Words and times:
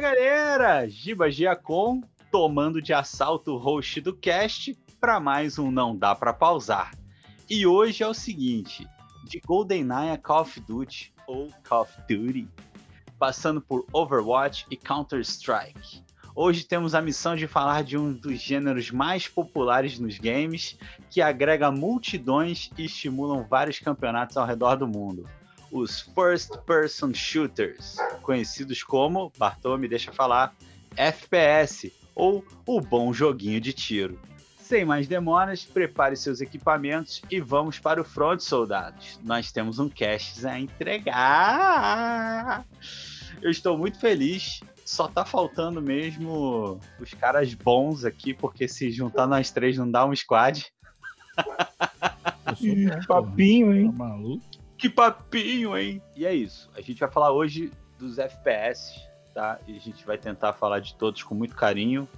galera! 0.00 0.88
Giba 0.88 1.30
Giacom 1.30 2.00
tomando 2.32 2.80
de 2.80 2.90
assalto 2.90 3.52
o 3.52 3.58
host 3.58 4.00
do 4.00 4.16
cast 4.16 4.74
para 4.98 5.20
mais 5.20 5.58
um 5.58 5.70
Não 5.70 5.94
Dá 5.94 6.14
Pra 6.14 6.32
Pausar. 6.32 6.94
E 7.50 7.66
hoje 7.66 8.02
é 8.02 8.08
o 8.08 8.14
seguinte: 8.14 8.88
de 9.24 9.38
GoldenEye 9.40 10.12
a 10.12 10.16
Call 10.16 10.40
of 10.40 10.58
Duty 10.60 11.12
ou 11.26 11.48
Call 11.68 11.82
of 11.82 11.92
Duty, 12.08 12.48
passando 13.18 13.60
por 13.60 13.84
Overwatch 13.92 14.64
e 14.70 14.76
Counter-Strike. 14.76 16.02
Hoje 16.34 16.64
temos 16.64 16.94
a 16.94 17.02
missão 17.02 17.36
de 17.36 17.46
falar 17.46 17.84
de 17.84 17.98
um 17.98 18.10
dos 18.10 18.40
gêneros 18.40 18.90
mais 18.90 19.28
populares 19.28 19.98
nos 19.98 20.16
games, 20.18 20.78
que 21.10 21.20
agrega 21.20 21.70
multidões 21.70 22.70
e 22.78 22.86
estimulam 22.86 23.46
vários 23.46 23.78
campeonatos 23.78 24.38
ao 24.38 24.46
redor 24.46 24.76
do 24.76 24.88
mundo. 24.88 25.28
Os 25.70 26.00
First 26.00 26.56
Person 26.66 27.14
Shooters, 27.14 27.96
conhecidos 28.22 28.82
como, 28.82 29.32
Bartô 29.38 29.76
me 29.78 29.88
deixa 29.88 30.12
falar, 30.12 30.54
FPS, 30.96 31.92
ou 32.14 32.44
o 32.66 32.80
bom 32.80 33.12
joguinho 33.12 33.60
de 33.60 33.72
tiro. 33.72 34.18
Sem 34.58 34.84
mais 34.84 35.08
demoras, 35.08 35.64
prepare 35.64 36.16
seus 36.16 36.40
equipamentos 36.40 37.22
e 37.30 37.40
vamos 37.40 37.78
para 37.78 38.00
o 38.00 38.04
front, 38.04 38.40
soldados. 38.40 39.18
Nós 39.24 39.50
temos 39.50 39.78
um 39.78 39.88
cast 39.88 40.46
a 40.46 40.58
entregar. 40.58 42.64
Eu 43.42 43.50
estou 43.50 43.78
muito 43.78 43.98
feliz 43.98 44.60
só 44.90 45.06
tá 45.06 45.24
faltando 45.24 45.80
mesmo 45.80 46.80
os 46.98 47.14
caras 47.14 47.54
bons 47.54 48.04
aqui, 48.04 48.34
porque 48.34 48.66
se 48.66 48.90
juntar 48.90 49.26
nós 49.26 49.52
três 49.52 49.78
não 49.78 49.88
dá 49.88 50.04
um 50.04 50.14
squad. 50.14 50.66
Papinho, 53.06 53.72
hein? 53.72 53.92
Tá 53.92 53.98
maluco? 53.98 54.44
Que 54.80 54.88
papinho, 54.88 55.76
hein? 55.76 56.00
E 56.16 56.24
é 56.24 56.34
isso. 56.34 56.70
A 56.74 56.80
gente 56.80 56.98
vai 56.98 57.10
falar 57.10 57.32
hoje 57.32 57.70
dos 57.98 58.18
FPS, 58.18 58.98
tá? 59.34 59.58
E 59.68 59.76
a 59.76 59.78
gente 59.78 60.06
vai 60.06 60.16
tentar 60.16 60.54
falar 60.54 60.80
de 60.80 60.94
todos 60.94 61.22
com 61.22 61.34
muito 61.34 61.54
carinho. 61.54 62.08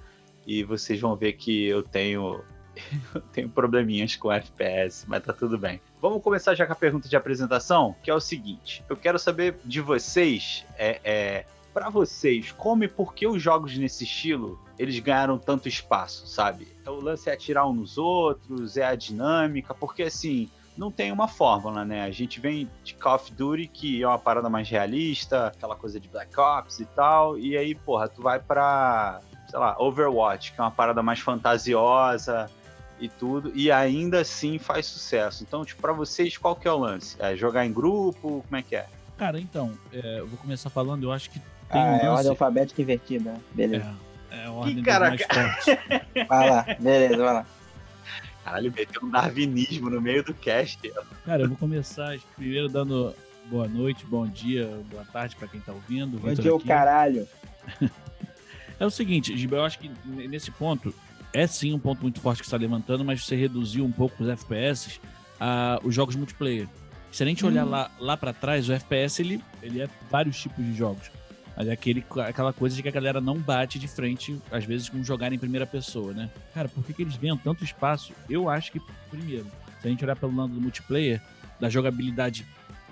E 0.47 0.63
vocês 0.63 1.01
vão 1.01 1.17
ver 1.17 1.33
que 1.33 1.67
eu 1.67 1.83
tenho. 1.83 2.41
eu 3.13 3.21
tenho 3.33 3.49
probleminhas 3.49 4.15
com 4.15 4.31
FPS, 4.31 5.05
mas 5.09 5.25
tá 5.25 5.33
tudo 5.33 5.59
bem. 5.59 5.81
Vamos 6.01 6.23
começar 6.23 6.55
já 6.55 6.65
com 6.65 6.73
a 6.73 6.77
pergunta 6.77 7.09
de 7.09 7.17
apresentação, 7.17 7.97
que 8.01 8.09
é 8.09 8.15
o 8.15 8.21
seguinte: 8.21 8.85
eu 8.89 8.97
quero 8.97 9.19
saber 9.19 9.57
de 9.65 9.81
vocês, 9.81 10.65
é, 10.79 11.01
é 11.03 11.47
para 11.75 11.91
vocês, 11.91 12.53
como 12.53 12.85
e 12.85 12.89
por 12.89 13.13
que 13.13 13.27
os 13.27 13.43
jogos 13.43 13.77
nesse 13.77 14.05
estilo 14.05 14.61
eles 14.79 14.97
ganharam 15.01 15.37
tanto 15.37 15.69
espaço, 15.69 16.29
sabe? 16.29 16.69
O 16.87 16.93
lance 16.93 17.29
é 17.29 17.33
atirar 17.33 17.69
uns 17.69 17.77
nos 17.77 17.99
outros, 17.99 18.77
é 18.77 18.85
a 18.85 18.95
dinâmica, 18.95 19.75
porque 19.75 20.05
assim, 20.05 20.49
não 20.77 20.91
tem 20.91 21.13
uma 21.13 21.29
fórmula, 21.29 21.85
né? 21.85 22.03
A 22.05 22.11
gente 22.11 22.41
vem 22.41 22.69
de 22.83 22.95
Call 22.95 23.17
of 23.17 23.33
Duty, 23.33 23.67
que 23.67 24.03
é 24.03 24.07
uma 24.09 24.19
parada 24.19 24.49
mais 24.49 24.69
realista, 24.69 25.49
aquela 25.49 25.77
coisa 25.77 26.01
de 26.01 26.09
Black 26.09 26.39
Ops 26.39 26.81
e 26.81 26.85
tal, 26.87 27.39
e 27.39 27.57
aí, 27.57 27.75
porra, 27.75 28.09
tu 28.09 28.23
vai 28.23 28.39
pra, 28.39 29.21
sei 29.49 29.59
lá, 29.59 29.77
Overwatch, 29.79 30.53
que 30.53 30.61
é 30.61 30.65
uma 30.65 30.71
parada 30.71 31.03
mais 31.03 31.21
fantasiosa 31.21 32.51
e 32.99 33.09
tudo, 33.09 33.53
e 33.55 33.71
ainda 33.71 34.21
assim 34.21 34.59
faz 34.59 34.87
sucesso. 34.87 35.43
Então, 35.43 35.65
tipo, 35.65 35.81
pra 35.83 35.93
vocês, 35.93 36.39
qual 36.39 36.57
que 36.57 36.67
é 36.67 36.73
o 36.73 36.79
lance? 36.79 37.17
É 37.19 37.37
jogar 37.37 37.67
em 37.67 37.73
grupo? 37.73 38.43
Como 38.49 38.57
é 38.57 38.63
que 38.63 38.77
é? 38.77 38.87
Cara, 39.19 39.39
então, 39.41 39.73
é, 39.93 40.21
eu 40.21 40.27
vou 40.27 40.39
começar 40.39 40.71
falando, 40.71 41.05
eu 41.05 41.13
acho 41.13 41.31
que 41.31 41.39
tem 41.71 41.81
Ah, 41.81 41.85
um 41.85 41.89
é 41.89 41.93
lance... 42.03 42.07
ordem 42.09 42.31
alfabética 42.31 42.81
invertida. 42.83 43.35
Beleza. 43.53 43.95
É, 44.31 44.43
é 44.43 44.47
a 44.47 44.53
ordem 44.53 44.77
dos 44.77 44.85
caraca. 44.85 45.17
mais 45.17 45.23
fortes. 45.55 46.27
Vai 46.29 46.51
lá, 46.51 46.67
beleza, 46.81 47.17
vai 47.17 47.35
lá. 47.35 47.47
Caralho, 48.45 48.73
meteu 48.73 49.03
um 49.03 49.11
darwinismo 49.11 49.89
no 49.89 50.01
meio 50.01 50.25
do 50.25 50.35
cast. 50.35 50.79
Cara, 51.25 51.43
eu 51.43 51.49
vou 51.49 51.57
começar 51.57 52.19
primeiro 52.37 52.69
dando 52.69 53.15
boa 53.47 53.69
noite, 53.69 54.05
bom 54.07 54.27
dia, 54.27 54.69
boa 54.91 55.05
tarde 55.05 55.37
pra 55.37 55.47
quem 55.49 55.61
tá 55.61 55.73
ouvindo. 55.73 56.19
Bom 56.19 56.33
dia, 56.35 56.55
o 56.55 56.61
caralho. 56.61 57.27
É 58.81 58.87
o 58.87 58.91
seguinte, 58.91 59.37
Giba, 59.37 59.59
eu 59.59 59.65
acho 59.65 59.79
que 59.79 59.89
nesse 60.05 60.51
ponto 60.51 60.93
é 61.33 61.47
sim 61.47 61.73
um 61.73 61.79
ponto 61.79 62.03
muito 62.03 62.21
forte 62.21 62.41
que 62.41 62.47
você 62.47 62.49
está 62.49 62.57
levantando, 62.57 63.05
mas 63.05 63.25
você 63.25 63.37
reduziu 63.37 63.85
um 63.85 63.93
pouco 63.93 64.21
os 64.25 64.29
FPS 64.29 65.01
a 65.39 65.79
os 65.85 65.95
jogos 65.95 66.17
multiplayer. 66.17 66.67
Se 67.13 67.23
a 67.23 67.27
gente 67.27 67.47
olhar 67.47 67.65
lá, 67.65 67.93
lá 68.01 68.17
para 68.17 68.33
trás, 68.33 68.69
o 68.69 68.73
FPS 68.73 69.23
ele, 69.23 69.41
ele 69.63 69.83
é 69.83 69.89
vários 70.11 70.41
tipos 70.41 70.65
de 70.65 70.75
jogos. 70.75 71.13
Mas 71.57 71.69
é 71.69 71.73
aquele, 71.73 72.05
aquela 72.27 72.53
coisa 72.53 72.75
de 72.75 72.83
que 72.83 72.89
a 72.89 72.93
galera 72.93 73.21
não 73.21 73.39
bate 73.39 73.79
de 73.79 73.87
frente, 73.87 74.39
às 74.51 74.65
vezes, 74.65 74.89
com 74.89 75.03
jogar 75.05 75.33
em 75.33 75.39
primeira 75.39 75.67
pessoa, 75.67 76.13
né? 76.13 76.31
Cara, 76.55 76.69
por 76.69 76.83
que, 76.85 76.93
que 76.95 77.03
eles 77.03 77.17
ganham 77.17 77.37
tanto 77.37 77.63
espaço? 77.63 78.13
Eu 78.29 78.49
acho 78.49 78.73
que, 78.73 78.81
primeiro, 79.11 79.47
se 79.81 79.87
a 79.87 79.91
gente 79.91 80.03
olhar 80.05 80.17
pelo 80.17 80.35
lado 80.35 80.53
do 80.55 80.61
multiplayer, 80.61 81.21
da 81.61 81.69
jogabilidade, 81.69 82.47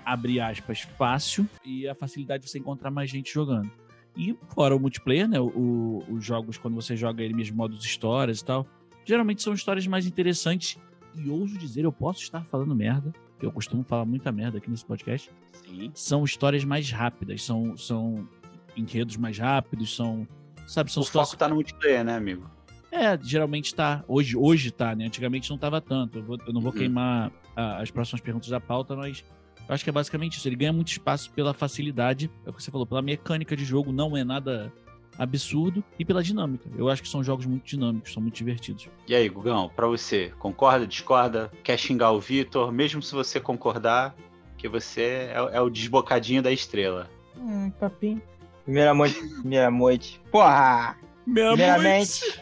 abre 0.05 0.39
aspas, 0.39 0.81
fácil 0.97 1.47
e 1.65 1.87
a 1.87 1.95
facilidade 1.95 2.43
de 2.43 2.49
você 2.49 2.59
encontrar 2.59 2.91
mais 2.91 3.09
gente 3.09 3.33
jogando. 3.33 3.69
E 4.15 4.37
fora 4.53 4.75
o 4.75 4.79
multiplayer, 4.79 5.27
né? 5.27 5.39
o- 5.39 6.03
os 6.09 6.23
jogos, 6.23 6.57
quando 6.57 6.75
você 6.75 6.95
joga 6.95 7.23
ele 7.23 7.33
mesmo, 7.33 7.55
modos 7.57 7.83
histórias 7.83 8.41
e 8.41 8.45
tal, 8.45 8.67
geralmente 9.05 9.41
são 9.41 9.53
histórias 9.53 9.87
mais 9.87 10.05
interessantes. 10.05 10.77
E 11.15 11.29
ouso 11.29 11.57
dizer, 11.57 11.83
eu 11.83 11.91
posso 11.91 12.21
estar 12.21 12.43
falando 12.45 12.75
merda, 12.75 13.11
eu 13.41 13.51
costumo 13.51 13.83
falar 13.83 14.05
muita 14.05 14.31
merda 14.31 14.59
aqui 14.59 14.69
nesse 14.69 14.85
podcast. 14.85 15.29
Sim. 15.65 15.91
São 15.95 16.23
histórias 16.23 16.63
mais 16.63 16.91
rápidas, 16.91 17.43
são, 17.43 17.75
são 17.75 18.27
enredos 18.75 19.17
mais 19.17 19.37
rápidos, 19.37 19.95
são. 19.95 20.27
Sabe, 20.67 20.91
são 20.91 21.01
O 21.01 21.05
situações. 21.05 21.31
foco 21.31 21.39
tá 21.39 21.47
no 21.49 21.55
multiplayer, 21.55 22.03
né, 22.03 22.15
amigo? 22.15 22.49
É, 22.91 23.17
geralmente 23.21 23.73
tá. 23.73 24.03
Hoje, 24.07 24.35
hoje 24.37 24.71
tá, 24.71 24.95
né? 24.95 25.05
Antigamente 25.05 25.49
não 25.49 25.57
tava 25.57 25.79
tanto. 25.81 26.19
Eu, 26.19 26.23
vou- 26.23 26.37
eu 26.45 26.53
não 26.53 26.61
vou 26.61 26.71
Uhum. 26.71 26.77
queimar 26.77 27.31
ah, 27.55 27.77
as 27.81 27.91
próximas 27.91 28.21
perguntas 28.21 28.49
da 28.49 28.59
pauta, 28.61 28.95
mas 28.95 29.23
eu 29.67 29.73
acho 29.75 29.83
que 29.83 29.89
é 29.89 29.93
basicamente 29.93 30.37
isso. 30.37 30.47
Ele 30.47 30.55
ganha 30.55 30.71
muito 30.73 30.89
espaço 30.89 31.29
pela 31.31 31.53
facilidade, 31.53 32.29
é 32.45 32.49
o 32.49 32.53
que 32.53 32.61
você 32.63 32.71
falou, 32.71 32.85
pela 32.87 33.01
mecânica 33.01 33.55
de 33.57 33.65
jogo, 33.65 33.91
não 33.91 34.15
é 34.15 34.23
nada 34.23 34.71
absurdo, 35.17 35.83
e 35.99 36.05
pela 36.05 36.23
dinâmica. 36.23 36.69
Eu 36.77 36.89
acho 36.89 37.01
que 37.01 37.07
são 37.09 37.21
jogos 37.23 37.45
muito 37.45 37.65
dinâmicos, 37.65 38.13
são 38.13 38.21
muito 38.21 38.35
divertidos. 38.35 38.87
E 39.07 39.13
aí, 39.13 39.27
Gugão, 39.27 39.69
pra 39.75 39.85
você, 39.87 40.31
concorda, 40.39 40.87
discorda? 40.87 41.51
Quer 41.63 41.77
xingar 41.77 42.11
o 42.11 42.19
Vitor? 42.19 42.71
Mesmo 42.71 43.01
se 43.01 43.13
você 43.13 43.39
concordar, 43.39 44.15
que 44.57 44.67
você 44.69 45.29
é, 45.33 45.35
é 45.53 45.61
o 45.61 45.69
desbocadinho 45.69 46.41
da 46.41 46.51
estrela. 46.51 47.09
Hum, 47.37 47.69
papinho. 47.71 48.21
Primeira 48.63 48.93
noite. 48.93 49.19
Primeira 49.39 49.71
noite. 49.71 50.21
Porra! 50.31 50.95
Primeiramente. 51.25 52.41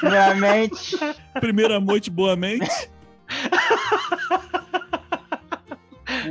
Primeiramente. 0.00 0.98
Primeira 1.40 1.80
noite, 1.80 2.10
boa 2.10 2.36
mente. 2.36 2.90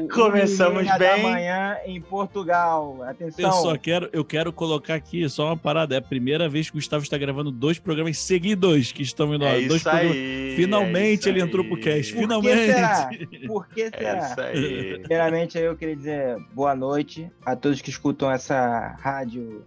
Começamos 0.08 0.84
bem. 0.84 0.98
da 1.00 1.18
manhã 1.18 1.78
em 1.86 2.00
Portugal. 2.02 3.02
Atenção. 3.04 3.46
Eu 3.46 3.52
só 3.52 3.78
quero, 3.78 4.10
eu 4.14 4.24
quero 4.24 4.54
colocar 4.54 4.96
aqui 4.96 5.28
só 5.30 5.48
uma 5.48 5.58
parada. 5.58 5.96
É 5.96 5.98
a 5.98 6.02
primeira 6.02 6.48
vez 6.48 6.70
que 6.70 6.76
o 6.76 6.80
Gustavo 6.80 7.04
está 7.04 7.18
gravando 7.18 7.52
dois 7.52 7.80
programas 7.80 8.18
seguidos 8.18 8.92
que 8.92 9.02
estão 9.04 9.34
indo 9.34 9.46
É 9.46 9.62
dois 9.68 9.84
programas. 9.84 10.12
aí. 10.12 10.54
Finalmente 10.56 11.28
é 11.28 11.32
ele 11.32 11.42
entrou 11.42 11.66
pro 11.66 11.76
aí. 11.76 11.82
cast. 11.82 12.14
Por 12.14 12.20
que 12.20 12.22
Finalmente. 12.28 12.66
será? 12.66 13.10
Por 13.48 13.68
que 13.68 13.82
É 13.82 13.90
será? 13.92 14.28
isso 14.32 14.42
aí. 14.42 15.00
Primeiramente, 15.00 15.58
eu 15.58 15.76
queria 15.76 15.96
dizer 15.96 16.38
boa 16.54 16.76
noite 16.76 17.30
a 17.46 17.56
todos 17.56 17.82
que 17.82 17.90
escutam 17.90 18.32
essa 18.32 18.96
rádio 19.00 19.66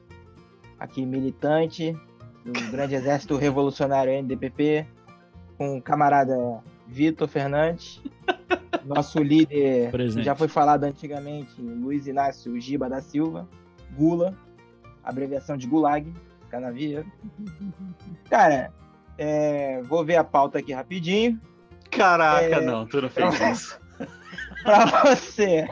aqui 0.78 1.04
militante 1.04 1.96
do 2.44 2.52
Grande 2.70 2.94
Exército 2.94 3.36
Revolucionário 3.36 4.12
NDPP, 4.12 4.86
com 5.56 5.78
o 5.78 5.82
camarada 5.82 6.34
Vitor 6.88 7.28
Fernandes, 7.28 8.02
nosso 8.84 9.22
líder, 9.22 9.86
que 9.86 9.92
Presente. 9.92 10.24
já 10.24 10.34
foi 10.34 10.48
falado 10.48 10.84
antigamente, 10.84 11.60
Luiz 11.60 12.06
Inácio 12.06 12.58
Giba 12.60 12.88
da 12.88 13.00
Silva, 13.00 13.48
Gula, 13.96 14.34
abreviação 15.02 15.56
de 15.56 15.66
Gulag, 15.66 16.12
canavieiro. 16.50 17.06
Cara, 18.28 18.72
é, 19.18 19.82
vou 19.82 20.04
ver 20.04 20.16
a 20.16 20.24
pauta 20.24 20.58
aqui 20.58 20.72
rapidinho. 20.72 21.40
Caraca, 21.90 22.56
É. 22.56 22.60
não, 22.60 22.86
tu 22.86 23.02
não 23.02 23.10
fez 23.10 23.40
isso. 23.40 23.80
pra 24.62 24.86
você. 25.14 25.66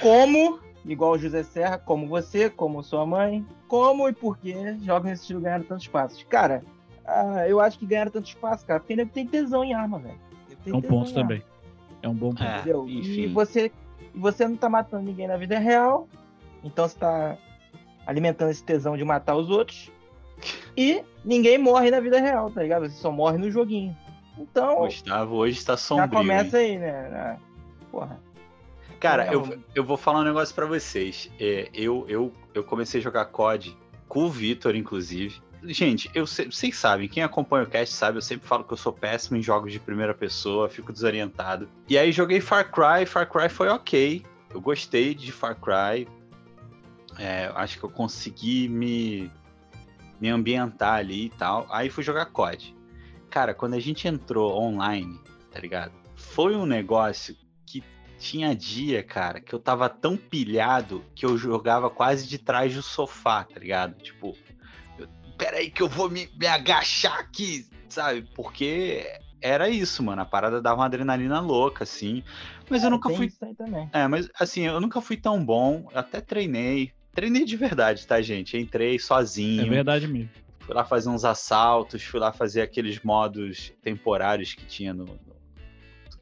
Como, 0.00 0.58
igual 0.84 1.12
o 1.12 1.18
José 1.18 1.42
Serra, 1.42 1.78
como 1.78 2.06
você, 2.06 2.48
como 2.50 2.82
sua 2.82 3.04
mãe, 3.06 3.46
como 3.68 4.08
e 4.08 4.12
por 4.12 4.38
que 4.38 4.54
jogos 4.80 5.08
nesse 5.08 5.22
estilo 5.22 5.40
ganharam 5.40 5.64
tanto 5.64 5.82
espaço? 5.82 6.26
Cara, 6.26 6.62
ah, 7.04 7.46
eu 7.48 7.60
acho 7.60 7.78
que 7.78 7.86
ganharam 7.86 8.10
tanto 8.10 8.28
espaço, 8.28 8.66
cara, 8.66 8.80
porque 8.80 8.96
nego 8.96 9.10
tem 9.10 9.26
tesão 9.26 9.62
em 9.62 9.74
arma, 9.74 9.98
velho. 9.98 10.18
É 10.66 10.74
um 10.74 10.80
ponto 10.80 11.08
arma, 11.08 11.22
também. 11.22 11.42
É 12.02 12.08
um 12.08 12.14
bom 12.14 12.30
ponto. 12.30 12.42
É? 12.42 12.62
E 12.86 12.98
enfim. 12.98 13.32
você, 13.32 13.72
você 14.14 14.46
não 14.46 14.56
tá 14.56 14.68
matando 14.68 15.04
ninguém 15.04 15.26
na 15.26 15.36
vida 15.36 15.58
real, 15.58 16.08
então 16.62 16.88
você 16.88 16.98
tá 16.98 17.36
alimentando 18.06 18.50
esse 18.50 18.62
tesão 18.62 18.96
de 18.96 19.04
matar 19.04 19.36
os 19.36 19.50
outros. 19.50 19.90
E 20.76 21.02
ninguém 21.24 21.58
morre 21.58 21.90
na 21.90 22.00
vida 22.00 22.20
real, 22.20 22.50
tá 22.50 22.62
ligado? 22.62 22.88
Você 22.88 22.96
só 22.96 23.10
morre 23.10 23.38
no 23.38 23.50
joguinho. 23.50 23.96
Então, 24.38 24.80
Gustavo 24.80 25.36
hoje 25.36 25.58
está 25.58 25.74
já 25.74 25.76
sombrio. 25.78 26.10
começa 26.10 26.60
hein? 26.60 26.72
aí, 26.72 26.78
né? 26.78 27.10
Ah, 27.14 27.36
Porra. 27.90 28.20
Cara, 28.98 29.26
É, 29.26 29.34
eu, 29.34 29.58
eu 29.74 29.84
vou 29.84 29.96
falar 29.96 30.20
um 30.20 30.24
negócio 30.24 30.54
pra 30.54 30.66
vocês. 30.66 31.30
É, 31.38 31.68
eu, 31.72 32.04
eu, 32.08 32.32
eu 32.52 32.64
comecei 32.64 33.00
a 33.00 33.04
jogar 33.04 33.26
COD 33.26 33.76
com 34.08 34.24
o 34.24 34.30
Vitor, 34.30 34.74
inclusive. 34.74 35.40
Gente, 35.66 36.10
eu 36.14 36.26
vocês 36.26 36.76
sabem, 36.76 37.08
quem 37.08 37.22
acompanha 37.22 37.64
o 37.64 37.66
cast 37.68 37.94
sabe, 37.94 38.18
eu 38.18 38.22
sempre 38.22 38.46
falo 38.46 38.64
que 38.64 38.72
eu 38.72 38.76
sou 38.76 38.92
péssimo 38.92 39.36
em 39.38 39.42
jogos 39.42 39.72
de 39.72 39.80
primeira 39.80 40.14
pessoa, 40.14 40.68
fico 40.68 40.92
desorientado. 40.92 41.68
E 41.88 41.96
aí 41.96 42.12
joguei 42.12 42.40
Far 42.40 42.70
Cry, 42.70 43.06
Far 43.06 43.30
Cry 43.30 43.48
foi 43.48 43.68
ok. 43.68 44.22
Eu 44.52 44.60
gostei 44.60 45.14
de 45.14 45.32
Far 45.32 45.56
Cry. 45.58 46.06
É, 47.18 47.50
acho 47.54 47.78
que 47.78 47.84
eu 47.84 47.90
consegui 47.90 48.68
me, 48.68 49.30
me 50.20 50.28
ambientar 50.28 50.98
ali 50.98 51.26
e 51.26 51.30
tal. 51.30 51.66
Aí 51.70 51.88
fui 51.88 52.04
jogar 52.04 52.26
COD. 52.26 52.76
Cara, 53.30 53.54
quando 53.54 53.74
a 53.74 53.80
gente 53.80 54.06
entrou 54.06 54.60
online, 54.60 55.18
tá 55.50 55.58
ligado? 55.58 55.92
Foi 56.14 56.54
um 56.54 56.66
negócio 56.66 57.36
que 57.66 57.82
tinha 58.18 58.54
dia, 58.54 59.02
cara, 59.02 59.40
que 59.40 59.52
eu 59.52 59.58
tava 59.58 59.88
tão 59.88 60.16
pilhado 60.16 61.04
que 61.14 61.26
eu 61.26 61.36
jogava 61.36 61.90
quase 61.90 62.28
de 62.28 62.38
trás 62.38 62.74
do 62.74 62.82
sofá, 62.82 63.44
tá 63.44 63.58
ligado? 63.58 64.00
Tipo, 64.00 64.36
peraí 65.36 65.70
que 65.70 65.82
eu 65.82 65.88
vou 65.88 66.10
me, 66.10 66.28
me 66.38 66.46
agachar 66.46 67.18
aqui, 67.18 67.66
sabe? 67.88 68.22
Porque 68.34 69.06
era 69.40 69.68
isso, 69.68 70.02
mano. 70.02 70.22
A 70.22 70.24
parada 70.24 70.60
dava 70.60 70.80
uma 70.80 70.86
adrenalina 70.86 71.40
louca, 71.40 71.84
assim. 71.84 72.22
Mas 72.68 72.82
é, 72.82 72.86
eu 72.86 72.90
nunca 72.90 73.10
fui. 73.10 73.30
É, 73.92 74.08
mas 74.08 74.28
assim, 74.38 74.62
eu 74.62 74.80
nunca 74.80 75.00
fui 75.00 75.16
tão 75.16 75.44
bom. 75.44 75.88
Eu 75.92 75.98
até 75.98 76.20
treinei. 76.20 76.92
Treinei 77.12 77.44
de 77.44 77.56
verdade, 77.56 78.06
tá, 78.06 78.20
gente? 78.22 78.56
Entrei 78.56 78.98
sozinho. 78.98 79.66
É 79.66 79.68
verdade 79.68 80.08
mesmo. 80.08 80.30
Fui 80.60 80.74
lá 80.74 80.84
fazer 80.84 81.10
uns 81.10 81.24
assaltos, 81.24 82.02
fui 82.02 82.18
lá 82.18 82.32
fazer 82.32 82.62
aqueles 82.62 83.00
modos 83.02 83.70
temporários 83.82 84.54
que 84.54 84.64
tinha 84.64 84.94
no, 84.94 85.04
no 85.04 85.33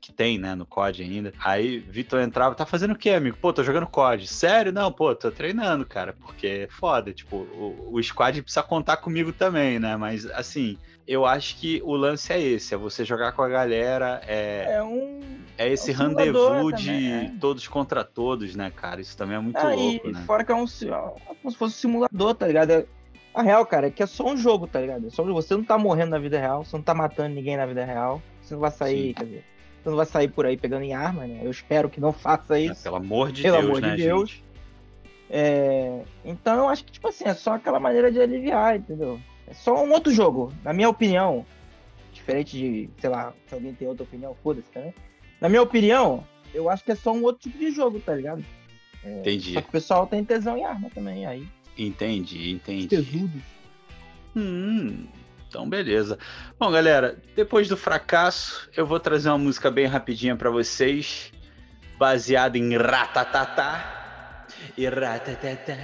que 0.03 0.13
tem, 0.13 0.37
né, 0.37 0.57
no 0.57 0.67
COD 0.67 1.05
ainda. 1.05 1.33
Aí 1.39 1.79
Vitor 1.79 2.21
entrava, 2.21 2.57
tá 2.57 2.67
fazendo 2.67 2.91
o 2.91 2.99
quê, 2.99 3.11
amigo? 3.11 3.37
Pô, 3.41 3.53
tô 3.53 3.63
jogando 3.63 3.87
COD. 3.87 4.27
Sério? 4.27 4.73
Não, 4.73 4.91
pô, 4.91 5.15
tô 5.15 5.31
treinando, 5.31 5.87
cara, 5.87 6.13
porque 6.13 6.47
é 6.47 6.69
foda. 6.69 7.13
Tipo, 7.13 7.37
o, 7.37 7.91
o 7.93 8.03
squad 8.03 8.43
precisa 8.43 8.65
contar 8.65 8.97
comigo 8.97 9.33
também, 9.33 9.79
né? 9.79 9.97
Mas, 9.97 10.27
assim, 10.27 10.77
eu 11.07 11.25
acho 11.25 11.57
que 11.57 11.81
o 11.85 11.95
lance 11.95 12.33
é 12.33 12.41
esse, 12.41 12.75
é 12.75 12.77
você 12.77 13.05
jogar 13.05 13.31
com 13.31 13.43
a 13.43 13.49
galera, 13.49 14.21
é, 14.27 14.75
é 14.75 14.83
um 14.83 15.21
é 15.57 15.73
esse 15.73 15.93
é 15.93 15.95
um 15.95 16.09
rendezvous 16.09 16.75
de 16.75 17.13
é. 17.13 17.33
todos 17.41 17.69
contra 17.69 18.03
todos, 18.03 18.57
né, 18.57 18.73
cara? 18.75 19.01
Isso 19.01 19.17
também 19.17 19.37
é 19.37 19.41
muito 19.41 19.57
ah, 19.57 19.73
louco, 19.73 20.09
e 20.09 20.13
né? 20.13 20.23
Fora 20.27 20.45
que 20.45 20.51
é 20.51 20.55
um 20.55 20.67
como 20.67 21.51
se 21.51 21.57
fosse 21.57 21.63
um 21.63 21.69
simulador, 21.69 22.35
tá 22.35 22.49
ligado? 22.49 22.89
A 23.35 23.43
real, 23.43 23.65
cara, 23.65 23.87
é 23.87 23.91
que 23.91 24.03
é 24.03 24.07
só 24.07 24.27
um 24.27 24.37
jogo, 24.37 24.67
tá 24.67 24.81
ligado? 24.81 25.07
É 25.07 25.11
só 25.11 25.23
você 25.25 25.55
não 25.55 25.65
tá 25.65 25.79
morrendo 25.79 26.11
na 26.11 26.19
vida 26.19 26.39
real, 26.39 26.65
você 26.65 26.77
não 26.77 26.83
tá 26.83 26.93
matando 26.93 27.35
ninguém 27.35 27.57
na 27.57 27.67
vida 27.67 27.85
real, 27.85 28.21
você 28.41 28.55
não 28.55 28.61
vai 28.61 28.71
sair, 28.71 29.09
Sim. 29.09 29.15
quer 29.15 29.25
dizer, 29.25 29.45
você 29.83 29.91
não 29.91 29.97
vai 29.97 30.07
sair 30.07 30.29
por 30.29 30.47
aí 30.47 30.57
pegando 30.57 30.85
em 30.85 30.95
arma, 30.95 31.27
né? 31.27 31.41
Eu 31.43 31.51
espero 31.51 31.91
que 31.91 32.01
não 32.01 32.13
faça 32.13 32.59
isso. 32.59 32.81
É, 32.81 32.85
pelo 32.85 32.97
amor 32.97 33.33
de 33.33 33.43
pelo 33.43 33.57
Deus, 33.57 33.69
amor 33.69 33.81
né, 33.81 33.91
de 33.91 34.03
Deus. 34.03 34.31
Gente? 34.31 34.45
É... 35.29 36.03
Então 36.25 36.59
eu 36.59 36.69
acho 36.69 36.85
que, 36.85 36.93
tipo 36.93 37.09
assim, 37.09 37.25
é 37.25 37.35
só 37.35 37.55
aquela 37.55 37.81
maneira 37.81 38.13
de 38.13 38.21
aliviar, 38.21 38.77
entendeu? 38.77 39.19
É 39.47 39.55
só 39.55 39.83
um 39.83 39.91
outro 39.91 40.13
jogo, 40.13 40.53
na 40.63 40.73
minha 40.73 40.89
opinião. 40.89 41.45
Diferente 42.13 42.57
de, 42.57 42.91
sei 42.99 43.11
lá, 43.11 43.33
se 43.47 43.55
alguém 43.55 43.75
tem 43.75 43.89
outra 43.89 44.05
opinião, 44.05 44.37
foda-se, 44.43 44.69
né? 44.75 44.93
Na 45.41 45.49
minha 45.49 45.63
opinião, 45.63 46.25
eu 46.55 46.69
acho 46.69 46.85
que 46.85 46.93
é 46.93 46.95
só 46.95 47.13
um 47.13 47.23
outro 47.25 47.51
tipo 47.51 47.59
de 47.59 47.71
jogo, 47.71 47.99
tá 47.99 48.15
ligado? 48.15 48.45
É... 49.03 49.21
Entendi. 49.21 49.55
Só 49.55 49.61
que 49.63 49.69
o 49.69 49.73
pessoal 49.73 50.07
tem 50.07 50.23
tesão 50.23 50.57
em 50.57 50.65
arma 50.65 50.91
também, 50.95 51.27
aí. 51.27 51.49
Entendi, 51.77 52.53
entendi. 52.53 52.87
Tesudos. 52.87 53.43
Hum, 54.37 55.07
então, 55.53 55.69
beleza. 55.69 56.19
Bom, 56.59 56.71
galera, 56.71 57.19
depois 57.37 57.69
do 57.69 57.77
fracasso, 57.77 58.71
eu 58.75 58.87
vou 58.87 58.99
trazer 58.99 59.29
uma 59.29 59.37
música 59.37 59.71
bem 59.71 59.85
rapidinha 59.85 60.35
para 60.35 60.49
vocês, 60.49 61.31
baseada 61.99 62.57
em 62.57 62.75
Ratatatá. 62.75 64.47
E 64.79 64.89
Ratatatá, 64.89 65.77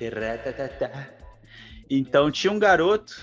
e 0.00 0.08
Ratatatá. 0.08 1.08
Então, 1.90 2.30
tinha 2.30 2.52
um 2.52 2.58
garoto 2.60 3.20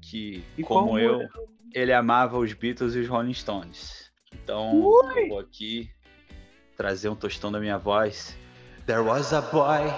que, 0.00 0.42
e 0.56 0.62
como 0.62 0.98
eu, 0.98 1.28
ele 1.74 1.92
amava 1.92 2.38
os 2.38 2.54
Beatles 2.54 2.94
e 2.94 3.00
os 3.00 3.08
Rolling 3.08 3.34
Stones. 3.34 4.10
Então, 4.32 4.74
Ui. 4.74 5.24
eu 5.24 5.28
vou 5.28 5.40
aqui 5.40 5.90
trazer 6.74 7.10
um 7.10 7.14
tostão 7.14 7.52
da 7.52 7.60
minha 7.60 7.76
voz. 7.76 8.34
There 8.86 9.00
was 9.00 9.34
a 9.34 9.42
boy 9.42 9.92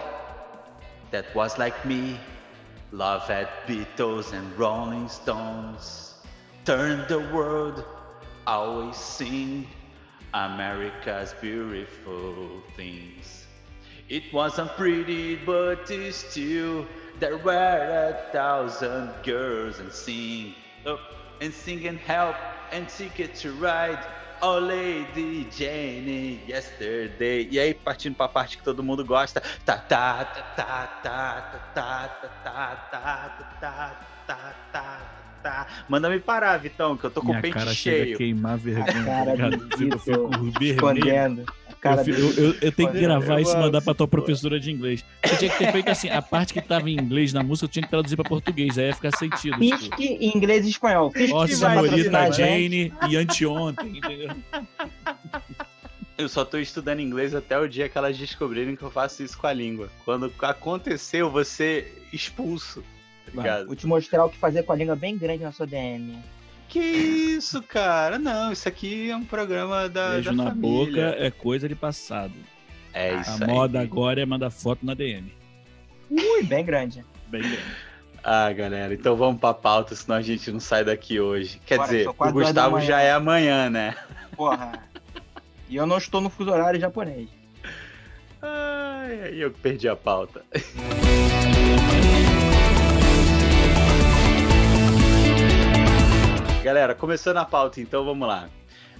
that 1.12 1.28
was 1.36 1.56
like 1.56 1.86
me. 1.86 2.18
Love 2.94 3.26
had 3.26 3.48
Beatles 3.66 4.32
and 4.32 4.56
Rolling 4.56 5.08
Stones. 5.08 6.14
Turn 6.64 7.04
the 7.08 7.18
world, 7.34 7.84
always 8.46 8.96
sing 8.96 9.66
America's 10.32 11.34
beautiful 11.40 12.62
things. 12.76 13.46
It 14.08 14.22
wasn't 14.32 14.70
pretty, 14.76 15.34
but 15.34 15.90
still 16.12 16.86
there 17.18 17.38
were 17.38 18.12
a 18.14 18.32
thousand 18.32 19.10
girls 19.24 19.80
and 19.80 19.90
sing 19.92 20.54
up 20.86 21.00
and 21.40 21.52
sing 21.52 21.88
and 21.88 21.98
help 21.98 22.36
and 22.70 22.88
ticket 22.88 23.34
to 23.42 23.50
ride. 23.54 24.06
Oh 24.46 24.58
Lady 24.58 25.48
Jane, 25.50 26.38
yesterday. 26.46 27.48
E 27.50 27.58
aí, 27.58 27.72
partindo 27.72 28.14
pra 28.14 28.28
parte 28.28 28.58
que 28.58 28.62
todo 28.62 28.82
mundo 28.82 29.02
gosta. 29.02 29.40
Tá, 29.64 29.78
tá, 29.78 30.22
tá, 30.22 30.42
tá, 30.54 30.86
tá, 31.02 31.62
tá, 31.74 32.08
tá, 32.44 32.76
tá, 32.90 32.90
tá, 32.92 33.48
tá, 33.58 33.58
tá, 33.58 33.96
tá, 34.26 34.54
tá, 34.70 35.00
tá. 35.42 35.66
Manda 35.88 36.10
me 36.10 36.20
parar, 36.20 36.58
Vitão, 36.58 36.94
que 36.94 37.04
eu 37.04 37.10
tô 37.10 37.22
com 37.22 37.28
Minha 37.28 37.38
o 37.38 37.42
pente 37.42 37.54
cara 37.54 37.72
cheio. 37.72 38.04
Chega 38.04 38.14
a 38.14 38.18
queimar 38.18 38.58
vergonha. 38.58 39.00
A 39.00 39.06
cara 39.06 39.50
Vitor, 39.78 40.28
cara 41.84 42.02
eu, 42.08 42.16
eu, 42.16 42.32
eu, 42.32 42.56
eu 42.62 42.72
tenho 42.72 42.90
que 42.90 42.98
gravar 42.98 43.40
isso 43.42 43.54
e 43.54 43.60
mandar 43.60 43.82
pra 43.82 43.92
tua 43.94 44.08
professora 44.08 44.58
de 44.58 44.72
inglês. 44.72 45.04
Você 45.22 45.36
tinha 45.36 45.50
que 45.50 45.58
ter 45.58 45.70
feito 45.70 45.90
assim, 45.90 46.08
a 46.08 46.22
parte 46.22 46.54
que 46.54 46.62
tava 46.62 46.88
em 46.88 46.94
inglês 46.94 47.34
na 47.34 47.42
música, 47.42 47.66
eu 47.66 47.68
tinha 47.68 47.82
que 47.82 47.90
traduzir 47.90 48.16
pra 48.16 48.24
português, 48.24 48.78
aí 48.78 48.86
ia 48.86 48.94
ficar 48.94 49.14
sentido. 49.14 49.58
Fisk 49.58 49.94
tipo. 49.94 50.02
em 50.02 50.34
inglês 50.34 50.64
e 50.64 50.70
espanhol. 50.70 51.12
Ó, 51.30 51.46
senhorita 51.46 52.32
Jane 52.32 52.90
e 53.10 53.16
anteontem, 53.16 53.98
entendeu? 53.98 54.30
Eu 56.16 56.28
só 56.28 56.44
tô 56.44 56.58
estudando 56.58 57.00
inglês 57.00 57.34
até 57.34 57.58
o 57.58 57.68
dia 57.68 57.88
que 57.88 57.98
elas 57.98 58.16
descobrirem 58.16 58.76
que 58.76 58.82
eu 58.82 58.90
faço 58.90 59.22
isso 59.22 59.36
com 59.36 59.46
a 59.46 59.52
língua. 59.52 59.90
Quando 60.04 60.32
aconteceu, 60.40 61.28
você 61.28 61.92
expulso. 62.12 62.82
Tá 63.34 63.64
vou 63.64 63.74
te 63.74 63.86
mostrar 63.86 64.24
o 64.24 64.30
que 64.30 64.38
fazer 64.38 64.62
com 64.62 64.72
a 64.72 64.76
língua 64.76 64.94
bem 64.94 65.18
grande 65.18 65.42
na 65.42 65.52
sua 65.52 65.66
DM. 65.66 66.16
Que 66.68 66.80
isso, 66.80 67.62
cara? 67.62 68.18
Não, 68.18 68.50
isso 68.52 68.68
aqui 68.68 69.10
é 69.10 69.16
um 69.16 69.24
programa 69.24 69.88
da. 69.88 70.10
Beijo 70.12 70.30
da 70.30 70.36
na 70.36 70.44
família. 70.50 70.70
boca 70.86 71.16
é 71.24 71.30
coisa 71.30 71.68
de 71.68 71.74
passado. 71.74 72.32
É 72.92 73.14
isso 73.20 73.42
A 73.42 73.46
aí. 73.46 73.52
moda 73.52 73.80
agora 73.80 74.20
é 74.20 74.26
mandar 74.26 74.50
foto 74.50 74.84
na 74.84 74.94
DM. 74.94 75.32
Ui, 76.10 76.42
bem 76.44 76.64
grande. 76.64 77.04
Bem 77.28 77.42
grande. 77.42 77.62
Ah, 78.22 78.50
galera, 78.52 78.94
então 78.94 79.14
vamos 79.16 79.38
pra 79.38 79.52
pauta, 79.52 79.94
senão 79.94 80.16
a 80.16 80.22
gente 80.22 80.50
não 80.50 80.58
sai 80.60 80.82
daqui 80.84 81.20
hoje. 81.20 81.60
Quer 81.66 81.76
Bora, 81.76 81.88
dizer, 81.90 82.08
o 82.08 82.32
Gustavo 82.32 82.80
já 82.80 83.00
é 83.00 83.12
amanhã, 83.12 83.68
né? 83.68 83.94
Porra. 84.34 84.72
e 85.68 85.76
eu 85.76 85.86
não 85.86 85.98
estou 85.98 86.20
no 86.20 86.30
fuso 86.30 86.50
horário 86.50 86.80
japonês. 86.80 87.28
Ai, 88.40 89.20
aí 89.24 89.40
eu 89.40 89.50
perdi 89.50 89.88
a 89.88 89.96
pauta. 89.96 90.42
Galera, 96.64 96.94
começando 96.94 97.36
a 97.36 97.44
pauta, 97.44 97.78
então 97.78 98.06
vamos 98.06 98.26
lá. 98.26 98.48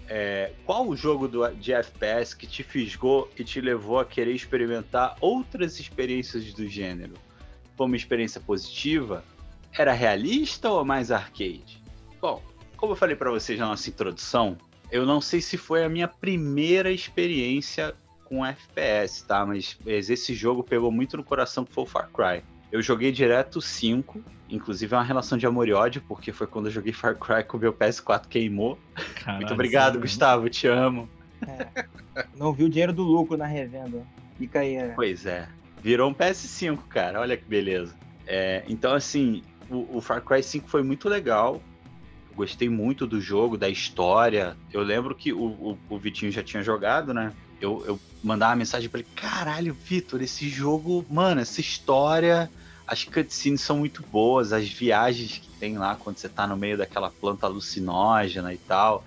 É, 0.07 0.53
qual 0.67 0.87
o 0.87 0.95
jogo 0.95 1.27
do, 1.27 1.51
de 1.55 1.73
FPS 1.73 2.37
que 2.37 2.47
te 2.47 2.63
fisgou 2.63 3.31
e 3.39 3.43
te 3.43 3.59
levou 3.59 3.99
a 3.99 4.05
querer 4.05 4.35
experimentar 4.35 5.17
outras 5.19 5.81
experiências 5.81 6.53
do 6.53 6.69
gênero? 6.69 7.15
Foi 7.75 7.87
uma 7.87 7.97
experiência 7.97 8.39
positiva? 8.39 9.25
Era 9.73 9.95
realista 9.95 10.69
ou 10.69 10.85
mais 10.85 11.11
arcade? 11.11 11.83
Bom, 12.21 12.43
como 12.77 12.93
eu 12.93 12.97
falei 12.97 13.17
para 13.17 13.31
vocês 13.31 13.59
na 13.59 13.69
nossa 13.69 13.89
introdução, 13.89 14.59
eu 14.93 15.07
não 15.07 15.23
sei 15.23 15.41
se 15.41 15.57
foi 15.57 15.85
a 15.85 15.89
minha 15.89 16.07
primeira 16.07 16.93
experiência 16.93 17.95
com 18.25 18.45
FPS, 18.45 19.25
tá? 19.25 19.47
Mas 19.47 19.79
esse 19.87 20.35
jogo 20.35 20.63
pegou 20.63 20.93
muito 20.93 21.17
no 21.17 21.25
coração 21.25 21.65
que 21.65 21.73
foi 21.73 21.85
o 21.85 21.87
Far 21.87 22.11
Cry. 22.11 22.45
Eu 22.75 22.83
joguei 22.83 23.13
direto 23.13 23.61
5, 23.61 24.21
inclusive 24.51 24.93
é 24.93 24.99
uma 24.99 25.05
relação 25.05 25.39
de 25.39 25.47
amor 25.47 25.69
e 25.69 25.73
ódio, 25.73 26.03
porque 26.09 26.33
foi 26.33 26.45
quando 26.45 26.67
eu 26.67 26.73
joguei 26.73 26.93
Far 26.93 27.17
Cry 27.17 27.45
que 27.45 27.55
o 27.55 27.59
meu 27.61 27.73
PS4 27.73 28.27
queimou. 28.27 28.77
Caralho, 29.15 29.43
Muito 29.43 29.55
obrigado, 29.55 29.93
sério? 29.93 30.01
Gustavo, 30.01 30.51
te 30.51 30.67
amo. 30.67 31.09
É. 31.47 31.85
Não 32.37 32.53
vi 32.53 32.65
o 32.65 32.69
dinheiro 32.69 32.93
do 32.93 33.05
lucro 33.05 33.37
na 33.37 33.47
revenda. 33.47 34.05
Fica 34.37 34.59
aí. 34.59 34.75
é. 34.75 34.89
Pois 34.89 35.25
é, 35.25 35.49
virou 35.81 36.11
um 36.11 36.15
PS5, 36.15 36.79
cara, 36.89 37.21
olha 37.21 37.37
que 37.37 37.45
beleza. 37.45 37.95
É, 38.27 38.65
então, 38.67 38.93
assim, 38.93 39.45
o, 39.71 39.99
o 39.99 40.01
Far 40.01 40.21
Cry 40.21 40.43
5 40.43 40.69
foi 40.69 40.83
muito 40.83 41.09
legal. 41.09 41.63
Eu 42.29 42.35
Gostei 42.35 42.69
muito 42.69 43.07
do 43.07 43.21
jogo, 43.21 43.57
da 43.57 43.69
história. 43.69 44.57
Eu 44.73 44.83
lembro 44.83 45.15
que 45.15 45.33
o, 45.33 45.45
o, 45.45 45.79
o 45.89 45.97
Vitinho 45.97 46.33
já 46.33 46.43
tinha 46.43 46.61
jogado, 46.61 47.15
né? 47.15 47.33
Eu, 47.61 47.85
eu 47.87 48.01
mandava 48.21 48.51
uma 48.51 48.57
mensagem 48.57 48.91
pra 48.91 48.99
ele: 48.99 49.09
caralho, 49.15 49.73
Vitor, 49.73 50.21
esse 50.21 50.49
jogo, 50.49 51.07
mano, 51.09 51.41
essa 51.41 51.61
história. 51.61 52.51
As 52.87 53.05
cutscenes 53.05 53.63
são 53.63 53.79
muito 53.79 54.03
boas, 54.03 54.53
as 54.53 54.69
viagens 54.69 55.39
que 55.39 55.49
tem 55.59 55.79
lá 55.79 55.97
quando 55.97 56.19
você 56.19 56.29
tá 56.29 56.47
no 56.47 56.57
meio 56.57 56.77
daquela 56.77 57.11
planta 57.11 57.47
alucinógena 57.47 58.53
e 58.53 58.59
tal. 58.59 59.05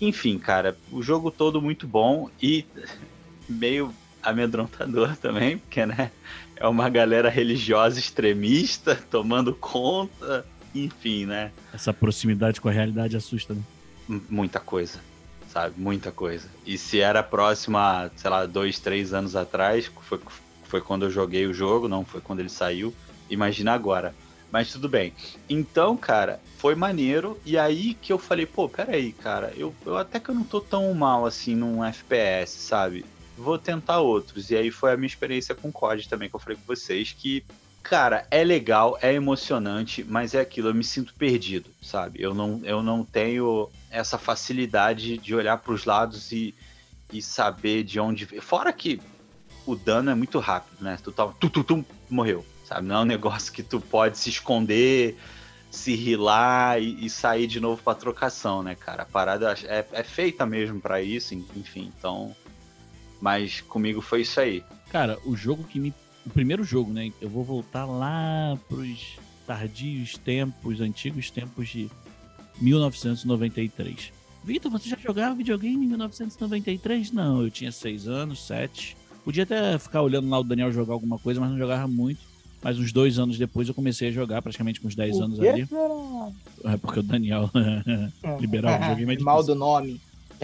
Enfim, 0.00 0.38
cara, 0.38 0.78
o 0.90 1.02
jogo 1.02 1.30
todo 1.30 1.60
muito 1.60 1.86
bom 1.86 2.30
e 2.40 2.64
meio 3.48 3.92
amedrontador 4.22 5.16
também, 5.16 5.58
porque, 5.58 5.84
né, 5.86 6.10
é 6.56 6.68
uma 6.68 6.88
galera 6.88 7.28
religiosa 7.28 7.98
extremista 7.98 8.94
tomando 9.10 9.54
conta, 9.54 10.46
enfim, 10.74 11.26
né, 11.26 11.52
Essa 11.72 11.92
proximidade 11.92 12.60
com 12.60 12.68
a 12.68 12.72
realidade 12.72 13.16
assusta, 13.16 13.54
né? 13.54 13.62
M- 14.08 14.22
muita 14.28 14.60
coisa, 14.60 15.00
sabe, 15.48 15.80
muita 15.80 16.12
coisa. 16.12 16.48
E 16.66 16.76
se 16.78 17.00
era 17.00 17.22
próximo 17.22 17.78
a, 17.78 18.10
sei 18.14 18.30
lá, 18.30 18.44
dois, 18.46 18.78
três 18.78 19.12
anos 19.14 19.34
atrás, 19.34 19.90
foi 20.02 20.20
foi 20.70 20.80
quando 20.80 21.04
eu 21.04 21.10
joguei 21.10 21.46
o 21.46 21.52
jogo, 21.52 21.88
não 21.88 22.04
foi 22.04 22.20
quando 22.20 22.38
ele 22.38 22.48
saiu. 22.48 22.94
Imagina 23.28 23.72
agora. 23.72 24.14
Mas 24.52 24.70
tudo 24.70 24.88
bem. 24.88 25.12
Então, 25.48 25.96
cara, 25.96 26.40
foi 26.58 26.74
maneiro. 26.74 27.38
E 27.44 27.58
aí 27.58 27.94
que 27.94 28.12
eu 28.12 28.18
falei, 28.18 28.46
pô, 28.46 28.68
peraí, 28.68 29.12
cara, 29.12 29.52
eu, 29.56 29.74
eu 29.84 29.96
até 29.96 30.20
que 30.20 30.28
eu 30.28 30.34
não 30.34 30.44
tô 30.44 30.60
tão 30.60 30.92
mal 30.94 31.26
assim 31.26 31.56
num 31.56 31.84
FPS, 31.84 32.52
sabe? 32.52 33.04
Vou 33.36 33.58
tentar 33.58 34.00
outros. 34.00 34.50
E 34.50 34.56
aí 34.56 34.70
foi 34.70 34.92
a 34.92 34.96
minha 34.96 35.06
experiência 35.06 35.54
com 35.54 35.72
COD 35.72 36.08
também, 36.08 36.28
que 36.28 36.36
eu 36.36 36.40
falei 36.40 36.56
com 36.56 36.66
vocês, 36.66 37.12
que, 37.12 37.44
cara, 37.82 38.26
é 38.30 38.44
legal, 38.44 38.98
é 39.02 39.12
emocionante, 39.12 40.04
mas 40.04 40.34
é 40.34 40.40
aquilo, 40.40 40.68
eu 40.68 40.74
me 40.74 40.84
sinto 40.84 41.14
perdido, 41.14 41.70
sabe? 41.82 42.20
Eu 42.22 42.34
não, 42.34 42.60
eu 42.64 42.82
não 42.82 43.04
tenho 43.04 43.68
essa 43.90 44.18
facilidade 44.18 45.18
de 45.18 45.34
olhar 45.34 45.58
para 45.58 45.72
os 45.72 45.84
lados 45.84 46.32
e, 46.32 46.54
e 47.12 47.22
saber 47.22 47.84
de 47.84 47.98
onde. 47.98 48.26
Fora 48.40 48.72
que 48.72 49.00
o 49.66 49.76
dano 49.76 50.10
é 50.10 50.14
muito 50.14 50.38
rápido, 50.38 50.82
né? 50.82 50.98
Tu, 51.02 51.12
tá, 51.12 51.26
tu, 51.38 51.50
tu, 51.50 51.64
tu 51.64 51.84
morreu 52.08 52.44
sabe? 52.70 52.86
Não 52.86 52.96
é 52.96 53.00
um 53.00 53.04
negócio 53.04 53.52
que 53.52 53.64
tu 53.64 53.80
pode 53.80 54.16
se 54.16 54.30
esconder, 54.30 55.16
se 55.70 55.94
rilar 55.96 56.80
e, 56.80 57.04
e 57.04 57.10
sair 57.10 57.48
de 57.48 57.58
novo 57.58 57.82
pra 57.82 57.94
trocação, 57.94 58.62
né, 58.62 58.76
cara? 58.76 59.02
A 59.02 59.06
parada 59.06 59.52
é, 59.64 59.84
é 59.92 60.02
feita 60.04 60.46
mesmo 60.46 60.80
para 60.80 61.02
isso, 61.02 61.34
enfim, 61.34 61.92
então. 61.98 62.34
Mas 63.20 63.60
comigo 63.60 64.00
foi 64.00 64.22
isso 64.22 64.40
aí. 64.40 64.62
Cara, 64.90 65.18
o 65.24 65.36
jogo 65.36 65.64
que 65.64 65.80
me. 65.80 65.92
O 66.24 66.30
primeiro 66.30 66.62
jogo, 66.62 66.92
né? 66.92 67.12
Eu 67.20 67.28
vou 67.28 67.42
voltar 67.42 67.86
lá 67.86 68.56
pros 68.68 69.18
tardios 69.46 70.16
tempos, 70.16 70.80
antigos 70.80 71.30
tempos 71.30 71.68
de 71.68 71.90
1993. 72.60 74.12
Vitor, 74.44 74.70
você 74.70 74.88
já 74.88 74.96
jogava 74.96 75.34
videogame 75.34 75.84
em 75.84 75.88
1993? 75.88 77.10
Não, 77.10 77.42
eu 77.42 77.50
tinha 77.50 77.72
seis 77.72 78.06
anos, 78.06 78.46
sete. 78.46 78.96
Podia 79.24 79.42
até 79.42 79.78
ficar 79.78 80.02
olhando 80.02 80.28
lá 80.28 80.38
o 80.38 80.44
Daniel 80.44 80.72
jogar 80.72 80.94
alguma 80.94 81.18
coisa, 81.18 81.40
mas 81.40 81.50
não 81.50 81.58
jogava 81.58 81.86
muito. 81.86 82.20
Mas 82.62 82.78
uns 82.78 82.92
dois 82.92 83.18
anos 83.18 83.38
depois 83.38 83.68
eu 83.68 83.74
comecei 83.74 84.08
a 84.08 84.12
jogar, 84.12 84.42
praticamente 84.42 84.80
com 84.80 84.88
uns 84.88 84.94
10 84.94 85.20
anos 85.20 85.40
ali. 85.40 85.66
É 86.64 86.76
porque 86.76 87.00
o 87.00 87.02
Daniel 87.02 87.50
o 88.84 88.94
jogo. 88.96 89.12
É 89.12 89.22
Mal 89.22 89.42
do 89.42 89.54
nome. 89.54 90.00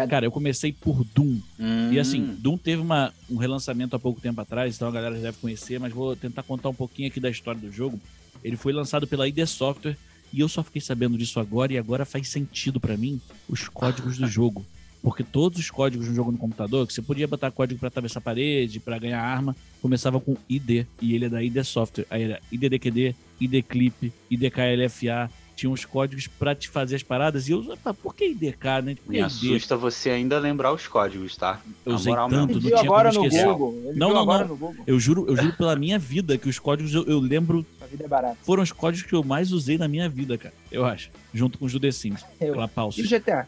Cara, 0.08 0.26
eu 0.26 0.30
comecei 0.30 0.72
por 0.72 1.04
Doom. 1.14 1.38
Hum. 1.58 1.92
E 1.92 1.98
assim, 1.98 2.36
Doom 2.38 2.58
teve 2.58 2.82
uma, 2.82 3.12
um 3.30 3.36
relançamento 3.36 3.96
há 3.96 3.98
pouco 3.98 4.20
tempo 4.20 4.38
atrás, 4.40 4.76
então 4.76 4.88
a 4.88 4.90
galera 4.90 5.16
já 5.16 5.22
deve 5.22 5.38
conhecer, 5.38 5.80
mas 5.80 5.92
vou 5.92 6.14
tentar 6.14 6.42
contar 6.42 6.68
um 6.68 6.74
pouquinho 6.74 7.08
aqui 7.08 7.18
da 7.18 7.30
história 7.30 7.60
do 7.60 7.72
jogo. 7.72 7.98
Ele 8.44 8.56
foi 8.56 8.74
lançado 8.74 9.06
pela 9.06 9.26
ID 9.26 9.46
Software 9.46 9.96
e 10.32 10.40
eu 10.40 10.48
só 10.48 10.62
fiquei 10.62 10.82
sabendo 10.82 11.16
disso 11.16 11.40
agora 11.40 11.72
e 11.72 11.78
agora 11.78 12.04
faz 12.04 12.28
sentido 12.28 12.78
para 12.78 12.96
mim 12.96 13.20
os 13.48 13.68
códigos 13.68 14.18
do 14.18 14.26
jogo. 14.26 14.66
Porque 15.06 15.22
todos 15.22 15.60
os 15.60 15.70
códigos 15.70 16.06
de 16.06 16.10
um 16.10 16.16
jogo 16.16 16.32
no 16.32 16.36
computador, 16.36 16.84
que 16.84 16.92
você 16.92 17.00
podia 17.00 17.28
botar 17.28 17.52
código 17.52 17.78
para 17.78 17.86
atravessar 17.86 18.18
a 18.18 18.20
parede, 18.20 18.80
para 18.80 18.98
ganhar 18.98 19.22
arma, 19.22 19.54
começava 19.80 20.18
com 20.18 20.36
ID. 20.48 20.84
E 21.00 21.14
ele 21.14 21.26
é 21.26 21.28
da 21.28 21.40
ID 21.40 21.62
Software. 21.62 22.06
Aí 22.10 22.24
era 22.24 22.40
IDDQD, 22.50 23.14
ID 23.40 23.64
Clip, 23.68 24.12
IDKLFA. 24.28 25.30
Tinha 25.54 25.70
uns 25.70 25.84
códigos 25.84 26.26
para 26.26 26.56
te 26.56 26.68
fazer 26.68 26.96
as 26.96 27.04
paradas. 27.04 27.48
E 27.48 27.52
eu, 27.52 27.58
usava, 27.58 27.94
por 27.94 28.16
que 28.16 28.30
IDK, 28.30 28.64
né? 28.82 28.96
Por 28.96 29.12
Me 29.12 29.18
ID? 29.18 29.26
assusta 29.26 29.76
você 29.76 30.10
ainda 30.10 30.40
lembrar 30.40 30.72
os 30.72 30.88
códigos, 30.88 31.36
tá? 31.36 31.60
Eu 31.84 31.94
usei 31.94 32.12
tanto, 32.12 32.54
não 32.54 32.60
tinha 32.60 32.80
agora 32.80 33.12
como 33.12 33.26
esquecer. 33.26 33.46
No 33.46 33.52
Google. 33.56 33.82
Ele 33.90 33.98
não, 34.00 34.12
não, 34.12 34.26
não. 34.26 34.74
Eu 34.88 34.98
juro, 34.98 35.24
eu 35.28 35.36
juro 35.36 35.52
pela 35.52 35.76
minha 35.76 36.00
vida 36.00 36.36
que 36.36 36.48
os 36.48 36.58
códigos 36.58 36.92
eu, 36.92 37.04
eu 37.04 37.20
lembro. 37.20 37.64
A 37.80 37.86
vida 37.86 38.04
é 38.04 38.08
barata. 38.08 38.38
Foram 38.42 38.64
os 38.64 38.72
códigos 38.72 39.08
que 39.08 39.14
eu 39.14 39.22
mais 39.22 39.52
usei 39.52 39.78
na 39.78 39.86
minha 39.86 40.08
vida, 40.08 40.36
cara. 40.36 40.54
Eu 40.68 40.84
acho. 40.84 41.10
Junto 41.32 41.60
com 41.60 41.64
os 41.64 41.72
do 41.72 41.78
The 41.78 41.92
Sims. 41.92 42.24
Eu. 42.40 42.56
E 42.96 43.02
o 43.02 43.08
GTA? 43.08 43.46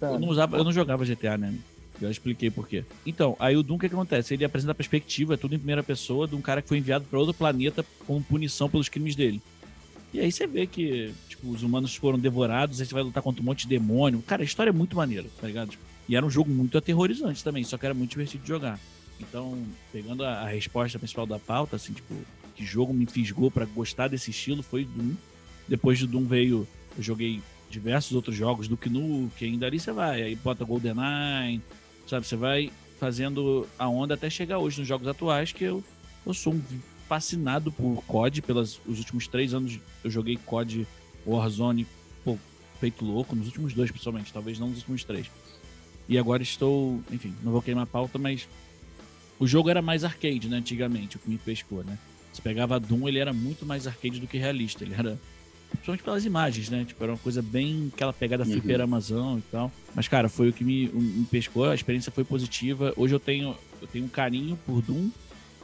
Eu 0.00 0.18
não, 0.18 0.28
usava, 0.28 0.56
eu 0.56 0.64
não 0.64 0.72
jogava 0.72 1.04
GTA, 1.04 1.38
né? 1.38 1.54
Já 2.00 2.10
expliquei 2.10 2.50
por 2.50 2.68
quê. 2.68 2.84
Então, 3.06 3.36
aí 3.38 3.56
o 3.56 3.62
Doom, 3.62 3.76
o 3.76 3.78
que, 3.78 3.88
que 3.88 3.94
acontece? 3.94 4.34
Ele 4.34 4.44
apresenta 4.44 4.72
a 4.72 4.74
perspectiva, 4.74 5.34
é 5.34 5.36
tudo 5.36 5.54
em 5.54 5.58
primeira 5.58 5.82
pessoa, 5.82 6.28
de 6.28 6.34
um 6.34 6.40
cara 6.42 6.60
que 6.60 6.68
foi 6.68 6.78
enviado 6.78 7.06
para 7.08 7.18
outro 7.18 7.32
planeta 7.32 7.84
como 8.06 8.22
punição 8.22 8.68
pelos 8.68 8.88
crimes 8.88 9.16
dele. 9.16 9.40
E 10.12 10.20
aí 10.20 10.30
você 10.30 10.46
vê 10.46 10.66
que, 10.66 11.12
tipo, 11.28 11.48
os 11.50 11.62
humanos 11.62 11.94
foram 11.94 12.18
devorados, 12.18 12.80
aí 12.80 12.86
você 12.86 12.94
vai 12.94 13.02
lutar 13.02 13.22
contra 13.22 13.40
um 13.40 13.44
monte 13.44 13.62
de 13.62 13.68
demônio. 13.68 14.22
Cara, 14.26 14.42
a 14.42 14.44
história 14.44 14.70
é 14.70 14.72
muito 14.72 14.96
maneira, 14.96 15.26
tá 15.40 15.46
ligado? 15.46 15.76
E 16.08 16.14
era 16.14 16.24
um 16.24 16.30
jogo 16.30 16.50
muito 16.50 16.76
aterrorizante 16.76 17.42
também, 17.42 17.64
só 17.64 17.78
que 17.78 17.86
era 17.86 17.94
muito 17.94 18.10
divertido 18.10 18.42
de 18.42 18.48
jogar. 18.48 18.78
Então, 19.18 19.58
pegando 19.92 20.22
a, 20.24 20.42
a 20.42 20.48
resposta 20.48 20.98
principal 20.98 21.26
da 21.26 21.38
pauta, 21.38 21.76
assim, 21.76 21.94
tipo, 21.94 22.14
que 22.54 22.64
jogo 22.64 22.92
me 22.92 23.06
fisgou 23.06 23.50
para 23.50 23.64
gostar 23.64 24.08
desse 24.08 24.30
estilo 24.30 24.62
foi 24.62 24.84
Doom. 24.84 25.14
Depois 25.66 25.98
de 25.98 26.06
Doom 26.06 26.24
veio, 26.24 26.68
eu 26.96 27.02
joguei 27.02 27.42
diversos 27.70 28.12
outros 28.12 28.36
jogos 28.36 28.68
do 28.68 28.76
que 28.76 29.44
ainda 29.44 29.66
ali 29.66 29.78
você 29.78 29.92
vai, 29.92 30.22
aí 30.22 30.36
bota 30.36 30.64
GoldenEye, 30.64 31.60
sabe? 32.06 32.26
Você 32.26 32.36
vai 32.36 32.70
fazendo 32.98 33.66
a 33.78 33.88
onda 33.88 34.14
até 34.14 34.30
chegar 34.30 34.58
hoje 34.58 34.78
nos 34.78 34.88
jogos 34.88 35.06
atuais, 35.06 35.52
que 35.52 35.64
eu, 35.64 35.82
eu 36.24 36.34
sou 36.34 36.54
um 36.54 36.62
fascinado 37.08 37.70
por 37.70 38.02
COD, 38.06 38.42
os 38.86 38.98
últimos 38.98 39.28
três 39.28 39.54
anos 39.54 39.78
eu 40.02 40.10
joguei 40.10 40.36
COD 40.36 40.86
Warzone, 41.26 41.86
pô, 42.24 42.36
feito 42.80 43.04
louco, 43.04 43.36
nos 43.36 43.46
últimos 43.46 43.72
dois 43.74 43.90
principalmente, 43.90 44.32
talvez 44.32 44.58
não 44.58 44.68
nos 44.68 44.78
últimos 44.78 45.04
três. 45.04 45.30
E 46.08 46.18
agora 46.18 46.42
estou, 46.42 47.02
enfim, 47.10 47.34
não 47.42 47.52
vou 47.52 47.62
queimar 47.62 47.84
a 47.84 47.86
pauta, 47.86 48.18
mas 48.18 48.48
o 49.38 49.46
jogo 49.46 49.68
era 49.68 49.82
mais 49.82 50.04
arcade, 50.04 50.48
né, 50.48 50.56
antigamente, 50.56 51.16
o 51.16 51.18
que 51.18 51.28
me 51.28 51.38
pescou, 51.38 51.84
né? 51.84 51.98
Você 52.32 52.42
pegava 52.42 52.78
Doom, 52.78 53.08
ele 53.08 53.18
era 53.18 53.32
muito 53.32 53.64
mais 53.64 53.86
arcade 53.86 54.20
do 54.20 54.26
que 54.26 54.38
realista, 54.38 54.84
ele 54.84 54.94
era 54.94 55.18
Principalmente 55.70 56.02
pelas 56.02 56.24
imagens, 56.24 56.68
né? 56.68 56.84
Tipo, 56.84 57.02
era 57.04 57.12
uma 57.12 57.18
coisa 57.18 57.42
bem 57.42 57.90
aquela 57.94 58.12
pegada 58.12 58.44
uhum. 58.44 58.50
flipper 58.50 58.80
Amazon 58.80 59.38
e 59.38 59.42
tal. 59.50 59.70
Mas, 59.94 60.08
cara, 60.08 60.28
foi 60.28 60.48
o 60.48 60.52
que 60.52 60.64
me, 60.64 60.88
me 60.88 61.24
pescou, 61.26 61.64
a 61.64 61.74
experiência 61.74 62.10
foi 62.12 62.24
positiva. 62.24 62.92
Hoje 62.96 63.14
eu 63.14 63.20
tenho, 63.20 63.56
eu 63.80 63.86
tenho 63.86 64.04
um 64.04 64.08
carinho 64.08 64.58
por 64.66 64.80
Doom, 64.82 65.10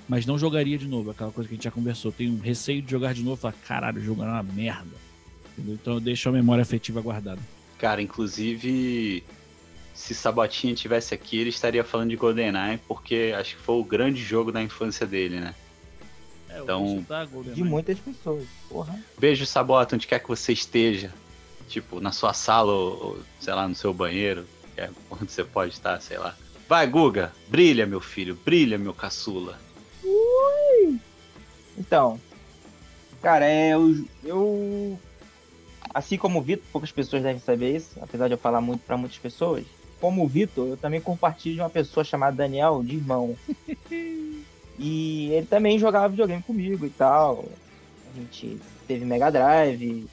mas 0.09 0.27
não 0.27 0.39
jogaria 0.39 0.79
de 0.79 0.87
novo. 0.87 1.11
Aquela 1.11 1.31
coisa 1.31 1.49
que 1.49 1.55
a 1.55 1.57
gente 1.57 1.65
já 1.65 1.71
conversou. 1.71 2.13
tenho 2.13 2.33
um 2.33 2.41
receio 2.41 2.83
de 2.83 2.91
jogar 2.91 3.15
de 3.15 3.23
novo 3.23 3.39
e 3.39 3.41
falar, 3.41 3.55
caralho, 3.67 4.01
o 4.01 4.05
jogo 4.05 4.23
era 4.23 4.33
uma 4.33 4.43
merda. 4.43 4.97
Entendeu? 5.53 5.75
Então 5.81 5.95
eu 5.95 6.01
deixo 6.01 6.29
a 6.29 6.33
memória 6.33 6.63
afetiva 6.63 7.01
guardada. 7.01 7.41
Cara, 7.79 8.01
inclusive, 8.01 9.25
se 9.95 10.15
Sabotinha 10.15 10.75
tivesse 10.75 11.15
aqui, 11.15 11.39
ele 11.39 11.51
estaria 11.51 11.85
falando 11.85 12.11
de 12.11 12.17
GoldenEye, 12.17 12.79
porque 12.89 13.35
acho 13.37 13.57
que 13.57 13.63
foi 13.63 13.77
o 13.77 13.85
grande 13.85 14.23
jogo 14.23 14.51
da 14.51 14.63
infância 14.63 15.07
dele, 15.07 15.41
né? 15.41 15.55
É, 16.55 16.61
então, 16.61 17.05
de 17.55 17.65
muitas 17.65 17.99
pessoas. 17.99 18.47
Porra. 18.69 18.99
Beijo, 19.19 19.47
Sabota, 19.47 19.97
onde 19.97 20.07
quer 20.07 20.19
que 20.19 20.29
você 20.29 20.53
esteja. 20.53 21.13
Tipo, 21.69 22.01
na 22.01 22.13
sua 22.13 22.35
sala 22.35 22.73
ou, 22.73 23.19
sei 23.41 23.55
lá, 23.55 23.67
no 23.67 23.75
seu 23.75 23.95
banheiro. 23.95 24.45
É 24.77 24.91
onde 25.11 25.33
você 25.33 25.45
pode 25.45 25.73
estar, 25.73 26.01
sei 26.01 26.19
lá. 26.19 26.37
Vai, 26.69 26.87
Guga, 26.87 27.33
brilha, 27.49 27.87
meu 27.87 28.01
filho, 28.01 28.39
brilha, 28.45 28.79
meu 28.79 28.95
caçula. 28.95 29.59
Ui! 30.05 30.99
Então, 31.77 32.21
cara, 33.21 33.47
é, 33.47 33.75
eu, 33.75 34.05
eu. 34.25 34.99
Assim 35.95 36.17
como 36.17 36.39
o 36.39 36.43
Vitor, 36.43 36.65
poucas 36.73 36.91
pessoas 36.91 37.23
devem 37.23 37.41
saber 37.41 37.77
isso, 37.77 37.99
apesar 38.01 38.29
de 38.29 38.35
eu 38.35 38.39
falar 38.39 38.61
muito 38.61 38.81
para 38.81 38.97
muitas 38.97 39.19
pessoas. 39.19 39.65
Como 40.01 40.25
o 40.25 40.29
Vitor, 40.29 40.69
eu 40.69 40.77
também 40.77 41.01
compartilho 41.01 41.57
de 41.57 41.61
uma 41.61 41.71
pessoa 41.71 42.05
chamada 42.05 42.37
Daniel 42.37 42.83
de 42.83 42.97
irmão. 42.97 43.37
E 44.79 45.31
ele 45.33 45.47
também 45.47 45.79
jogava 45.79 46.09
videogame 46.09 46.43
comigo 46.43 46.87
e 46.87 46.91
tal. 46.91 47.45
A 48.13 48.19
gente 48.19 48.59
teve 48.87 49.05
Mega 49.05 49.31
Drive. 49.31 50.07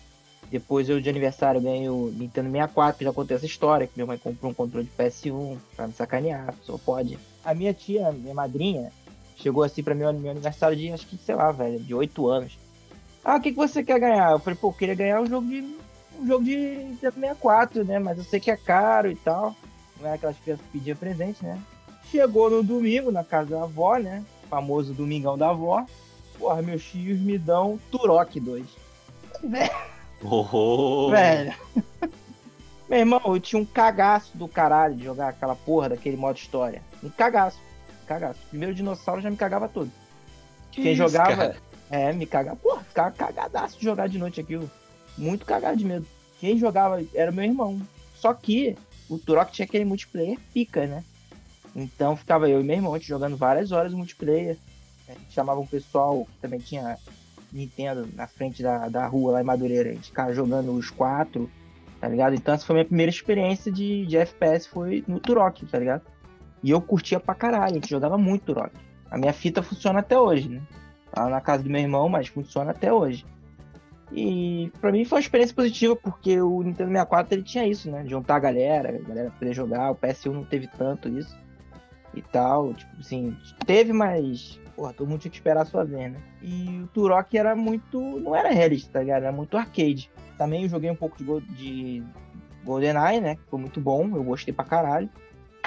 Depois 0.49 0.89
eu 0.89 0.99
de 0.99 1.09
aniversário 1.09 1.61
ganhei 1.61 1.89
o 1.89 2.11
Nintendo 2.15 2.49
64, 2.49 2.97
que 2.97 3.05
já 3.05 3.13
contei 3.13 3.37
essa 3.37 3.45
história, 3.45 3.85
que 3.85 3.93
minha 3.95 4.07
mãe 4.07 4.17
comprou 4.17 4.51
um 4.51 4.53
controle 4.53 4.87
de 4.87 5.03
PS1 5.03 5.57
pra 5.75 5.85
me 5.85 5.93
sacanear, 5.93 6.55
só 6.63 6.75
pode. 6.77 7.19
A 7.45 7.53
minha 7.53 7.71
tia, 7.71 8.11
minha 8.11 8.33
madrinha, 8.33 8.91
chegou 9.35 9.63
assim 9.63 9.83
pra 9.83 9.93
mim 9.93 10.03
no 10.05 10.13
meu 10.13 10.31
aniversário 10.31 10.75
de, 10.75 10.91
acho 10.91 11.05
que, 11.05 11.17
sei 11.17 11.35
lá, 11.35 11.51
velho, 11.51 11.79
de 11.79 11.93
8 11.93 12.27
anos. 12.27 12.57
Ah, 13.23 13.35
o 13.35 13.41
que, 13.41 13.51
que 13.51 13.57
você 13.57 13.83
quer 13.83 13.99
ganhar? 13.99 14.31
Eu 14.31 14.39
falei, 14.39 14.57
pô, 14.59 14.69
eu 14.69 14.73
queria 14.73 14.95
ganhar 14.95 15.21
um 15.21 15.27
jogo 15.27 15.47
de. 15.47 15.61
um 16.19 16.25
jogo 16.25 16.43
de 16.43 16.55
Nintendo 16.55 17.13
64, 17.13 17.83
né? 17.83 17.99
Mas 17.99 18.17
eu 18.17 18.23
sei 18.23 18.39
que 18.39 18.49
é 18.49 18.57
caro 18.57 19.11
e 19.11 19.15
tal. 19.15 19.55
Não 19.99 20.07
era 20.07 20.15
aquelas 20.15 20.37
crianças 20.39 20.65
que 20.65 20.79
pediam 20.79 20.97
presente, 20.97 21.43
né? 21.43 21.59
Chegou 22.09 22.49
no 22.49 22.63
domingo, 22.63 23.11
na 23.11 23.23
casa 23.23 23.51
da 23.51 23.63
avó, 23.63 23.97
né? 23.97 24.23
Famoso 24.49 24.93
Domingão 24.93 25.37
da 25.37 25.49
Avó. 25.49 25.85
Porra, 26.37 26.61
meus 26.61 26.83
tios 26.83 27.19
me 27.19 27.37
dão 27.37 27.79
Turok 27.91 28.39
2. 28.39 28.65
Velho. 29.43 29.71
Oh. 30.23 31.09
Velho. 31.09 31.53
Meu 32.89 32.99
irmão, 32.99 33.21
eu 33.23 33.39
tinha 33.39 33.61
um 33.61 33.65
cagaço 33.65 34.35
do 34.35 34.47
caralho 34.47 34.95
de 34.95 35.03
jogar 35.03 35.29
aquela 35.29 35.55
porra 35.55 35.89
daquele 35.89 36.17
modo 36.17 36.37
história. 36.37 36.81
Um 37.03 37.09
cagaço. 37.09 37.59
Cagaço. 38.07 38.39
Primeiro 38.49 38.73
dinossauro 38.73 39.21
já 39.21 39.29
me 39.29 39.37
cagava 39.37 39.69
todo. 39.69 39.91
Que 40.71 40.81
Quem 40.81 40.93
isso, 40.93 41.03
jogava. 41.03 41.35
Cara? 41.35 41.57
É, 41.91 42.11
me 42.11 42.25
cagava. 42.25 42.55
Porra, 42.57 42.83
ficava 42.83 43.11
cagadaço 43.11 43.77
de 43.77 43.85
jogar 43.85 44.09
de 44.09 44.17
noite 44.17 44.41
aquilo. 44.41 44.69
Muito 45.17 45.45
cagado 45.45 45.77
de 45.77 45.85
medo. 45.85 46.07
Quem 46.39 46.57
jogava 46.57 47.03
era 47.13 47.31
meu 47.31 47.45
irmão. 47.45 47.79
Só 48.15 48.33
que 48.33 48.75
o 49.07 49.17
Turok 49.17 49.51
tinha 49.51 49.65
aquele 49.65 49.85
multiplayer 49.85 50.39
pica, 50.53 50.85
né? 50.87 51.03
Então 51.83 52.15
ficava 52.15 52.49
eu 52.49 52.61
e 52.61 52.63
meu 52.63 52.75
irmão 52.75 52.99
jogando 52.99 53.37
várias 53.37 53.71
horas 53.71 53.93
multiplayer. 53.93 54.57
A 55.07 55.13
gente 55.13 55.31
chamava 55.31 55.59
um 55.59 55.65
pessoal 55.65 56.25
que 56.25 56.37
também 56.41 56.59
tinha 56.59 56.97
Nintendo 57.51 58.07
na 58.13 58.27
frente 58.27 58.61
da, 58.61 58.87
da 58.89 59.07
rua 59.07 59.33
lá 59.33 59.41
em 59.41 59.45
Madureira. 59.45 59.89
A 59.89 59.93
gente 59.93 60.09
ficava 60.09 60.33
jogando 60.33 60.71
os 60.71 60.89
quatro, 60.89 61.49
tá 61.99 62.07
ligado? 62.07 62.35
Então 62.35 62.53
essa 62.53 62.65
foi 62.65 62.75
a 62.75 62.77
minha 62.77 62.85
primeira 62.85 63.09
experiência 63.09 63.71
de, 63.71 64.05
de 64.05 64.17
FPS, 64.17 64.67
foi 64.67 65.03
no 65.07 65.19
Turok, 65.19 65.65
tá 65.65 65.79
ligado? 65.79 66.03
E 66.61 66.69
eu 66.69 66.81
curtia 66.81 67.19
pra 67.19 67.33
caralho, 67.33 67.71
a 67.71 67.73
gente 67.75 67.89
jogava 67.89 68.17
muito 68.17 68.53
Turok. 68.53 68.71
A 69.09 69.17
minha 69.17 69.33
fita 69.33 69.63
funciona 69.63 69.99
até 69.99 70.19
hoje, 70.19 70.49
né? 70.49 70.61
Tá 71.11 71.27
na 71.27 71.41
casa 71.41 71.63
do 71.63 71.69
meu 71.69 71.81
irmão, 71.81 72.07
mas 72.07 72.27
funciona 72.27 72.71
até 72.71 72.93
hoje. 72.93 73.25
E 74.11 74.71
para 74.79 74.91
mim 74.91 75.05
foi 75.05 75.17
uma 75.17 75.21
experiência 75.21 75.55
positiva, 75.55 75.95
porque 75.95 76.39
o 76.39 76.61
Nintendo 76.61 76.89
64 76.89 77.33
ele 77.33 77.43
tinha 77.43 77.67
isso, 77.67 77.89
né? 77.89 78.05
Juntar 78.05 78.35
a 78.35 78.39
galera, 78.39 78.89
a 78.89 79.07
galera 79.07 79.31
poder 79.31 79.53
jogar. 79.53 79.91
O 79.91 79.95
PS1 79.95 80.31
não 80.31 80.43
teve 80.43 80.67
tanto 80.67 81.09
isso 81.09 81.35
e 82.19 82.31
tal. 82.31 82.73
Tipo 82.73 82.91
assim, 82.99 83.35
teve, 83.65 83.93
mas. 83.93 84.59
Porra, 84.75 84.93
todo 84.93 85.09
mundo 85.09 85.19
tinha 85.19 85.31
que 85.31 85.37
esperar 85.37 85.61
a 85.61 85.65
sua 85.65 85.83
vez, 85.83 86.11
né? 86.11 86.19
E 86.41 86.81
o 86.83 86.87
Turok 86.87 87.37
era 87.37 87.55
muito. 87.55 87.99
Não 88.19 88.35
era 88.35 88.49
realista, 88.49 88.93
tá 88.93 88.99
ligado? 88.99 89.23
Era 89.23 89.31
muito 89.31 89.57
arcade. 89.57 90.09
Também 90.37 90.63
eu 90.63 90.69
joguei 90.69 90.89
um 90.89 90.95
pouco 90.95 91.17
de, 91.17 91.41
de 91.55 92.03
GoldenEye, 92.63 93.19
né? 93.19 93.35
Que 93.35 93.41
foi 93.49 93.59
muito 93.59 93.81
bom, 93.81 94.09
eu 94.15 94.23
gostei 94.23 94.53
pra 94.53 94.63
caralho. 94.63 95.09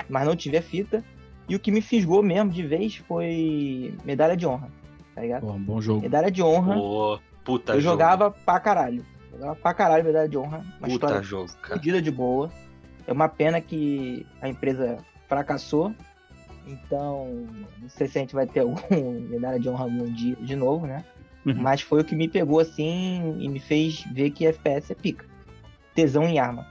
Mas 0.08 0.26
não 0.26 0.34
tive 0.34 0.56
a 0.56 0.62
fita. 0.62 1.04
E 1.48 1.54
o 1.54 1.60
que 1.60 1.70
me 1.70 1.82
fisgou 1.82 2.22
mesmo 2.22 2.50
de 2.50 2.62
vez 2.62 2.96
foi 2.96 3.94
Medalha 4.04 4.36
de 4.36 4.46
Honra, 4.46 4.68
tá 5.14 5.20
ligado? 5.20 5.44
Bom, 5.44 5.58
bom 5.58 5.80
jogo. 5.80 6.00
Medalha 6.00 6.30
de 6.30 6.42
Honra. 6.42 6.74
Pô, 6.74 7.20
puta 7.44 7.72
eu 7.74 7.80
jogo. 7.80 7.92
jogava 7.92 8.30
pra 8.30 8.58
caralho. 8.60 9.04
Jogava 9.32 9.56
pra 9.56 9.74
caralho 9.74 10.04
Medalha 10.04 10.28
de 10.28 10.38
Honra. 10.38 10.58
Uma 10.58 10.88
Puta 10.88 10.92
história 10.92 11.22
jogo, 11.22 11.52
cara. 11.60 11.78
de 11.78 12.10
boa. 12.10 12.50
É 13.06 13.12
uma 13.12 13.28
pena 13.28 13.60
que 13.60 14.24
a 14.40 14.48
empresa 14.48 14.98
fracassou. 15.28 15.92
Então, 16.66 17.46
não 17.80 17.88
sei 17.88 18.06
se 18.06 18.18
a 18.18 18.20
gente 18.20 18.34
vai 18.34 18.46
ter 18.46 18.60
algum 18.60 18.80
medalha 19.28 19.58
de 19.58 19.68
honra 19.68 19.84
algum 19.84 20.12
dia 20.12 20.36
de 20.36 20.56
novo, 20.56 20.86
né? 20.86 21.04
Uhum. 21.44 21.54
Mas 21.60 21.80
foi 21.80 22.00
o 22.00 22.04
que 22.04 22.14
me 22.14 22.28
pegou 22.28 22.60
assim 22.60 23.36
e 23.40 23.48
me 23.48 23.58
fez 23.58 24.04
ver 24.12 24.30
que 24.30 24.46
FPS 24.46 24.92
é 24.92 24.94
pica. 24.94 25.26
Tesão 25.94 26.24
em 26.24 26.38
arma. 26.38 26.66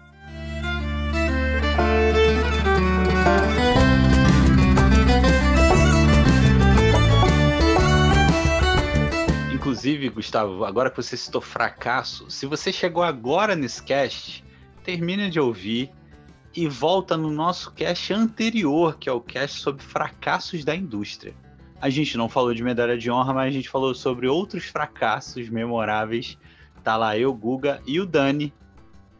Inclusive, 9.53 10.09
Gustavo, 10.09 10.65
agora 10.65 10.89
que 10.89 10.97
você 10.97 11.15
citou 11.15 11.41
fracasso, 11.41 12.29
se 12.31 12.45
você 12.45 12.73
chegou 12.73 13.03
agora 13.03 13.55
nesse 13.55 13.83
cast, 13.83 14.43
termina 14.83 15.29
de 15.29 15.39
ouvir 15.39 15.91
e 16.55 16.67
volta 16.67 17.15
no 17.15 17.29
nosso 17.29 17.71
cast 17.71 18.13
anterior, 18.13 18.97
que 18.97 19.07
é 19.07 19.11
o 19.11 19.21
cast 19.21 19.59
sobre 19.61 19.83
fracassos 19.83 20.63
da 20.65 20.75
indústria. 20.75 21.33
A 21.79 21.89
gente 21.89 22.17
não 22.17 22.29
falou 22.29 22.53
de 22.53 22.63
medalha 22.63 22.97
de 22.97 23.09
honra, 23.09 23.33
mas 23.33 23.47
a 23.47 23.51
gente 23.51 23.69
falou 23.69 23.95
sobre 23.95 24.27
outros 24.27 24.65
fracassos 24.65 25.49
memoráveis. 25.49 26.37
Tá 26.83 26.95
lá 26.97 27.17
eu, 27.17 27.33
Guga 27.33 27.81
e 27.87 27.99
o 27.99 28.05
Dani, 28.05 28.53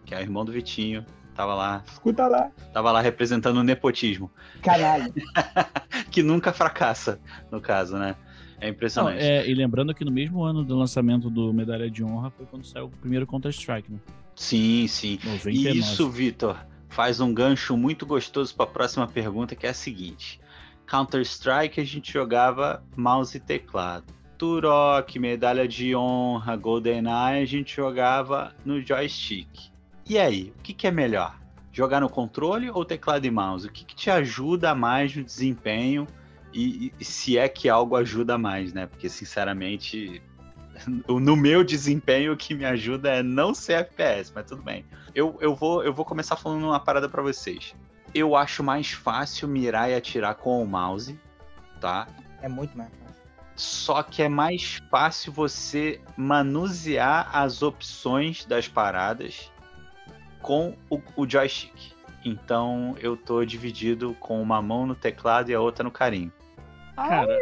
que 0.06 0.14
é 0.14 0.18
o 0.18 0.22
irmão 0.22 0.44
do 0.46 0.52
Vitinho, 0.52 1.06
tava 1.36 1.56
lá, 1.56 1.84
Escuta 1.92 2.28
lá. 2.28 2.52
tava 2.74 2.92
lá 2.92 3.02
representando 3.02 3.58
o 3.58 3.64
nepotismo, 3.64 4.30
Caralho. 4.62 5.12
que 6.12 6.22
nunca 6.22 6.52
fracassa, 6.54 7.20
no 7.52 7.62
caso, 7.62 7.98
né? 7.98 8.16
É 8.60 8.66
Não, 8.66 8.74
impressionante. 8.74 9.24
é, 9.24 9.50
e 9.50 9.56
lembrando 9.56 9.94
que 9.94 10.06
no 10.06 10.12
mesmo 10.12 10.44
ano 10.44 10.64
do 10.64 10.78
lançamento 10.78 11.30
do 11.32 11.52
Medalha 11.52 11.90
de 11.90 12.04
Honra 12.04 12.30
foi 12.30 12.46
quando 12.46 12.64
saiu 12.64 12.86
o 12.86 12.90
primeiro 12.90 13.26
Counter-Strike, 13.26 13.92
né? 13.92 13.98
Sim, 14.36 14.86
sim. 14.88 15.18
99. 15.24 15.70
E 15.70 15.80
isso, 15.80 16.10
Vitor, 16.12 16.58
faz 16.92 17.20
um 17.20 17.34
gancho 17.34 17.76
muito 17.76 18.06
gostoso 18.06 18.54
para 18.54 18.66
a 18.66 18.70
próxima 18.70 19.08
pergunta, 19.08 19.56
que 19.56 19.66
é 19.66 19.70
a 19.70 19.74
seguinte: 19.74 20.40
Counter-Strike 20.88 21.82
a 21.82 21.84
gente 21.84 22.12
jogava 22.14 22.84
mouse 22.96 23.36
e 23.36 23.40
teclado. 23.40 24.14
Turok, 24.38 25.18
medalha 25.18 25.68
de 25.68 25.96
honra, 25.96 26.56
GoldenEye 26.56 27.42
a 27.42 27.46
gente 27.46 27.76
jogava 27.76 28.54
no 28.66 28.82
joystick. 28.82 29.72
E 30.08 30.18
aí, 30.18 30.54
o 30.58 30.62
que, 30.62 30.74
que 30.74 30.88
é 30.88 30.92
melhor? 30.92 31.40
Jogar 31.72 32.02
no 32.02 32.10
controle 32.10 32.70
ou 32.70 32.84
teclado 32.84 33.26
e 33.26 33.32
mouse? 33.32 33.68
O 33.68 33.72
que, 33.72 33.86
que 33.86 33.96
te 33.96 34.10
ajuda 34.10 34.76
mais 34.76 35.16
no 35.16 35.24
desempenho? 35.24 36.06
E, 36.54 36.92
e 37.00 37.06
se 37.06 37.38
é 37.38 37.48
que 37.48 37.70
algo 37.70 37.96
ajuda 37.96 38.38
mais, 38.38 38.74
né? 38.74 38.88
Porque, 38.88 39.08
sinceramente, 39.08 40.22
no 41.08 41.36
meu 41.36 41.64
desempenho, 41.64 42.34
o 42.34 42.38
que 42.38 42.54
me 42.54 42.66
ajuda 42.66 43.10
é 43.10 43.24
não 43.24 43.54
ser 43.54 43.74
FPS, 43.74 44.32
mas 44.34 44.46
tudo 44.46 44.62
bem. 44.62 44.86
Eu, 45.14 45.38
eu, 45.42 45.56
vou, 45.56 45.84
eu 45.84 45.94
vou 45.94 46.06
começar 46.06 46.36
falando 46.36 46.66
uma 46.66 46.80
parada 46.80 47.10
pra 47.10 47.22
vocês. 47.22 47.76
Eu 48.14 48.36
acho 48.36 48.64
mais 48.64 48.92
fácil 48.92 49.48
mirar 49.48 49.90
e 49.90 49.96
atirar 49.96 50.36
com 50.36 50.62
o 50.62 50.68
mouse, 50.68 51.20
tá? 51.80 52.08
É 52.42 52.48
muito 52.48 52.78
mais 52.78 52.90
fácil. 52.90 53.22
Só 53.56 54.04
que 54.04 54.24
é 54.24 54.30
mais 54.30 54.82
fácil 54.90 55.32
você 55.32 56.02
manusear 56.18 57.30
as 57.36 57.62
opções 57.62 58.46
das 58.46 58.68
paradas 58.68 59.52
com 60.42 60.76
o, 60.90 61.02
o 61.16 61.30
joystick. 61.30 61.94
Então 62.24 62.96
eu 63.00 63.16
tô 63.16 63.44
dividido 63.46 64.16
com 64.20 64.42
uma 64.42 64.62
mão 64.62 64.86
no 64.86 64.96
teclado 64.96 65.50
e 65.50 65.54
a 65.54 65.60
outra 65.60 65.84
no 65.84 65.92
carinho. 65.92 66.32
Cara, 66.96 67.38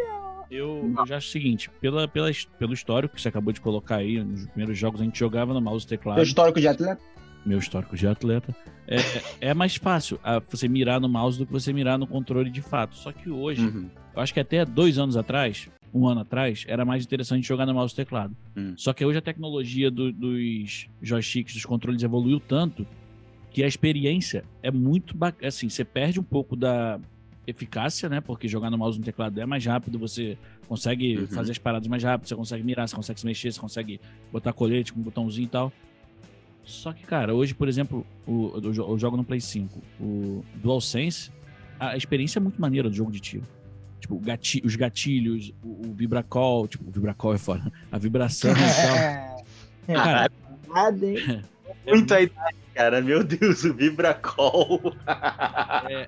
eu, 0.49 0.93
eu 0.97 1.05
já 1.05 1.17
acho 1.17 1.27
o 1.27 1.31
seguinte, 1.31 1.69
pela, 1.81 2.07
pela, 2.07 2.29
pelo 2.57 2.73
histórico 2.73 3.15
que 3.15 3.21
você 3.21 3.29
acabou 3.29 3.53
de 3.53 3.61
colocar 3.61 3.97
aí, 3.97 4.23
nos 4.23 4.45
primeiros 4.47 4.77
jogos 4.77 5.01
a 5.01 5.03
gente 5.03 5.17
jogava 5.19 5.53
no 5.53 5.61
mouse 5.61 5.85
e 5.85 5.89
teclado. 5.89 6.15
Teu 6.17 6.23
histórico 6.23 6.59
de 6.59 6.67
atleta. 6.67 7.01
meu 7.45 7.59
histórico 7.59 7.95
de 7.95 8.07
atleta, 8.07 8.55
é, 8.87 9.49
é 9.49 9.53
mais 9.53 9.75
fácil 9.75 10.19
ah, 10.23 10.41
você 10.49 10.67
mirar 10.67 10.99
no 10.99 11.07
mouse 11.07 11.37
do 11.37 11.45
que 11.45 11.51
você 11.51 11.71
mirar 11.71 11.97
no 11.97 12.05
controle 12.07 12.49
de 12.49 12.61
fato. 12.61 12.95
Só 12.95 13.11
que 13.11 13.29
hoje, 13.29 13.65
Uhum. 13.65 13.89
eu 14.15 14.21
acho 14.21 14.33
que 14.33 14.39
até 14.39 14.65
dois 14.65 14.97
anos 14.97 15.15
atrás, 15.15 15.69
um 15.93 16.07
ano 16.07 16.21
atrás, 16.21 16.65
era 16.67 16.83
mais 16.85 17.03
interessante 17.03 17.47
jogar 17.47 17.65
no 17.65 17.73
mouse 17.73 17.93
e 17.93 17.95
teclado. 17.95 18.35
Hum. 18.55 18.73
Só 18.75 18.91
que 18.93 19.03
hoje 19.05 19.17
a 19.17 19.21
tecnologia 19.21 19.89
do- 19.89 20.11
dos 20.11 20.87
joysticks, 21.01 21.53
dos 21.53 21.65
controles 21.65 22.03
evoluiu 22.03 22.39
tanto 22.39 22.85
que 23.51 23.63
a 23.63 23.67
experiência 23.67 24.43
é 24.61 24.69
muito 24.69 25.17
bacana. 25.17 25.47
Assim, 25.47 25.67
você 25.69 25.83
perde 25.83 26.19
um 26.19 26.23
pouco 26.23 26.55
da 26.55 26.99
eficácia, 27.49 28.07
né? 28.09 28.21
Porque 28.21 28.47
jogar 28.47 28.69
no 28.69 28.77
mouse 28.77 28.97
no 28.99 29.03
teclado 29.05 29.39
é 29.39 29.45
mais 29.45 29.65
rápido, 29.65 29.97
você 29.99 30.37
consegue 30.67 31.17
Uhum. 31.17 31.27
fazer 31.27 31.51
as 31.51 31.57
paradas 31.57 31.87
mais 31.87 32.03
rápido, 32.03 32.27
você 32.27 32.35
consegue 32.35 32.63
mirar, 32.63 32.87
você 32.87 32.95
consegue 32.95 33.19
se 33.19 33.25
mexer, 33.25 33.51
você 33.51 33.59
consegue 33.59 33.99
botar 34.31 34.53
colete 34.53 34.93
com 34.93 34.99
um 34.99 35.03
botãozinho 35.03 35.45
e 35.45 35.49
tal. 35.49 35.73
Só 36.63 36.93
que, 36.93 37.03
cara, 37.03 37.33
hoje, 37.33 37.53
por 37.55 37.67
exemplo, 37.67 38.05
o, 38.27 38.51
eu, 38.63 38.71
jo- 38.71 38.87
eu 38.87 38.99
jogo 38.99 39.17
no 39.17 39.23
Play 39.23 39.41
5, 39.41 39.81
o 39.99 40.43
DualSense, 40.55 41.31
a 41.79 41.97
experiência 41.97 42.37
é 42.37 42.41
muito 42.41 42.61
maneira 42.61 42.89
do 42.89 42.95
jogo 42.95 43.11
de 43.11 43.19
tiro. 43.19 43.43
Tipo, 43.99 44.17
gati- 44.19 44.61
os 44.63 44.75
gatilhos, 44.75 45.51
o, 45.63 45.87
o 45.89 45.93
vibracol, 45.93 46.67
tipo, 46.67 46.87
o 46.87 46.91
vibracol 46.91 47.33
é 47.33 47.37
foda, 47.37 47.71
a 47.91 47.97
vibração 47.97 48.51
e 48.51 48.55
tal. 48.55 49.39
Cara, 49.97 50.29
Nada, 50.67 51.05
hein? 51.05 51.41
Muita 51.87 52.21
idade, 52.21 52.55
cara. 52.75 53.01
Meu 53.01 53.23
Deus, 53.23 53.63
o 53.63 53.73
Vibracol. 53.73 54.79
é, 55.89 56.07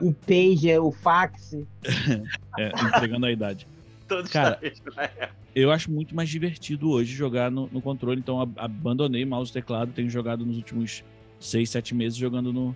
O 0.00 0.12
pager, 0.12 0.80
o 0.80 0.90
fax. 0.92 1.54
é, 2.58 2.68
entregando 2.68 3.26
a 3.26 3.32
idade. 3.32 3.66
Todos 4.06 4.30
Cara, 4.30 4.58
né? 4.96 5.28
Eu 5.54 5.70
acho 5.70 5.90
muito 5.90 6.14
mais 6.14 6.28
divertido 6.28 6.90
hoje 6.90 7.12
jogar 7.14 7.50
no, 7.50 7.68
no 7.72 7.80
controle, 7.80 8.18
então 8.20 8.40
ab- 8.40 8.54
abandonei 8.56 9.24
mouse 9.24 9.50
e 9.50 9.52
teclado, 9.54 9.92
tenho 9.92 10.08
jogado 10.08 10.46
nos 10.46 10.56
últimos 10.56 11.02
seis, 11.40 11.68
sete 11.70 11.94
meses 11.94 12.16
jogando 12.16 12.52
no, 12.52 12.74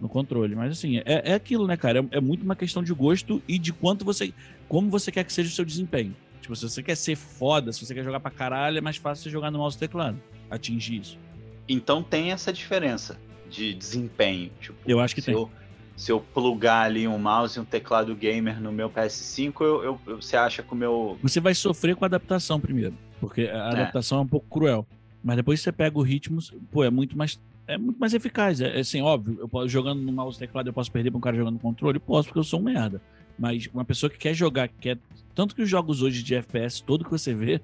no 0.00 0.08
controle. 0.08 0.54
Mas 0.54 0.72
assim, 0.72 0.98
é, 0.98 1.02
é 1.24 1.34
aquilo, 1.34 1.66
né, 1.66 1.76
cara? 1.76 2.00
É, 2.12 2.18
é 2.18 2.20
muito 2.20 2.42
uma 2.44 2.54
questão 2.54 2.82
de 2.82 2.92
gosto 2.92 3.42
e 3.48 3.58
de 3.58 3.72
quanto 3.72 4.04
você. 4.04 4.32
como 4.68 4.90
você 4.90 5.10
quer 5.10 5.24
que 5.24 5.32
seja 5.32 5.48
o 5.48 5.52
seu 5.52 5.64
desempenho. 5.64 6.14
Tipo, 6.40 6.54
se 6.54 6.68
você 6.68 6.82
quer 6.82 6.96
ser 6.96 7.16
foda, 7.16 7.72
se 7.72 7.84
você 7.84 7.94
quer 7.94 8.04
jogar 8.04 8.20
pra 8.20 8.30
caralho, 8.30 8.78
é 8.78 8.80
mais 8.80 8.96
fácil 8.96 9.24
você 9.24 9.30
jogar 9.30 9.50
no 9.50 9.58
mouse 9.58 9.76
e 9.76 9.80
teclado. 9.80 10.20
Atingir 10.50 11.00
isso. 11.00 11.18
Então 11.68 12.02
tem 12.02 12.30
essa 12.32 12.52
diferença 12.52 13.18
de 13.50 13.74
desempenho. 13.74 14.50
Tipo, 14.60 14.78
Eu 14.86 15.00
acho 15.00 15.14
que 15.14 15.20
se 15.20 15.26
tem. 15.26 15.34
Eu, 15.34 15.50
se 15.98 16.12
eu 16.12 16.20
plugar 16.20 16.84
ali 16.86 17.08
um 17.08 17.18
mouse 17.18 17.58
e 17.58 17.60
um 17.60 17.64
teclado 17.64 18.14
gamer 18.14 18.60
no 18.60 18.70
meu 18.70 18.88
PS5, 18.88 19.64
eu, 19.64 19.82
eu- 19.82 20.00
eu- 20.06 20.22
você 20.22 20.36
acha 20.36 20.62
que 20.62 20.72
o 20.72 20.76
meu. 20.76 21.18
Você 21.20 21.40
vai 21.40 21.54
sofrer 21.56 21.96
com 21.96 22.04
a 22.04 22.06
adaptação 22.06 22.60
primeiro, 22.60 22.94
porque 23.20 23.42
a 23.52 23.72
adaptação 23.72 24.18
é, 24.18 24.20
um 24.22 24.26
pouco 24.28 24.46
cruel. 24.48 24.86
Mas 25.24 25.36
depois 25.36 25.60
você 25.60 25.72
pega 25.72 25.98
o 25.98 26.02
ritmo, 26.02 26.38
pô, 26.70 26.84
é 26.84 26.90
muito 26.90 27.18
mais 27.18 27.38
é 27.66 27.76
muito 27.76 27.98
mais 27.98 28.14
eficaz. 28.14 28.60
É, 28.60 28.76
é 28.76 28.80
assim, 28.80 29.02
óbvio, 29.02 29.38
eu 29.40 29.48
posso 29.48 29.68
jogando 29.68 30.00
no 30.00 30.12
mouse 30.12 30.36
e 30.36 30.38
teclado, 30.38 30.68
eu 30.68 30.72
posso 30.72 30.90
perder 30.90 31.10
pra 31.10 31.18
um 31.18 31.20
cara 31.20 31.36
jogando 31.36 31.54
no 31.54 31.60
controle, 31.60 31.98
posso, 31.98 32.28
porque 32.28 32.38
eu 32.38 32.44
sou 32.44 32.60
um 32.60 32.62
merda. 32.62 33.02
Mas 33.36 33.68
uma 33.74 33.84
pessoa 33.84 34.08
que 34.08 34.16
quer 34.16 34.32
jogar, 34.34 34.68
que 34.68 34.76
quer 34.80 34.98
tanto 35.34 35.54
que 35.54 35.62
os 35.62 35.68
jogos 35.68 36.00
hoje 36.00 36.22
de 36.22 36.34
FPS, 36.36 36.80
todo 36.82 37.04
que 37.04 37.10
você 37.10 37.34
vê, 37.34 37.60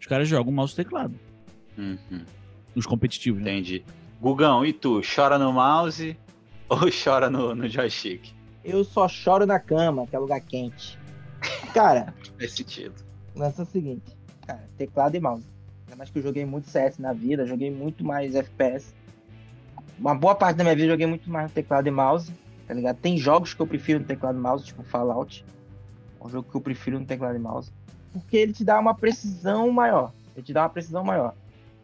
os 0.00 0.06
caras 0.06 0.26
jogam 0.26 0.50
mouse 0.52 0.72
e 0.72 0.76
teclado, 0.76 1.14
Uhum, 1.78 2.24
os 2.74 2.86
competitivos, 2.86 3.40
né? 3.42 3.50
entendi. 3.52 3.84
Gugão, 4.20 4.64
e 4.64 4.72
tu? 4.72 5.00
Chora 5.14 5.38
no 5.38 5.52
mouse 5.52 6.16
ou 6.68 6.78
chora 6.90 7.30
no, 7.30 7.54
no 7.54 7.68
joystick? 7.68 8.32
Eu 8.64 8.82
só 8.84 9.06
choro 9.08 9.46
na 9.46 9.60
cama, 9.60 10.06
que 10.06 10.16
é 10.16 10.18
lugar 10.18 10.40
quente. 10.40 10.98
Cara, 11.72 12.12
Faz 12.38 12.52
sentido. 12.52 12.94
é 13.36 13.62
o 13.62 13.64
seguinte, 13.66 14.16
cara, 14.46 14.68
teclado 14.76 15.16
e 15.16 15.20
mouse. 15.20 15.44
Ainda 15.86 15.96
mais 15.96 16.10
que 16.10 16.18
eu 16.18 16.22
joguei 16.22 16.44
muito 16.44 16.68
CS 16.68 16.98
na 16.98 17.12
vida, 17.12 17.46
joguei 17.46 17.70
muito 17.70 18.04
mais 18.04 18.34
FPS. 18.34 18.92
Uma 19.98 20.14
boa 20.14 20.34
parte 20.34 20.56
da 20.56 20.64
minha 20.64 20.74
vida 20.74 20.88
eu 20.88 20.90
joguei 20.90 21.06
muito 21.06 21.30
mais 21.30 21.48
no 21.48 21.54
teclado 21.54 21.86
e 21.86 21.90
mouse, 21.90 22.32
tá 22.66 22.74
ligado? 22.74 22.96
Tem 22.96 23.16
jogos 23.16 23.54
que 23.54 23.60
eu 23.60 23.66
prefiro 23.66 24.00
no 24.00 24.04
teclado 24.04 24.36
e 24.36 24.40
mouse, 24.40 24.64
tipo 24.64 24.82
Fallout. 24.82 25.44
É 26.20 26.26
um 26.26 26.28
jogo 26.28 26.50
que 26.50 26.56
eu 26.56 26.60
prefiro 26.60 26.98
no 26.98 27.06
teclado 27.06 27.36
e 27.36 27.38
mouse. 27.38 27.70
Porque 28.12 28.36
ele 28.36 28.52
te 28.52 28.64
dá 28.64 28.78
uma 28.80 28.94
precisão 28.94 29.70
maior. 29.70 30.12
Ele 30.34 30.44
te 30.44 30.52
dá 30.52 30.62
uma 30.62 30.68
precisão 30.68 31.04
maior. 31.04 31.34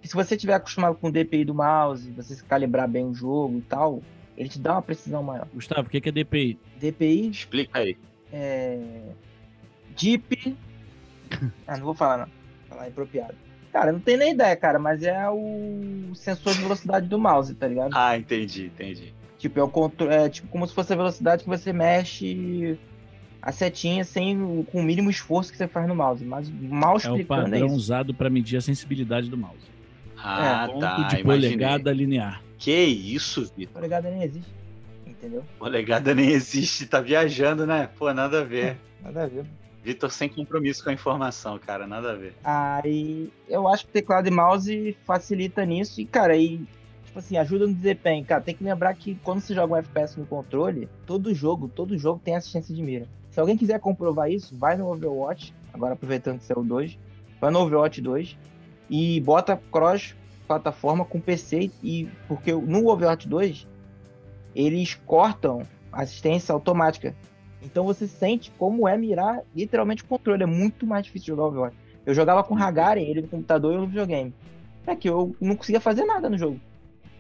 E 0.03 0.09
se 0.09 0.15
você 0.15 0.37
tiver 0.37 0.55
acostumado 0.55 0.97
com 0.97 1.09
o 1.09 1.13
DPI 1.13 1.45
do 1.45 1.55
mouse, 1.55 2.11
você 2.11 2.35
se 2.35 2.43
calibrar 2.43 2.89
bem 2.89 3.07
o 3.07 3.15
jogo 3.15 3.59
e 3.59 3.63
tal, 3.63 4.03
ele 4.37 4.49
te 4.49 4.59
dá 4.59 4.73
uma 4.73 4.83
precisão 4.83 5.23
maior. 5.23 5.47
Gustavo, 5.55 5.87
o 5.89 5.91
que 5.91 6.09
é 6.09 6.13
DPI? 6.13 6.59
DPI 6.81 7.29
Explica 7.31 7.79
aí. 7.79 7.97
é 8.33 8.79
Deep. 9.99 10.57
Ah, 11.67 11.77
não 11.79 11.85
vou 11.87 11.95
falar, 11.95 12.19
não. 12.19 12.27
Vou 12.27 12.69
falar 12.77 12.89
impropriado. 12.89 13.35
Cara, 13.73 13.91
não 13.91 14.01
tem 14.01 14.19
nem 14.19 14.33
ideia, 14.33 14.55
cara, 14.55 14.79
mas 14.79 15.03
é 15.03 15.29
o 15.31 16.11
sensor 16.15 16.53
de 16.53 16.61
velocidade 16.61 17.09
do 17.09 17.19
mouse, 17.19 17.55
tá 17.55 17.67
ligado? 17.67 17.91
Ah, 17.97 18.19
entendi, 18.19 18.67
entendi. 18.67 19.15
Tipo, 19.39 19.59
é 19.61 19.63
o 19.63 19.69
controle. 19.69 20.13
É 20.15 20.29
tipo 20.29 20.47
como 20.49 20.67
se 20.67 20.75
fosse 20.75 20.93
a 20.93 20.97
velocidade 20.97 21.43
que 21.45 21.49
você 21.49 21.73
mexe 21.73 22.79
a 23.41 23.51
setinha 23.51 24.05
sem 24.05 24.41
o, 24.43 24.63
com 24.71 24.81
o 24.81 24.83
mínimo 24.83 25.09
esforço 25.09 25.51
que 25.51 25.57
você 25.57 25.67
faz 25.67 25.89
no 25.89 25.95
mouse. 25.95 26.23
Mas 26.23 26.51
mal 26.51 26.93
É 26.93 26.95
o 26.95 26.99
explicando 26.99 27.41
é, 27.41 27.51
padrão 27.51 27.67
isso. 27.69 27.77
usado 27.77 28.13
para 28.13 28.29
medir 28.29 28.59
a 28.59 28.61
sensibilidade 28.61 29.31
do 29.31 29.39
mouse. 29.39 29.57
Ah, 30.19 30.67
Ponto 30.69 30.81
tá. 30.81 30.97
de 30.97 31.21
imaginei. 31.21 31.25
polegada 31.25 31.93
linear. 31.93 32.43
Que 32.63 32.85
isso, 32.85 33.53
Vitor? 33.57 33.75
Polegada 33.75 34.09
nem 34.09 34.23
existe. 34.23 34.55
Entendeu? 35.05 35.45
Polegada 35.59 36.15
nem 36.15 36.31
existe, 36.31 36.87
tá 36.87 37.01
viajando, 37.01 37.67
né? 37.67 37.91
Pô, 37.99 38.15
nada 38.15 38.43
a 38.43 38.45
ver. 38.45 38.79
Nada 39.03 39.25
a 39.25 39.27
ver. 39.27 39.45
Vitor 39.83 40.13
sem 40.13 40.29
compromisso 40.29 40.85
com 40.85 40.91
a 40.91 40.93
informação, 40.93 41.59
cara, 41.59 41.89
nada 41.89 42.13
a 42.13 42.15
ver. 42.15 42.37
Aí 42.45 43.33
eu 43.49 43.67
acho 43.67 43.85
que 43.85 43.91
teclado 43.91 44.29
e 44.29 44.31
mouse 44.31 44.97
facilita 45.05 45.67
nisso. 45.67 46.01
E, 46.01 46.05
cara, 46.05 46.35
aí, 46.35 46.65
tipo 47.05 47.19
assim, 47.19 47.37
ajuda 47.37 47.67
no 47.67 47.75
desempenho. 47.75 48.25
Cara, 48.25 48.41
tem 48.41 48.55
que 48.55 48.63
lembrar 48.63 48.95
que 48.95 49.17
quando 49.25 49.41
você 49.41 49.53
joga 49.57 49.75
um 49.75 49.77
FPS 49.79 50.17
no 50.17 50.25
controle, 50.25 50.89
todo 51.05 51.35
jogo, 51.35 51.67
todo 51.67 51.99
jogo 51.99 52.21
tem 52.25 52.37
assistência 52.37 52.73
de 52.73 52.81
mira. 52.81 53.09
Se 53.33 53.41
alguém 53.41 53.57
quiser 53.57 53.81
comprovar 53.81 54.31
isso, 54.31 54.57
vai 54.57 54.77
no 54.77 54.89
Overwatch, 54.89 55.53
agora 55.73 55.95
aproveitando 55.95 56.39
que 56.39 56.45
você 56.45 56.53
é 56.53 56.57
o 56.57 56.63
2, 56.63 56.97
vai 57.41 57.51
no 57.51 57.59
Overwatch 57.59 58.01
2 58.01 58.39
e 58.89 59.21
bota 59.21 59.61
cross 59.73 60.15
plataforma 60.57 61.05
com 61.05 61.21
PC 61.21 61.71
e 61.83 62.09
porque 62.29 62.53
no 62.53 62.89
Overwatch 62.89 63.27
2 63.29 63.67
eles 64.55 64.95
cortam 65.07 65.63
assistência 65.91 66.53
automática. 66.53 67.15
Então 67.63 67.85
você 67.85 68.07
sente 68.07 68.51
como 68.59 68.87
é 68.89 68.97
mirar 68.99 69.41
literalmente 69.55 70.03
o 70.03 70.07
controle. 70.07 70.43
É 70.43 70.47
muito 70.47 70.87
mais 70.87 71.05
difícil 71.05 71.29
jogar 71.29 71.45
Overwatch. 71.49 71.77
Eu 72.05 72.15
jogava 72.15 72.43
com 72.43 72.57
Hagaren, 72.57 73.03
ele 73.03 73.23
no 73.23 73.29
computador 73.29 73.73
e 73.73 73.77
eu 73.77 73.81
no 73.83 73.87
videogame. 73.87 74.35
É 74.87 74.95
que 74.97 75.09
eu 75.09 75.35
não 75.41 75.55
conseguia 75.57 75.81
fazer 75.81 76.05
nada 76.05 76.29
no 76.29 76.37
jogo. 76.37 76.61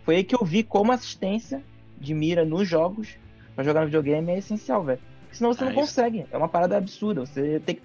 Foi 0.04 0.16
aí 0.16 0.24
que 0.24 0.34
eu 0.34 0.44
vi 0.44 0.62
como 0.64 0.90
assistência 0.92 1.62
de 1.98 2.12
mira 2.12 2.44
nos 2.44 2.68
jogos 2.68 3.16
pra 3.54 3.62
jogar 3.64 3.80
no 3.80 3.86
videogame 3.86 4.32
é 4.32 4.38
essencial, 4.38 4.82
velho. 4.82 4.98
Senão 5.30 5.52
você 5.54 5.62
Ah, 5.62 5.66
não 5.66 5.72
isso- 5.72 5.80
consegue. 5.80 6.26
É 6.30 6.36
uma 6.36 6.48
parada 6.48 6.76
absurda. 6.76 7.24
Você 7.24 7.60
tem, 7.64 7.76
que- 7.76 7.82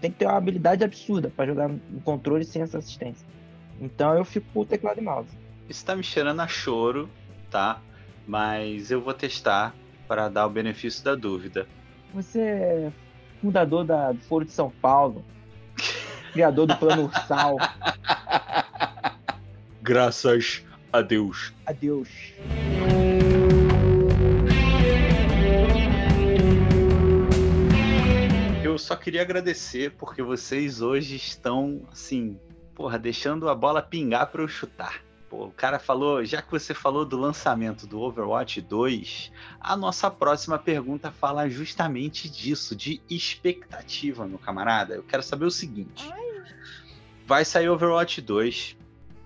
tem 0.00 0.10
que 0.10 0.16
ter 0.18 0.24
uma 0.24 0.36
habilidade 0.38 0.82
absurda 0.82 1.30
pra 1.36 1.46
jogar 1.46 1.68
no 1.68 2.00
controle 2.02 2.44
sem 2.44 2.62
essa 2.62 2.78
assistência. 2.78 3.26
Então 3.80 4.14
eu 4.14 4.24
fico 4.24 4.46
com 4.52 4.60
o 4.60 4.66
teclado 4.66 4.98
e 4.98 5.02
mouse. 5.02 5.30
Isso 5.68 5.84
tá 5.84 5.94
me 5.94 6.02
cheirando 6.02 6.40
a 6.40 6.48
choro, 6.48 7.08
tá? 7.50 7.80
Mas 8.26 8.90
eu 8.90 9.00
vou 9.00 9.14
testar 9.14 9.74
para 10.06 10.28
dar 10.28 10.46
o 10.46 10.50
benefício 10.50 11.04
da 11.04 11.14
dúvida. 11.14 11.66
Você 12.14 12.40
é 12.40 12.92
fundador 13.40 13.84
da, 13.84 14.12
do 14.12 14.20
Foro 14.20 14.44
de 14.44 14.50
São 14.50 14.70
Paulo, 14.70 15.24
criador 16.32 16.66
do 16.66 16.76
Plano 16.76 17.04
Ursal. 17.04 17.56
Graças 19.82 20.64
a 20.92 21.00
Deus. 21.00 21.52
Adeus. 21.66 22.08
Eu 28.62 28.78
só 28.78 28.96
queria 28.96 29.22
agradecer 29.22 29.92
porque 29.92 30.22
vocês 30.22 30.80
hoje 30.80 31.16
estão, 31.16 31.82
assim, 31.92 32.38
porra, 32.78 32.96
deixando 32.96 33.48
a 33.48 33.56
bola 33.56 33.82
pingar 33.82 34.28
para 34.28 34.40
eu 34.40 34.46
chutar. 34.46 35.02
Pô, 35.28 35.46
o 35.46 35.50
cara 35.50 35.80
falou, 35.80 36.24
já 36.24 36.40
que 36.40 36.50
você 36.50 36.72
falou 36.72 37.04
do 37.04 37.18
lançamento 37.18 37.88
do 37.88 38.00
Overwatch 38.00 38.62
2, 38.62 39.32
a 39.60 39.76
nossa 39.76 40.08
próxima 40.08 40.56
pergunta 40.58 41.10
fala 41.10 41.50
justamente 41.50 42.30
disso, 42.30 42.76
de 42.76 43.02
expectativa, 43.10 44.26
meu 44.28 44.38
camarada. 44.38 44.94
Eu 44.94 45.02
quero 45.02 45.24
saber 45.24 45.44
o 45.44 45.50
seguinte: 45.50 46.08
vai 47.26 47.44
sair 47.44 47.68
Overwatch 47.68 48.22
2, 48.22 48.76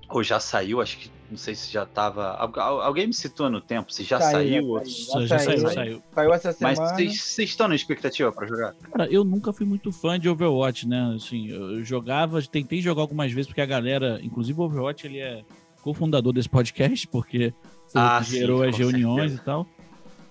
ou 0.08 0.24
já 0.24 0.40
saiu, 0.40 0.80
acho 0.80 0.96
que 0.96 1.10
não 1.32 1.38
sei 1.38 1.54
se 1.54 1.72
já 1.72 1.84
tava. 1.84 2.28
al- 2.36 2.52
al- 2.60 2.80
Alguém 2.82 3.06
me 3.08 3.12
citou 3.14 3.50
no 3.50 3.60
tempo, 3.60 3.92
se 3.92 4.04
já 4.04 4.20
saiu. 4.20 4.66
ou- 4.68 4.84
Já, 4.84 5.26
já 5.26 5.38
saiu, 5.38 5.68
saiu. 5.68 6.02
Saiu 6.14 6.32
essa 6.32 6.56
Mas 6.60 6.78
semana. 6.78 6.94
vocês 6.96 7.20
vocês 7.20 7.48
estão 7.50 7.66
na 7.68 7.74
expectativa 7.74 8.30
para 8.30 8.46
jogar? 8.46 8.74
Cara, 8.92 9.10
eu 9.10 9.24
nunca 9.24 9.52
fui 9.52 9.66
muito 9.66 9.90
fã 9.90 10.18
de 10.20 10.28
Overwatch, 10.28 10.86
né? 10.86 11.14
Assim, 11.16 11.48
eu 11.48 11.84
jogava, 11.84 12.40
tentei 12.42 12.80
jogar 12.80 13.02
algumas 13.02 13.32
vezes, 13.32 13.46
porque 13.48 13.60
a 13.60 13.66
galera, 13.66 14.20
inclusive 14.22 14.60
o 14.60 14.64
Overwatch, 14.64 15.06
ele 15.06 15.18
é 15.18 15.42
cofundador 15.82 16.32
desse 16.32 16.48
podcast, 16.48 17.08
porque 17.08 17.52
Ah, 17.94 18.22
sim, 18.22 18.32
gerou 18.38 18.62
as 18.62 18.76
reuniões 18.76 19.32
certeza. 19.32 19.42
e 19.42 19.44
tal. 19.44 19.66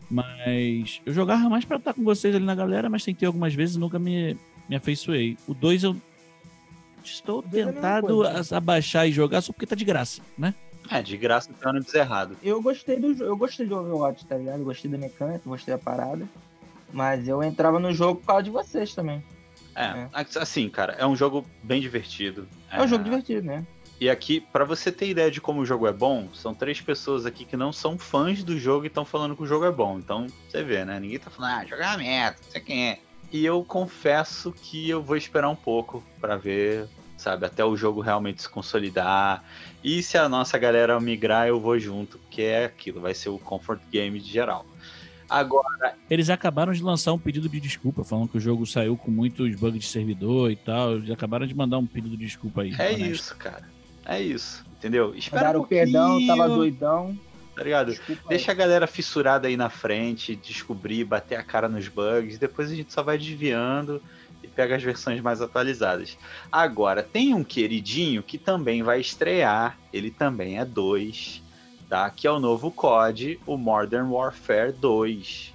Mas 0.09 1.01
eu 1.05 1.13
jogava 1.13 1.49
mais 1.49 1.63
pra 1.65 1.77
estar 1.77 1.93
com 1.93 2.03
vocês 2.03 2.35
ali 2.35 2.45
na 2.45 2.55
galera, 2.55 2.89
mas 2.89 3.03
tentei 3.03 3.25
algumas 3.25 3.53
vezes 3.53 3.75
e 3.75 3.79
nunca 3.79 3.97
me, 3.97 4.35
me 4.69 4.75
afeiçoei. 4.75 5.37
O 5.47 5.53
2 5.53 5.83
eu 5.83 5.95
estou 7.03 7.43
é 7.53 7.65
tentado 7.65 8.23
a, 8.23 8.41
a 8.51 8.59
baixar 8.59 9.07
e 9.07 9.11
jogar 9.11 9.41
só 9.41 9.51
porque 9.53 9.65
tá 9.65 9.75
de 9.75 9.85
graça, 9.85 10.21
né? 10.37 10.53
É, 10.91 11.01
de 11.01 11.15
graça 11.15 11.49
tá 11.59 11.71
no 11.71 11.79
deserrado. 11.79 12.37
Eu 12.43 12.61
gostei 12.61 12.99
do 12.99 13.23
eu 13.23 13.37
gostei 13.37 13.65
do 13.65 13.77
Overwatch, 13.77 14.25
tá 14.25 14.37
ligado? 14.37 14.59
Eu 14.59 14.65
gostei 14.65 14.91
da 14.91 14.97
mecânica, 14.97 15.41
gostei 15.45 15.73
da 15.73 15.77
parada. 15.77 16.27
Mas 16.91 17.27
eu 17.27 17.41
entrava 17.41 17.79
no 17.79 17.93
jogo 17.93 18.19
por 18.19 18.27
causa 18.27 18.43
de 18.43 18.49
vocês 18.49 18.93
também. 18.93 19.23
É, 19.73 20.09
assim, 20.37 20.69
cara, 20.69 20.93
é 20.99 21.07
um 21.07 21.15
jogo 21.15 21.45
bem 21.63 21.79
divertido. 21.79 22.45
É, 22.69 22.81
um 22.81 22.87
jogo 22.87 23.05
divertido, 23.05 23.47
né? 23.47 23.65
E 24.01 24.09
aqui, 24.09 24.41
pra 24.41 24.65
você 24.65 24.91
ter 24.91 25.07
ideia 25.07 25.29
de 25.29 25.39
como 25.39 25.61
o 25.61 25.65
jogo 25.65 25.87
é 25.87 25.93
bom, 25.93 26.27
são 26.33 26.53
três 26.53 26.81
pessoas 26.81 27.25
aqui 27.25 27.45
que 27.45 27.55
não 27.55 27.71
são 27.71 27.97
fãs 27.97 28.43
do 28.43 28.57
jogo 28.57 28.83
e 28.83 28.87
estão 28.87 29.05
falando 29.05 29.35
que 29.35 29.43
o 29.43 29.47
jogo 29.47 29.63
é 29.63 29.71
bom. 29.71 29.99
Então, 29.99 30.25
você 30.49 30.63
vê, 30.63 30.83
né? 30.83 30.99
Ninguém 30.99 31.19
tá 31.19 31.29
falando, 31.29 31.51
ah, 31.53 31.65
jogar 31.65 31.97
merda, 31.99 32.37
não 32.43 32.51
sei 32.51 32.61
quem 32.61 32.89
é. 32.89 32.99
E 33.31 33.45
eu 33.45 33.63
confesso 33.63 34.51
que 34.51 34.89
eu 34.89 35.01
vou 35.01 35.15
esperar 35.15 35.49
um 35.49 35.55
pouco 35.55 36.03
pra 36.19 36.35
ver, 36.35 36.87
sabe, 37.21 37.45
até 37.45 37.63
o 37.63 37.75
jogo 37.77 38.01
realmente 38.01 38.41
se 38.41 38.49
consolidar. 38.49 39.43
E 39.83 40.01
se 40.01 40.17
a 40.17 40.27
nossa 40.27 40.57
galera 40.57 40.99
migrar, 40.99 41.47
eu 41.47 41.59
vou 41.59 41.77
junto, 41.79 42.17
porque 42.17 42.41
é 42.41 42.65
aquilo, 42.65 42.99
vai 42.99 43.13
ser 43.13 43.29
o 43.29 43.37
comfort 43.37 43.81
game 43.91 44.19
de 44.19 44.31
geral. 44.31 44.65
Agora, 45.29 45.95
Eles 46.09 46.29
acabaram 46.29 46.73
de 46.73 46.83
lançar 46.83 47.13
um 47.13 47.17
pedido 47.17 47.47
de 47.47 47.61
desculpa, 47.61 48.03
falando 48.03 48.27
que 48.27 48.37
o 48.37 48.41
jogo 48.41 48.65
saiu 48.65 48.97
com 48.97 49.09
muitos 49.09 49.55
bugs 49.55 49.79
de 49.79 49.87
servidor 49.87 50.51
e 50.51 50.57
tal. 50.57 50.95
Eles 50.95 51.09
acabaram 51.09 51.47
de 51.47 51.55
mandar 51.55 51.77
um 51.77 51.85
pedido 51.85 52.17
de 52.17 52.25
desculpa 52.25 52.63
aí. 52.63 52.75
é 52.77 52.91
honesto. 52.91 53.11
isso, 53.11 53.35
cara. 53.37 53.63
É 54.05 54.19
isso, 54.19 54.65
entendeu? 54.77 55.15
Espera 55.15 55.43
Mandaram 55.43 55.59
um 55.61 55.63
o 55.63 55.67
perdão, 55.67 56.27
tava 56.27 56.49
doidão. 56.49 57.17
Tá 57.55 57.63
ligado? 57.63 57.91
Desculpa. 57.91 58.23
Deixa 58.27 58.51
a 58.51 58.55
galera 58.55 58.87
fissurada 58.87 59.47
aí 59.47 59.55
na 59.55 59.69
frente, 59.69 60.35
descobrir, 60.35 61.03
bater 61.05 61.35
a 61.35 61.43
cara 61.43 61.69
nos 61.69 61.87
bugs, 61.87 62.37
depois 62.37 62.71
a 62.71 62.75
gente 62.75 62.91
só 62.91 63.03
vai 63.03 63.17
desviando 63.17 64.01
pega 64.55 64.75
as 64.75 64.83
versões 64.83 65.21
mais 65.21 65.41
atualizadas. 65.41 66.17
Agora, 66.51 67.01
tem 67.01 67.33
um 67.33 67.43
queridinho 67.43 68.21
que 68.21 68.37
também 68.37 68.83
vai 68.83 68.99
estrear, 68.99 69.77
ele 69.91 70.11
também 70.11 70.59
é 70.59 70.65
2, 70.65 71.41
tá? 71.89 72.09
Que 72.09 72.27
é 72.27 72.31
o 72.31 72.39
novo 72.39 72.71
COD, 72.71 73.39
o 73.45 73.57
Modern 73.57 74.09
Warfare 74.11 74.71
2. 74.71 75.51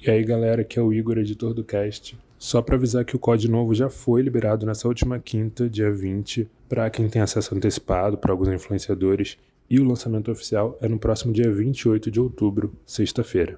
E 0.00 0.10
aí 0.10 0.24
galera, 0.24 0.62
aqui 0.62 0.78
é 0.78 0.82
o 0.82 0.92
Igor, 0.92 1.18
editor 1.18 1.52
do 1.52 1.64
cast. 1.64 2.16
Só 2.38 2.62
para 2.62 2.76
avisar 2.76 3.04
que 3.04 3.16
o 3.16 3.18
código 3.18 3.52
novo 3.52 3.74
já 3.74 3.90
foi 3.90 4.22
liberado 4.22 4.64
nessa 4.64 4.86
última 4.86 5.18
quinta, 5.18 5.68
dia 5.68 5.90
20, 5.90 6.48
para 6.68 6.88
quem 6.88 7.08
tem 7.08 7.20
acesso 7.20 7.54
antecipado, 7.54 8.16
para 8.16 8.32
alguns 8.32 8.48
influenciadores, 8.48 9.36
e 9.68 9.80
o 9.80 9.84
lançamento 9.84 10.30
oficial 10.30 10.78
é 10.80 10.88
no 10.88 10.98
próximo 10.98 11.32
dia 11.32 11.50
28 11.50 12.10
de 12.10 12.20
outubro, 12.20 12.72
sexta-feira. 12.86 13.56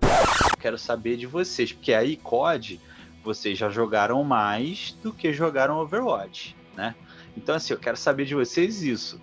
Quero 0.58 0.78
saber 0.78 1.16
de 1.16 1.26
vocês, 1.26 1.72
porque 1.72 1.92
aí 1.92 2.16
COD 2.16 2.80
vocês 3.22 3.58
já 3.58 3.68
jogaram 3.68 4.22
mais 4.24 4.92
do 5.02 5.12
que 5.12 5.32
jogaram 5.32 5.78
Overwatch, 5.78 6.56
né? 6.76 6.94
Então 7.36 7.54
assim, 7.54 7.72
eu 7.72 7.78
quero 7.78 7.96
saber 7.96 8.24
de 8.24 8.34
vocês 8.34 8.82
isso, 8.82 9.20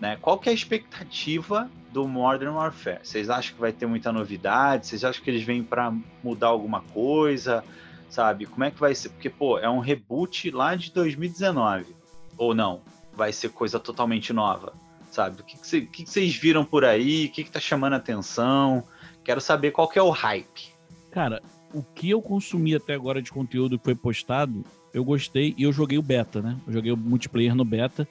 né? 0.00 0.16
Qual 0.20 0.38
que 0.38 0.48
é 0.48 0.52
a 0.52 0.54
expectativa 0.54 1.70
do 1.92 2.06
Modern 2.06 2.54
Warfare? 2.54 3.00
Vocês 3.02 3.28
acham 3.28 3.54
que 3.54 3.60
vai 3.60 3.72
ter 3.72 3.86
muita 3.86 4.12
novidade? 4.12 4.86
Vocês 4.86 5.04
acham 5.04 5.22
que 5.22 5.30
eles 5.30 5.42
vêm 5.42 5.62
para 5.62 5.92
mudar 6.22 6.48
alguma 6.48 6.80
coisa? 6.82 7.64
Sabe? 8.08 8.46
Como 8.46 8.64
é 8.64 8.70
que 8.70 8.80
vai 8.80 8.94
ser? 8.94 9.10
Porque 9.10 9.30
pô, 9.30 9.58
é 9.58 9.68
um 9.68 9.78
reboot 9.78 10.50
lá 10.50 10.74
de 10.74 10.92
2019 10.92 11.94
ou 12.36 12.54
não? 12.54 12.80
Vai 13.12 13.32
ser 13.32 13.50
coisa 13.50 13.78
totalmente 13.78 14.32
nova, 14.32 14.72
sabe? 15.10 15.40
O 15.40 15.44
que, 15.44 15.56
que, 15.86 16.06
vocês 16.06 16.34
viram 16.34 16.64
por 16.64 16.84
aí? 16.84 17.26
O 17.26 17.30
que, 17.30 17.44
que 17.44 17.50
tá 17.50 17.60
chamando 17.60 17.94
a 17.94 17.96
atenção? 17.96 18.84
Quero 19.22 19.40
saber 19.40 19.70
qual 19.70 19.88
que 19.88 19.98
é 19.98 20.02
o 20.02 20.10
hype. 20.10 20.72
Cara, 21.10 21.42
o 21.72 21.82
que 21.82 22.10
eu 22.10 22.20
consumi 22.20 22.74
até 22.74 22.94
agora 22.94 23.22
de 23.22 23.30
conteúdo 23.30 23.78
que 23.78 23.84
foi 23.84 23.94
postado, 23.94 24.64
eu 24.92 25.04
gostei 25.04 25.54
e 25.56 25.62
eu 25.62 25.72
joguei 25.72 25.98
o 25.98 26.02
beta, 26.02 26.42
né? 26.42 26.56
Eu 26.66 26.72
joguei 26.72 26.92
o 26.92 26.96
multiplayer 26.96 27.54
no 27.54 27.64
beta 27.64 28.08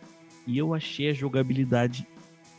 e 0.48 0.58
eu 0.58 0.74
achei 0.74 1.10
a 1.10 1.14
jogabilidade 1.14 2.08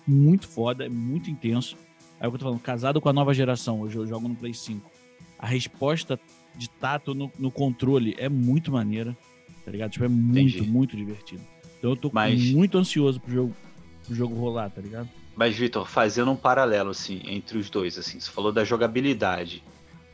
muito 0.06 0.46
foda, 0.48 0.84
é 0.84 0.88
muito 0.88 1.30
intenso. 1.30 1.76
Aí 2.20 2.26
eu 2.26 2.32
tô 2.32 2.38
falando, 2.44 2.60
casado 2.60 3.00
com 3.00 3.08
a 3.08 3.12
nova 3.12 3.32
geração, 3.32 3.80
hoje 3.80 3.96
eu 3.96 4.06
jogo 4.06 4.28
no 4.28 4.34
Play 4.34 4.52
5. 4.52 4.90
A 5.38 5.46
resposta 5.46 6.20
de 6.54 6.68
tato 6.68 7.14
no, 7.14 7.30
no 7.38 7.50
controle 7.50 8.14
é 8.18 8.28
muito 8.28 8.70
maneira, 8.70 9.16
tá 9.64 9.70
ligado? 9.70 9.90
Tipo, 9.92 10.04
é 10.04 10.08
muito, 10.08 10.56
Entendi. 10.56 10.62
muito 10.70 10.96
divertido. 10.96 11.42
Então 11.78 11.90
eu 11.90 11.96
tô 11.96 12.10
Mas- 12.12 12.50
muito 12.50 12.76
ansioso 12.76 13.18
pro 13.20 13.32
jogo, 13.32 13.56
pro 14.04 14.14
jogo 14.14 14.34
rolar, 14.34 14.68
tá 14.70 14.82
ligado? 14.82 15.08
Mas, 15.34 15.56
Vitor, 15.56 15.88
fazendo 15.88 16.30
um 16.30 16.36
paralelo, 16.36 16.90
assim, 16.90 17.22
entre 17.24 17.56
os 17.56 17.70
dois, 17.70 17.96
assim, 17.96 18.20
você 18.20 18.30
falou 18.30 18.52
da 18.52 18.62
jogabilidade. 18.64 19.62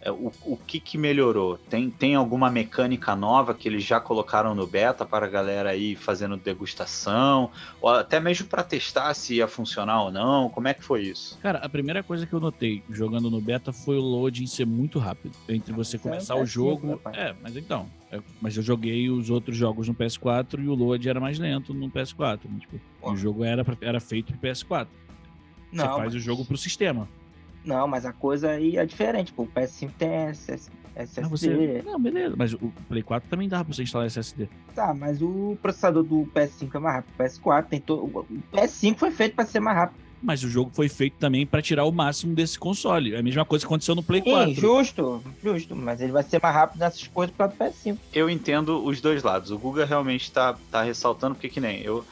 É, 0.06 0.10
o, 0.12 0.30
o 0.44 0.56
que, 0.56 0.78
que 0.78 0.96
melhorou? 0.96 1.58
Tem, 1.58 1.90
tem 1.90 2.14
alguma 2.14 2.48
mecânica 2.48 3.16
nova 3.16 3.52
que 3.52 3.68
eles 3.68 3.82
já 3.82 3.98
colocaram 3.98 4.54
no 4.54 4.64
beta 4.64 5.04
para 5.04 5.26
a 5.26 5.28
galera 5.28 5.70
aí 5.70 5.96
fazendo 5.96 6.36
degustação? 6.36 7.50
Ou 7.80 7.90
até 7.90 8.20
mesmo 8.20 8.46
para 8.46 8.62
testar 8.62 9.12
se 9.14 9.34
ia 9.34 9.48
funcionar 9.48 10.04
ou 10.04 10.12
não? 10.12 10.48
Como 10.48 10.68
é 10.68 10.74
que 10.74 10.84
foi 10.84 11.02
isso? 11.02 11.36
Cara, 11.42 11.58
a 11.58 11.68
primeira 11.68 12.04
coisa 12.04 12.24
que 12.24 12.32
eu 12.32 12.38
notei 12.38 12.84
jogando 12.88 13.28
no 13.28 13.40
beta 13.40 13.72
foi 13.72 13.96
o 13.96 14.00
loading 14.00 14.46
ser 14.46 14.64
muito 14.64 15.00
rápido. 15.00 15.36
Entre 15.48 15.72
você 15.72 15.98
começar 15.98 16.36
é 16.36 16.40
o 16.40 16.46
jogo. 16.46 17.00
Né, 17.04 17.12
é, 17.12 17.34
mas 17.42 17.56
então. 17.56 17.90
É, 18.12 18.20
mas 18.40 18.56
eu 18.56 18.62
joguei 18.62 19.10
os 19.10 19.28
outros 19.28 19.56
jogos 19.56 19.88
no 19.88 19.94
PS4 19.94 20.62
e 20.62 20.68
o 20.68 20.74
load 20.74 21.08
era 21.08 21.18
mais 21.18 21.36
lento 21.36 21.74
no 21.74 21.90
PS4. 21.90 22.42
Né? 22.44 22.60
Tipo, 22.60 22.80
o 23.02 23.16
jogo 23.16 23.42
era, 23.42 23.66
era 23.80 23.98
feito 23.98 24.32
pro 24.34 24.48
PS4. 24.48 24.86
Não, 25.72 25.84
você 25.84 25.90
faz 25.90 26.04
mas... 26.04 26.14
o 26.14 26.20
jogo 26.20 26.44
pro 26.44 26.56
sistema. 26.56 27.08
Não, 27.66 27.88
mas 27.88 28.06
a 28.06 28.12
coisa 28.12 28.50
aí 28.50 28.76
é 28.76 28.86
diferente. 28.86 29.32
Pô, 29.32 29.42
o 29.42 29.48
PS5 29.48 29.90
tem 29.98 30.08
SSD. 30.28 30.76
Ah, 30.96 31.28
você... 31.28 31.82
Não, 31.84 32.00
beleza. 32.00 32.34
Mas 32.38 32.54
o 32.54 32.72
Play 32.88 33.02
4 33.02 33.28
também 33.28 33.48
dá 33.48 33.62
pra 33.62 33.74
você 33.74 33.82
instalar 33.82 34.06
SSD. 34.06 34.48
Tá, 34.74 34.94
mas 34.94 35.20
o 35.20 35.58
processador 35.60 36.02
do 36.02 36.26
PS5 36.34 36.74
é 36.74 36.78
mais 36.78 36.94
rápido. 36.96 37.12
O 37.18 37.22
PS4 37.22 37.64
tem 37.66 37.80
todo. 37.80 38.04
O 38.04 38.26
PS5 38.56 38.96
foi 38.96 39.10
feito 39.10 39.34
para 39.34 39.44
ser 39.44 39.60
mais 39.60 39.76
rápido. 39.76 40.06
Mas 40.22 40.42
o 40.42 40.48
jogo 40.48 40.70
foi 40.72 40.88
feito 40.88 41.18
também 41.18 41.44
para 41.44 41.60
tirar 41.60 41.84
o 41.84 41.92
máximo 41.92 42.34
desse 42.34 42.58
console. 42.58 43.14
É 43.14 43.18
a 43.18 43.22
mesma 43.22 43.44
coisa 43.44 43.64
que 43.64 43.66
aconteceu 43.66 43.94
no 43.94 44.02
Play 44.02 44.22
Sim, 44.22 44.30
4. 44.30 44.54
justo, 44.54 45.22
justo. 45.42 45.76
Mas 45.76 46.00
ele 46.00 46.12
vai 46.12 46.22
ser 46.22 46.40
mais 46.40 46.54
rápido 46.54 46.80
nessas 46.80 47.06
coisas 47.08 47.34
para 47.36 47.48
o 47.48 47.52
PS5. 47.52 47.98
Eu 48.14 48.30
entendo 48.30 48.82
os 48.82 49.00
dois 49.00 49.22
lados. 49.22 49.50
O 49.50 49.58
Guga 49.58 49.84
realmente 49.84 50.32
tá, 50.32 50.56
tá 50.70 50.82
ressaltando, 50.82 51.34
porque 51.34 51.50
que 51.50 51.60
nem 51.60 51.82
eu, 51.82 52.02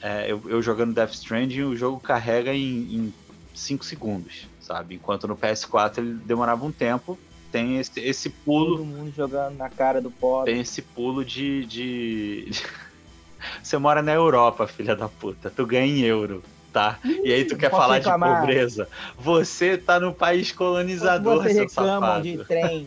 é, 0.00 0.30
eu, 0.30 0.40
eu, 0.46 0.62
jogando 0.62 0.94
Death 0.94 1.14
Stranding, 1.14 1.62
o 1.62 1.74
jogo 1.74 1.98
carrega 1.98 2.54
em 2.54 3.12
5 3.52 3.84
segundos 3.84 4.53
sabe? 4.64 4.94
Enquanto 4.96 5.28
no 5.28 5.36
PS4 5.36 5.98
ele 5.98 6.14
demorava 6.14 6.64
um 6.64 6.72
tempo, 6.72 7.18
tem 7.52 7.78
esse, 7.78 8.00
esse 8.00 8.30
pulo. 8.30 8.78
Todo 8.78 8.84
mundo 8.84 9.12
jogando 9.14 9.56
na 9.56 9.68
cara 9.68 10.00
do 10.00 10.10
pobre. 10.10 10.52
Tem 10.52 10.60
esse 10.60 10.82
pulo 10.82 11.24
de. 11.24 11.64
de... 11.66 12.50
Você 13.62 13.76
mora 13.76 14.02
na 14.02 14.12
Europa, 14.12 14.66
filha 14.66 14.96
da 14.96 15.08
puta. 15.08 15.50
Tu 15.50 15.66
ganha 15.66 15.86
em 15.86 16.00
euro, 16.00 16.42
tá? 16.72 16.98
e 17.22 17.32
aí 17.32 17.44
tu 17.44 17.56
quer 17.56 17.70
falar 17.70 17.96
reclamar. 17.96 18.34
de 18.34 18.40
pobreza. 18.40 18.88
Você 19.18 19.76
tá 19.76 20.00
no 20.00 20.12
país 20.14 20.50
colonizador, 20.50 21.42
Você 21.42 21.60
reclama 21.60 22.20
de 22.20 22.42
trem 22.44 22.84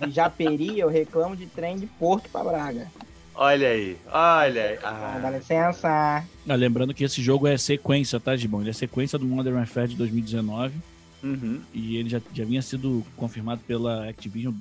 de 0.00 0.10
Japeri, 0.10 0.78
eu 0.78 0.88
reclamo 0.88 1.36
de 1.36 1.46
trem 1.46 1.76
de 1.76 1.86
Porto 1.86 2.28
para 2.30 2.44
Braga. 2.44 2.86
Olha 3.34 3.68
aí, 3.68 3.98
olha 4.10 4.64
aí. 4.64 4.78
Ah. 4.82 5.18
Dá 5.20 5.30
licença. 5.30 5.88
Ah, 6.48 6.54
lembrando 6.54 6.94
que 6.94 7.04
esse 7.04 7.20
jogo 7.20 7.46
é 7.46 7.58
sequência, 7.58 8.18
tá, 8.18 8.34
Gibão? 8.34 8.62
Ele 8.62 8.70
é 8.70 8.72
sequência 8.72 9.18
do 9.18 9.26
Modern 9.26 9.56
Warfare 9.56 9.88
de 9.88 9.96
2019. 9.96 10.72
Uhum. 11.22 11.60
E 11.72 11.96
ele 11.96 12.08
já, 12.08 12.20
já 12.32 12.44
vinha 12.44 12.62
sido 12.62 13.04
confirmado 13.16 13.62
pela 13.66 14.08
Activision 14.08 14.54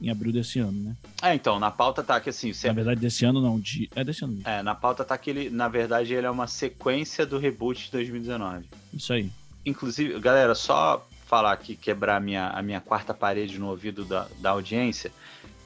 em 0.00 0.10
abril 0.10 0.32
desse 0.32 0.58
ano, 0.58 0.72
né? 0.72 0.96
É, 1.22 1.34
então, 1.34 1.58
na 1.58 1.70
pauta 1.70 2.02
tá 2.02 2.18
que 2.20 2.30
assim. 2.30 2.52
Você... 2.52 2.68
Na 2.68 2.72
verdade, 2.72 3.00
desse 3.00 3.24
ano 3.24 3.40
não, 3.40 3.60
de... 3.60 3.88
é 3.94 4.02
desse 4.02 4.24
ano. 4.24 4.40
É, 4.44 4.62
na 4.62 4.74
pauta 4.74 5.04
tá 5.04 5.16
que 5.18 5.28
ele, 5.28 5.50
na 5.50 5.68
verdade, 5.68 6.14
ele 6.14 6.26
é 6.26 6.30
uma 6.30 6.46
sequência 6.46 7.26
do 7.26 7.38
reboot 7.38 7.84
de 7.84 7.92
2019. 7.92 8.66
Isso 8.94 9.12
aí. 9.12 9.30
Inclusive, 9.64 10.18
galera, 10.18 10.54
só 10.54 11.06
falar 11.26 11.52
aqui, 11.52 11.76
quebrar 11.76 12.16
a 12.16 12.20
minha, 12.20 12.48
a 12.48 12.62
minha 12.62 12.80
quarta 12.80 13.12
parede 13.12 13.58
no 13.58 13.68
ouvido 13.68 14.04
da, 14.04 14.26
da 14.38 14.50
audiência. 14.50 15.12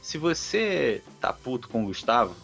Se 0.03 0.19
você 0.19 1.01
tá 1.21 1.33
puto 1.33 1.69
com 1.69 1.85
o 1.85 1.87
Gustavo, 1.87 2.35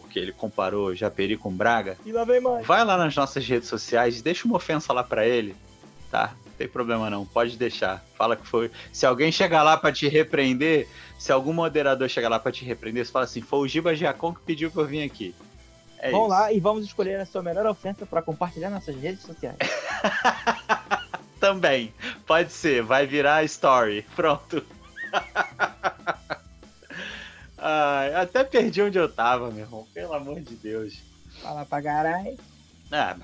porque 0.00 0.18
ele 0.18 0.32
comparou 0.32 0.94
Japeri 0.94 1.36
com 1.36 1.52
Braga, 1.52 1.98
e 2.06 2.12
lá 2.12 2.24
vem 2.24 2.40
mais. 2.40 2.66
vai 2.66 2.84
lá 2.84 2.96
nas 2.96 3.14
nossas 3.14 3.46
redes 3.46 3.68
sociais 3.68 4.20
e 4.20 4.22
deixa 4.22 4.46
uma 4.46 4.56
ofensa 4.56 4.92
lá 4.92 5.02
para 5.02 5.26
ele, 5.26 5.56
tá? 6.10 6.34
Tem 6.62 6.68
problema 6.68 7.10
não, 7.10 7.26
pode 7.26 7.56
deixar. 7.56 8.04
Fala 8.16 8.36
que 8.36 8.46
foi. 8.46 8.70
Se 8.92 9.04
alguém 9.04 9.32
chegar 9.32 9.64
lá 9.64 9.76
para 9.76 9.92
te 9.92 10.06
repreender, 10.06 10.86
se 11.18 11.32
algum 11.32 11.52
moderador 11.52 12.08
chegar 12.08 12.28
lá 12.28 12.38
para 12.38 12.52
te 12.52 12.64
repreender, 12.64 13.04
você 13.04 13.10
fala 13.10 13.24
assim: 13.24 13.40
foi 13.40 13.58
o 13.58 13.66
Giba 13.66 13.96
Giacom 13.96 14.32
que 14.32 14.42
pediu 14.42 14.70
pra 14.70 14.82
eu 14.82 14.86
vir 14.86 15.02
aqui. 15.02 15.34
É 15.98 16.12
vamos 16.12 16.28
isso. 16.28 16.36
lá 16.36 16.52
e 16.52 16.60
vamos 16.60 16.84
escolher 16.84 17.18
a 17.18 17.26
sua 17.26 17.42
melhor 17.42 17.66
ofensa 17.66 18.06
para 18.06 18.22
compartilhar 18.22 18.70
nas 18.70 18.86
nossas 18.86 19.00
redes 19.00 19.22
sociais. 19.22 19.56
Também, 21.40 21.92
pode 22.26 22.52
ser, 22.52 22.80
vai 22.82 23.08
virar 23.08 23.42
story. 23.44 24.06
Pronto. 24.14 24.64
Ai, 27.58 28.14
até 28.14 28.44
perdi 28.44 28.82
onde 28.82 28.98
eu 28.98 29.08
tava, 29.08 29.50
meu 29.50 29.64
irmão. 29.64 29.84
Pelo 29.92 30.14
amor 30.14 30.40
de 30.40 30.54
Deus. 30.54 31.02
Fala 31.40 31.64
pra 31.64 31.82
caralho. 31.82 32.38
Ah, 32.94 33.16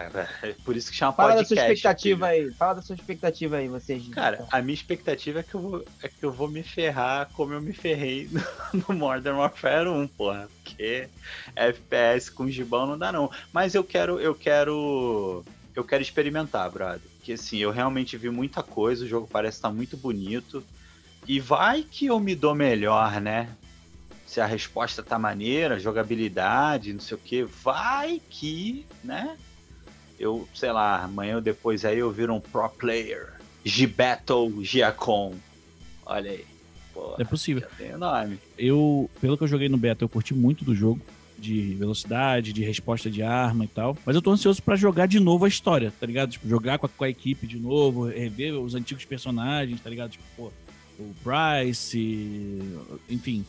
é 0.42 0.54
por 0.64 0.74
isso 0.74 0.90
que 0.90 0.96
chama 0.96 1.12
Fala 1.12 1.35
podcast. 1.35 1.54
Fala 1.54 1.66
da 1.66 1.66
sua 1.66 1.72
expectativa 1.74 2.26
filho. 2.26 2.46
aí. 2.46 2.54
Fala 2.54 2.74
da 2.74 2.83
sua 2.83 2.94
expectativa 2.96 3.57
aí, 3.59 3.68
vocês. 3.68 4.09
Cara, 4.09 4.37
então. 4.37 4.48
a 4.50 4.62
minha 4.62 4.74
expectativa 4.74 5.40
é 5.40 5.42
que, 5.42 5.54
eu 5.54 5.61
vou, 5.61 5.85
é 6.02 6.09
que 6.09 6.24
eu 6.24 6.33
vou 6.33 6.48
me 6.48 6.62
ferrar 6.62 7.28
como 7.35 7.52
eu 7.52 7.61
me 7.61 7.74
ferrei 7.74 8.28
no, 8.72 8.83
no 8.88 8.94
Modern 8.94 9.37
Warfare 9.37 9.87
1, 9.87 10.09
porra. 10.09 10.48
Porque 10.64 11.11
FPS 11.54 12.31
com 12.31 12.48
gibão 12.48 12.87
não 12.87 12.98
dá 12.98 13.12
não. 13.12 13.31
Mas 13.52 13.74
eu 13.74 13.85
quero, 13.85 14.18
eu 14.18 14.35
quero, 14.35 15.44
eu 15.76 15.85
quero 15.85 16.02
experimentar, 16.02 16.70
brother. 16.70 17.02
Porque 17.18 17.35
assim, 17.35 17.59
eu 17.59 17.70
realmente 17.70 18.16
vi 18.16 18.31
muita 18.31 18.62
coisa, 18.62 19.04
o 19.04 19.09
jogo 19.09 19.28
parece 19.31 19.59
estar 19.59 19.70
muito 19.70 19.98
bonito. 19.98 20.64
E 21.26 21.38
vai 21.38 21.83
que 21.83 22.07
eu 22.07 22.18
me 22.18 22.35
dou 22.35 22.54
melhor, 22.54 23.20
né? 23.20 23.50
Se 24.24 24.40
a 24.40 24.46
resposta 24.46 25.02
tá 25.02 25.18
maneira, 25.18 25.78
jogabilidade, 25.78 26.94
não 26.94 27.00
sei 27.00 27.16
o 27.18 27.20
que, 27.20 27.42
vai 27.42 28.22
que, 28.31 28.87
né? 29.04 29.37
Eu, 30.18 30.48
sei 30.54 30.72
lá, 30.72 31.04
amanhã 31.04 31.37
ou 31.37 31.40
depois 31.40 31.85
aí 31.85 31.98
eu 31.98 32.11
viro 32.11 32.35
um 32.35 32.40
pro 32.40 32.68
player. 32.68 33.35
Gibeto 33.64 34.64
Giacom. 34.64 35.35
Olha 36.04 36.31
aí. 36.31 36.44
é 37.18 37.24
possível. 37.24 37.68
Tem 37.76 37.96
nome. 37.96 38.38
Eu, 38.57 39.11
pelo 39.20 39.37
que 39.37 39.44
eu 39.44 39.48
joguei 39.48 39.68
no 39.68 39.76
beta, 39.76 40.04
eu 40.04 40.09
curti 40.09 40.35
muito 40.35 40.64
do 40.64 40.74
jogo. 40.74 41.00
De 41.38 41.74
velocidade, 41.74 42.52
de 42.52 42.64
resposta 42.64 43.09
de 43.09 43.22
arma 43.22 43.64
e 43.64 43.68
tal. 43.68 43.96
Mas 44.04 44.16
eu 44.16 44.22
tô 44.22 44.33
ansioso 44.33 44.61
para 44.61 44.74
jogar 44.74 45.07
de 45.07 45.20
novo 45.20 45.44
a 45.44 45.48
história, 45.48 45.92
tá 46.00 46.04
ligado? 46.04 46.33
Tipo, 46.33 46.48
jogar 46.48 46.81
com 46.81 46.87
a, 46.87 46.88
com 46.88 47.04
a 47.04 47.09
equipe 47.09 47.46
de 47.46 47.61
novo, 47.61 48.09
rever 48.09 48.54
os 48.54 48.74
antigos 48.74 49.04
personagens, 49.04 49.81
tá 49.81 49.88
ligado? 49.88 50.11
Tipo, 50.11 50.24
pô, 50.37 50.50
o 50.98 51.14
Bryce, 51.22 52.61
enfim, 53.09 53.44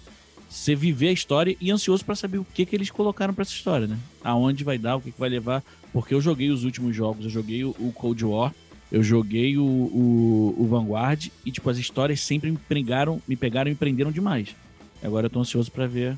você 0.49 0.73
viver 0.73 1.09
a 1.09 1.11
história 1.11 1.55
e 1.61 1.69
ansioso 1.69 2.03
para 2.03 2.15
saber 2.15 2.39
o 2.39 2.45
que 2.45 2.65
que 2.65 2.75
eles 2.75 2.89
colocaram 2.89 3.33
para 3.33 3.43
essa 3.43 3.53
história, 3.53 3.85
né? 3.85 3.97
Aonde 4.23 4.63
vai 4.63 4.79
dar, 4.79 4.95
o 4.95 5.01
que, 5.01 5.11
que 5.11 5.19
vai 5.19 5.29
levar, 5.29 5.63
porque 5.93 6.13
eu 6.13 6.19
joguei 6.19 6.49
os 6.49 6.63
últimos 6.63 6.95
jogos, 6.95 7.25
eu 7.25 7.29
joguei 7.29 7.63
o, 7.63 7.93
Cold 7.93 8.25
War, 8.25 8.53
eu 8.91 9.03
joguei 9.03 9.57
o, 9.57 9.63
o, 9.63 10.55
o, 10.57 10.67
Vanguard 10.67 11.27
e 11.45 11.51
tipo 11.51 11.69
as 11.69 11.77
histórias 11.77 12.21
sempre 12.21 12.49
me 12.49 12.57
pegaram, 12.57 13.21
me 13.27 13.35
pegaram 13.35 13.69
e 13.69 13.73
me 13.73 13.77
prenderam 13.77 14.11
demais. 14.11 14.55
Agora 15.03 15.27
eu 15.27 15.29
tô 15.29 15.39
ansioso 15.39 15.71
para 15.71 15.85
ver 15.85 16.17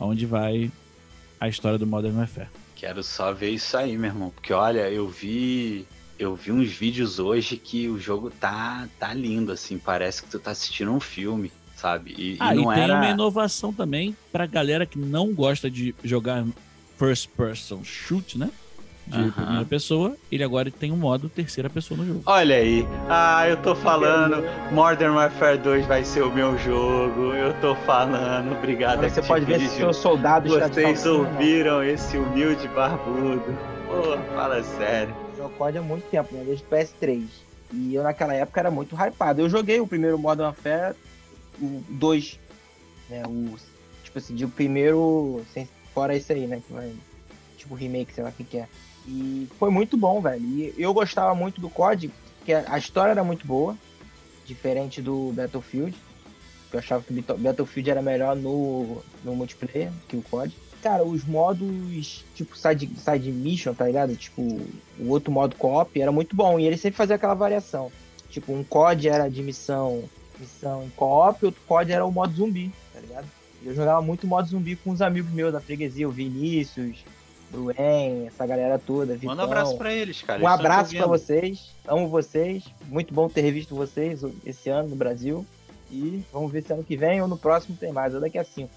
aonde 0.00 0.24
vai 0.24 0.72
a 1.38 1.46
história 1.46 1.78
do 1.78 1.86
Modern 1.86 2.16
Warfare. 2.16 2.48
Quero 2.74 3.02
só 3.02 3.32
ver 3.32 3.50
isso 3.50 3.76
aí, 3.76 3.96
meu 3.96 4.10
irmão, 4.10 4.30
porque 4.30 4.52
olha, 4.52 4.90
eu 4.90 5.06
vi 5.06 5.86
eu 6.18 6.34
vi 6.34 6.50
uns 6.50 6.70
vídeos 6.70 7.18
hoje 7.18 7.58
que 7.58 7.88
o 7.88 7.98
jogo 7.98 8.30
tá 8.30 8.88
tá 8.98 9.12
lindo 9.12 9.52
assim, 9.52 9.78
parece 9.78 10.22
que 10.22 10.30
tu 10.30 10.38
tá 10.38 10.50
assistindo 10.50 10.90
um 10.90 11.00
filme 11.00 11.52
sabe? 11.76 12.14
E, 12.16 12.36
ah, 12.40 12.54
e, 12.54 12.58
não 12.58 12.72
e 12.72 12.74
tem 12.74 12.84
era... 12.84 12.94
uma 12.94 13.08
inovação 13.10 13.72
também 13.72 14.16
pra 14.32 14.46
galera 14.46 14.86
que 14.86 14.98
não 14.98 15.32
gosta 15.32 15.70
de 15.70 15.94
jogar 16.02 16.44
first 16.98 17.28
person 17.36 17.84
shoot, 17.84 18.38
né? 18.38 18.50
De 19.06 19.20
uhum. 19.20 19.30
primeira 19.30 19.64
pessoa, 19.64 20.16
ele 20.32 20.42
agora 20.42 20.68
tem 20.68 20.90
um 20.90 20.96
modo 20.96 21.28
terceira 21.28 21.70
pessoa 21.70 21.96
no 21.98 22.04
jogo. 22.04 22.22
Olha 22.26 22.56
aí. 22.56 22.84
Ah, 23.08 23.48
eu 23.48 23.56
tô 23.58 23.72
falando. 23.76 24.42
Modern 24.72 25.14
Warfare 25.14 25.58
2 25.58 25.86
vai 25.86 26.04
ser 26.04 26.22
o 26.22 26.32
meu 26.32 26.58
jogo. 26.58 27.32
Eu 27.34 27.54
tô 27.60 27.76
falando. 27.76 28.50
Obrigado, 28.50 29.08
Você 29.08 29.22
pode 29.22 29.44
ver 29.44 29.60
se 29.60 29.68
seu 29.76 29.92
soldado 29.92 30.48
Vocês 30.48 31.06
ouviram 31.06 31.84
esse 31.84 32.18
humilde 32.18 32.66
barbudo. 32.68 33.56
Pô, 33.86 34.18
fala 34.34 34.60
sério. 34.64 35.14
Eu 35.38 35.50
COD 35.50 35.78
há 35.78 35.82
muito 35.82 36.02
tempo, 36.10 36.34
né? 36.34 36.42
Desde 36.44 36.64
o 36.64 36.68
PS3. 36.68 37.26
E 37.72 37.94
eu 37.94 38.02
naquela 38.02 38.34
época 38.34 38.58
era 38.58 38.72
muito 38.72 38.96
hypado. 38.96 39.40
Eu 39.40 39.48
joguei 39.48 39.78
o 39.78 39.86
primeiro 39.86 40.18
Modern 40.18 40.46
Warfare 40.48 40.96
o 41.60 41.82
2, 41.88 42.38
né? 43.08 43.22
O, 43.26 43.56
tipo 44.02 44.18
assim, 44.18 44.34
de 44.34 44.46
primeiro, 44.46 45.44
sem, 45.52 45.68
fora 45.92 46.16
esse 46.16 46.32
aí, 46.32 46.46
né? 46.46 46.62
Que 46.66 46.72
vai, 46.72 46.92
tipo 47.56 47.74
remake, 47.74 48.12
sei 48.12 48.24
lá 48.24 48.30
o 48.30 48.32
que, 48.32 48.44
que 48.44 48.58
é. 48.58 48.68
E 49.06 49.48
foi 49.58 49.70
muito 49.70 49.96
bom, 49.96 50.20
velho. 50.20 50.42
E 50.42 50.74
eu 50.76 50.92
gostava 50.92 51.34
muito 51.34 51.60
do 51.60 51.70
COD, 51.70 52.10
que 52.44 52.52
a 52.52 52.78
história 52.78 53.12
era 53.12 53.22
muito 53.22 53.46
boa, 53.46 53.76
diferente 54.44 55.00
do 55.00 55.32
Battlefield. 55.32 55.96
Eu 56.72 56.78
achava 56.78 57.02
que 57.02 57.12
o 57.12 57.38
Battlefield 57.38 57.90
era 57.90 58.02
melhor 58.02 58.36
no, 58.36 59.02
no 59.24 59.34
multiplayer 59.34 59.92
que 60.08 60.16
o 60.16 60.22
COD. 60.22 60.54
Cara, 60.82 61.04
os 61.04 61.24
modos, 61.24 62.24
tipo, 62.34 62.56
side, 62.56 62.90
side 62.98 63.32
mission, 63.32 63.72
tá 63.74 63.86
ligado? 63.86 64.14
Tipo, 64.16 64.42
o 64.98 65.08
outro 65.08 65.32
modo 65.32 65.56
co-op 65.56 66.00
era 66.00 66.12
muito 66.12 66.36
bom. 66.36 66.58
E 66.58 66.66
ele 66.66 66.76
sempre 66.76 66.96
fazia 66.96 67.16
aquela 67.16 67.34
variação. 67.34 67.90
Tipo, 68.28 68.52
um 68.52 68.62
COD 68.62 69.08
era 69.08 69.28
de 69.28 69.42
missão 69.42 70.04
missão 70.40 70.84
em 70.84 70.90
co-op, 70.90 71.44
outro 71.44 71.60
COD 71.66 71.92
era 71.92 72.04
o 72.04 72.12
modo 72.12 72.34
zumbi, 72.34 72.72
tá 72.92 73.00
ligado? 73.00 73.26
Eu 73.64 73.74
jogava 73.74 74.00
muito 74.02 74.26
modo 74.26 74.48
zumbi 74.48 74.76
com 74.76 74.90
uns 74.90 75.00
amigos 75.00 75.30
meus 75.32 75.52
da 75.52 75.60
freguesia, 75.60 76.08
o 76.08 76.12
Vinícius, 76.12 77.04
Bruen, 77.50 78.26
essa 78.26 78.46
galera 78.46 78.78
toda. 78.78 79.14
Vitão. 79.14 79.30
Manda 79.30 79.42
um 79.42 79.46
abraço 79.46 79.76
pra 79.76 79.92
eles, 79.92 80.22
cara. 80.22 80.42
Um 80.42 80.48
abraço 80.48 80.94
para 80.94 81.06
vocês, 81.06 81.70
amo 81.86 82.08
vocês, 82.08 82.64
muito 82.86 83.14
bom 83.14 83.28
ter 83.28 83.40
revisto 83.40 83.74
vocês 83.74 84.22
esse 84.44 84.68
ano 84.68 84.88
no 84.88 84.96
Brasil. 84.96 85.46
E 85.90 86.22
vamos 86.32 86.50
ver 86.50 86.64
se 86.64 86.72
ano 86.72 86.82
que 86.82 86.96
vem 86.96 87.22
ou 87.22 87.28
no 87.28 87.38
próximo 87.38 87.76
tem 87.76 87.92
mais, 87.92 88.14
ou 88.14 88.20
daqui 88.20 88.38
a 88.38 88.44
cinco. 88.44 88.74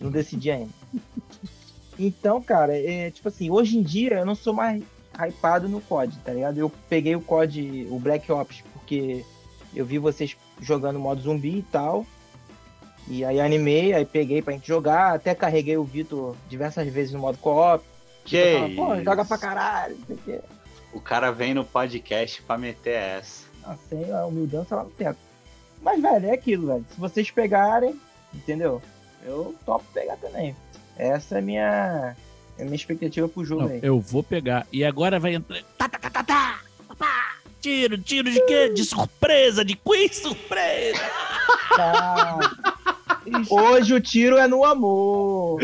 Não 0.00 0.10
decidi 0.10 0.50
ainda. 0.50 0.72
Então, 1.96 2.42
cara, 2.42 2.76
é, 2.76 3.08
tipo 3.10 3.28
assim, 3.28 3.50
hoje 3.50 3.78
em 3.78 3.82
dia 3.82 4.14
eu 4.14 4.26
não 4.26 4.34
sou 4.34 4.52
mais 4.52 4.82
hypado 5.16 5.68
no 5.68 5.80
COD, 5.80 6.18
tá 6.24 6.32
ligado? 6.32 6.58
Eu 6.58 6.70
peguei 6.88 7.14
o 7.14 7.20
COD, 7.20 7.86
o 7.88 7.98
Black 8.00 8.30
Ops, 8.32 8.64
porque 8.72 9.24
eu 9.74 9.84
vi 9.84 9.98
vocês 9.98 10.36
jogando 10.60 10.98
modo 10.98 11.20
zumbi 11.20 11.58
e 11.58 11.62
tal. 11.62 12.06
E 13.06 13.24
aí 13.24 13.40
animei, 13.40 13.92
aí 13.92 14.04
peguei 14.04 14.40
pra 14.40 14.54
gente 14.54 14.66
jogar, 14.66 15.14
até 15.14 15.34
carreguei 15.34 15.76
o 15.76 15.84
Vitor 15.84 16.34
diversas 16.48 16.88
vezes 16.88 17.12
no 17.12 17.18
modo 17.18 17.36
co-op. 17.38 17.84
Que 18.24 18.54
Fala, 18.54 18.70
Pô, 18.96 19.02
joga 19.04 19.24
pra 19.24 19.36
caralho, 19.38 19.96
não 19.98 20.06
sei 20.06 20.16
o 20.16 20.18
quê. 20.20 20.40
O 20.94 21.00
cara 21.00 21.30
vem 21.30 21.52
no 21.52 21.64
podcast 21.64 22.40
pra 22.42 22.56
meter 22.56 22.94
essa. 22.94 23.44
Assim, 23.64 24.10
a 24.10 24.24
humildança 24.24 24.76
lá 24.76 24.84
no 24.84 24.90
teto. 24.90 25.18
Mas, 25.82 26.00
velho, 26.00 26.26
é 26.26 26.32
aquilo, 26.32 26.66
velho. 26.68 26.86
Se 26.88 26.98
vocês 26.98 27.30
pegarem, 27.30 28.00
entendeu? 28.32 28.80
Eu 29.22 29.54
topo 29.66 29.84
pegar 29.92 30.16
também. 30.16 30.56
Essa 30.96 31.34
é 31.34 31.38
a 31.38 31.42
minha, 31.42 32.16
é 32.56 32.62
a 32.62 32.64
minha 32.64 32.76
expectativa 32.76 33.28
pro 33.28 33.44
jogo 33.44 33.62
Não, 33.62 33.68
aí. 33.70 33.80
eu 33.82 34.00
vou 34.00 34.22
pegar. 34.22 34.66
E 34.72 34.84
agora 34.84 35.18
vai 35.20 35.34
entrar. 35.34 35.62
Tá, 35.76 35.88
tá, 35.88 35.98
tá, 35.98 36.10
tá, 36.10 36.22
tá. 36.22 36.60
Pá. 36.96 37.33
Tiro, 37.64 37.96
tiro 37.96 38.30
de 38.30 38.44
quê? 38.44 38.68
De 38.68 38.84
surpresa, 38.84 39.64
de 39.64 39.74
quiz 39.74 40.16
surpresa. 40.16 41.00
Tá. 41.74 42.38
Hoje 43.48 43.94
o 43.94 44.00
tiro 44.02 44.36
é 44.36 44.46
no 44.46 44.66
amor. 44.66 45.62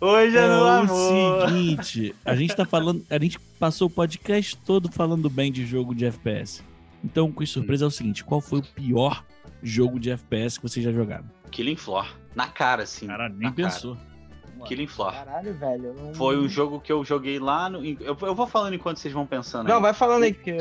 Hoje 0.00 0.36
é, 0.36 0.40
É 0.40 0.46
no 0.46 0.62
o 0.62 0.68
amor. 0.68 1.48
seguinte, 1.48 2.14
a 2.24 2.36
gente 2.36 2.54
tá 2.54 2.64
falando, 2.64 3.04
a 3.10 3.18
gente 3.18 3.40
passou 3.58 3.88
o 3.88 3.90
podcast 3.90 4.56
todo 4.58 4.88
falando 4.92 5.28
bem 5.28 5.50
de 5.50 5.66
jogo 5.66 5.96
de 5.96 6.04
FPS. 6.04 6.62
Então, 7.02 7.32
com 7.32 7.44
surpresa 7.44 7.86
é 7.86 7.88
o 7.88 7.90
seguinte, 7.90 8.22
qual 8.22 8.40
foi 8.40 8.60
o 8.60 8.62
pior 8.62 9.24
jogo 9.60 9.98
de 9.98 10.12
FPS 10.12 10.58
que 10.58 10.62
vocês 10.62 10.84
já 10.84 10.92
jogaram? 10.92 11.28
Killing 11.50 11.74
Floor. 11.74 12.06
Na 12.36 12.46
cara, 12.46 12.84
assim. 12.84 13.08
Caralho, 13.08 13.34
na 13.34 13.40
nem 13.40 13.52
pensou. 13.52 13.96
Cara. 13.96 14.68
Killing 14.68 14.86
Floor. 14.86 15.12
Caralho, 15.12 15.54
velho. 15.54 15.94
Não... 15.94 16.14
Foi 16.14 16.38
um 16.38 16.48
jogo 16.48 16.80
que 16.80 16.92
eu 16.92 17.04
joguei 17.04 17.40
lá 17.40 17.68
no. 17.68 17.84
Eu, 17.84 18.16
eu 18.20 18.32
vou 18.32 18.46
falando 18.46 18.74
enquanto 18.74 18.98
vocês 18.98 19.12
vão 19.12 19.26
pensando. 19.26 19.66
Não, 19.66 19.78
aí. 19.78 19.82
vai 19.82 19.92
falando 19.92 20.22
aí 20.22 20.32
que. 20.32 20.56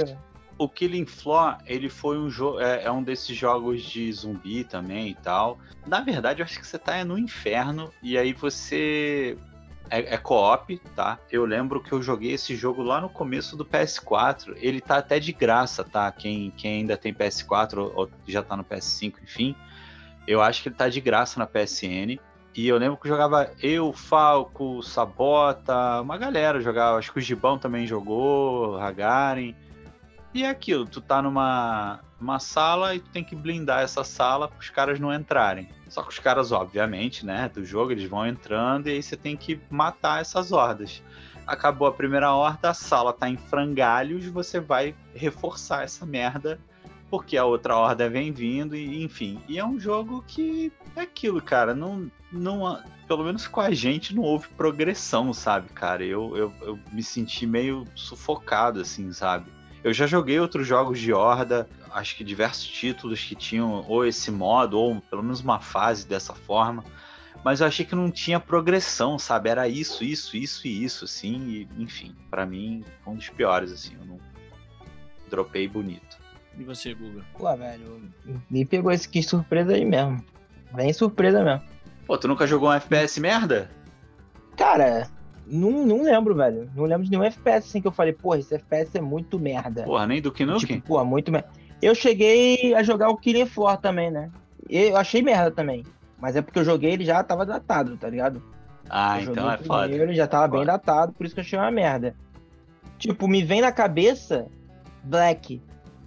O 0.62 0.69
Killing 0.69 1.08
Floor, 1.08 1.58
ele 1.65 1.89
foi 1.89 2.19
um 2.19 2.30
jogo. 2.30 2.60
É, 2.60 2.84
é 2.84 2.91
um 2.91 3.02
desses 3.02 3.36
jogos 3.36 3.82
de 3.82 4.13
zumbi 4.13 4.63
também 4.63 5.08
e 5.08 5.15
tal. 5.15 5.58
Na 5.88 6.02
verdade, 6.02 6.39
eu 6.39 6.45
acho 6.45 6.60
que 6.60 6.67
você 6.67 6.78
tá 6.78 7.04
no 7.04 7.17
inferno 7.17 7.91
e 8.00 8.15
aí 8.15 8.32
você. 8.32 9.36
É, 9.89 10.13
é 10.13 10.17
co-op, 10.19 10.78
tá? 10.95 11.17
Eu 11.32 11.45
lembro 11.45 11.82
que 11.82 11.91
eu 11.91 12.00
joguei 12.00 12.34
esse 12.34 12.56
jogo 12.56 12.84
lá 12.84 13.02
no 13.02 13.10
começo 13.10 13.58
do 13.58 13.65
PS4. 13.65 14.54
Ele 14.58 14.80
tá 14.80 14.97
até 14.97 15.19
de 15.19 15.32
graça, 15.32 15.84
tá? 15.84 16.12
Quem, 16.12 16.52
quem 16.52 16.82
ainda 16.82 16.95
tem 16.95 17.12
PS4 17.12 17.80
ou, 17.80 17.93
ou 17.95 18.10
já 18.28 18.43
tá 18.43 18.56
no 18.56 18.63
PS5, 18.63 19.15
enfim. 19.24 19.56
Eu 20.28 20.43
acho 20.43 20.62
que 20.62 20.69
ele 20.69 20.76
tá 20.76 20.88
de 20.88 21.02
graça 21.02 21.39
na 21.39 21.47
PSN. 21.47 22.19
E 22.54 22.67
eu 22.67 22.78
lembro 22.78 22.97
que 22.97 23.08
jogava 23.08 23.50
eu, 23.63 23.91
Falco, 23.93 24.84
Sabota, 24.84 26.02
uma 26.02 26.19
galera 26.19 26.62
jogava. 26.62 27.00
Acho 27.00 27.12
que 27.12 27.17
o 27.17 27.21
Gibão 27.21 27.58
também 27.58 27.88
jogou, 27.88 28.78
Hagaren. 28.78 29.56
E 30.34 30.44
é 30.44 30.50
aquilo, 30.50 30.86
tu 30.86 31.02
tá 31.02 31.22
numa, 31.22 32.00
numa 32.20 32.39
sala 32.39 32.96
e 32.96 33.00
tu 33.00 33.10
tem 33.10 33.24
que 33.24 33.36
blindar 33.36 33.82
essa 33.82 34.04
sala 34.04 34.48
para 34.48 34.60
os 34.60 34.70
caras 34.70 35.00
não 35.00 35.13
entrarem. 35.13 35.67
Só 35.89 36.02
que 36.02 36.10
os 36.10 36.20
caras, 36.20 36.54
obviamente, 36.54 37.26
né, 37.26 37.50
do 37.54 37.65
jogo, 37.65 37.91
eles 37.91 38.10
vão 38.10 38.26
entrando 38.26 38.88
e 38.88 38.91
aí 38.91 39.04
você 39.04 39.17
tem 39.17 39.36
que 39.36 39.60
matar 39.70 40.22
essas 40.22 40.54
hordas. 40.54 41.04
Acabou 41.46 41.86
a 41.86 41.91
primeira 41.91 42.32
horda, 42.32 42.70
a 42.70 42.74
sala 42.74 43.12
tá 43.12 43.30
em 43.30 43.36
frangalhos, 43.36 44.26
você 44.28 44.60
vai 44.60 44.96
reforçar 45.13 45.84
essa 45.84 46.06
merda 46.06 46.60
porque 47.10 47.36
a 47.36 47.44
outra 47.44 47.76
horda 47.76 48.10
vem 48.10 48.32
vindo 48.32 48.74
e 48.74 49.04
enfim. 49.04 49.41
E 49.50 49.60
é 49.60 49.65
um 49.65 49.78
jogo 49.78 50.24
que 50.26 50.72
é 50.96 51.02
aquilo, 51.02 51.41
cara, 51.41 51.76
não 51.76 52.10
não 52.32 52.82
pelo 53.06 53.26
menos 53.26 53.46
com 53.46 53.60
a 53.60 53.72
gente 53.72 54.15
não 54.15 54.24
houve 54.24 54.48
progressão, 54.56 55.34
sabe, 55.34 55.67
cara? 55.74 56.06
Eu, 56.06 56.38
eu, 56.38 56.54
eu 56.62 56.80
me 56.94 57.04
senti 57.04 57.46
meio 57.46 57.86
sufocado 57.94 58.80
assim, 58.80 59.12
sabe? 59.12 59.52
Eu 59.84 59.94
já 59.94 60.06
joguei 60.06 60.39
outros 60.39 60.67
jogos 60.67 61.00
de 61.00 61.12
Horda, 61.12 61.67
acho 61.91 62.15
que 62.15 62.24
diversos 62.24 62.67
títulos 62.67 63.24
que 63.24 63.36
tinham 63.36 63.84
ou 63.88 64.06
esse 64.06 64.30
modo, 64.30 64.78
ou 64.78 65.02
pelo 65.02 65.24
menos 65.24 65.41
uma 65.41 65.60
fase 65.60 66.08
dessa 66.08 66.34
forma, 66.34 66.84
mas 67.44 67.62
eu 67.62 67.67
achei 67.67 67.84
que 67.84 67.96
não 67.96 68.12
tinha 68.12 68.39
progressão, 68.39 69.17
sabe? 69.17 69.50
Era 69.50 69.67
isso, 69.67 70.04
isso, 70.04 70.38
isso 70.38 70.67
e 70.67 70.84
isso, 70.84 71.06
assim, 71.06 71.48
e, 71.48 71.70
enfim, 71.82 72.15
para 72.30 72.46
mim 72.46 72.86
foi 73.04 73.13
um 73.13 73.15
dos 73.15 73.30
piores, 73.30 73.72
assim, 73.72 73.96
eu 74.00 74.06
não 74.06 74.20
dropei 75.30 75.67
bonito. 75.67 76.20
E 76.58 76.63
você, 76.63 76.94
Guga? 76.94 77.24
Pô, 77.38 77.56
velho, 77.56 78.02
me 78.50 78.65
pegou 78.65 78.91
esse 78.91 79.10
que 79.10 79.24
surpresa 79.24 79.74
aí 79.74 79.86
mesmo. 79.86 80.24
Bem 80.74 80.94
surpresa 80.94 81.44
mesmo. 81.44 81.63
Pô, 82.06 82.17
tu 82.17 82.28
nunca 82.28 82.46
jogou 82.46 82.70
um 82.70 82.74
FPS 82.74 83.20
merda? 83.20 83.72
Cara, 84.56 85.10
não, 85.51 85.85
não 85.85 86.03
lembro, 86.03 86.33
velho. 86.35 86.69
Não 86.75 86.85
lembro 86.85 87.03
de 87.03 87.11
nenhum 87.11 87.23
FPS 87.23 87.67
assim 87.67 87.81
que 87.81 87.87
eu 87.87 87.91
falei, 87.91 88.13
porra, 88.13 88.39
esse 88.39 88.55
FPS 88.55 88.97
é 88.97 89.01
muito 89.01 89.37
merda. 89.37 89.83
Porra, 89.83 90.07
nem 90.07 90.21
do 90.21 90.29
Nukem? 90.29 90.57
Tipo, 90.77 90.87
porra, 90.87 91.03
muito 91.03 91.31
merda. 91.31 91.49
Eu 91.81 91.93
cheguei 91.95 92.73
a 92.75 92.83
jogar 92.83 93.09
o 93.09 93.17
Killing 93.17 93.45
Floor 93.45 93.77
também, 93.77 94.09
né? 94.11 94.29
Eu 94.69 94.95
achei 94.95 95.21
merda 95.21 95.51
também. 95.51 95.83
Mas 96.19 96.35
é 96.35 96.41
porque 96.41 96.59
eu 96.59 96.63
joguei 96.63 96.91
ele 96.93 97.03
já 97.03 97.23
tava 97.23 97.45
datado, 97.45 97.97
tá 97.97 98.07
ligado? 98.07 98.41
ah, 98.89 99.21
Eu 99.21 99.31
então 99.31 99.49
é 99.51 99.55
o 99.55 99.63
foda. 99.63 99.83
primeiro, 99.83 100.11
Ele 100.11 100.15
já 100.17 100.27
tava 100.27 100.47
bem 100.47 100.65
datado, 100.65 101.13
por 101.13 101.25
isso 101.25 101.33
que 101.33 101.41
eu 101.41 101.43
achei 101.43 101.57
uma 101.57 101.71
merda. 101.71 102.15
Tipo, 102.97 103.27
me 103.27 103.41
vem 103.43 103.61
na 103.61 103.71
cabeça 103.71 104.47
Black, 105.03 105.61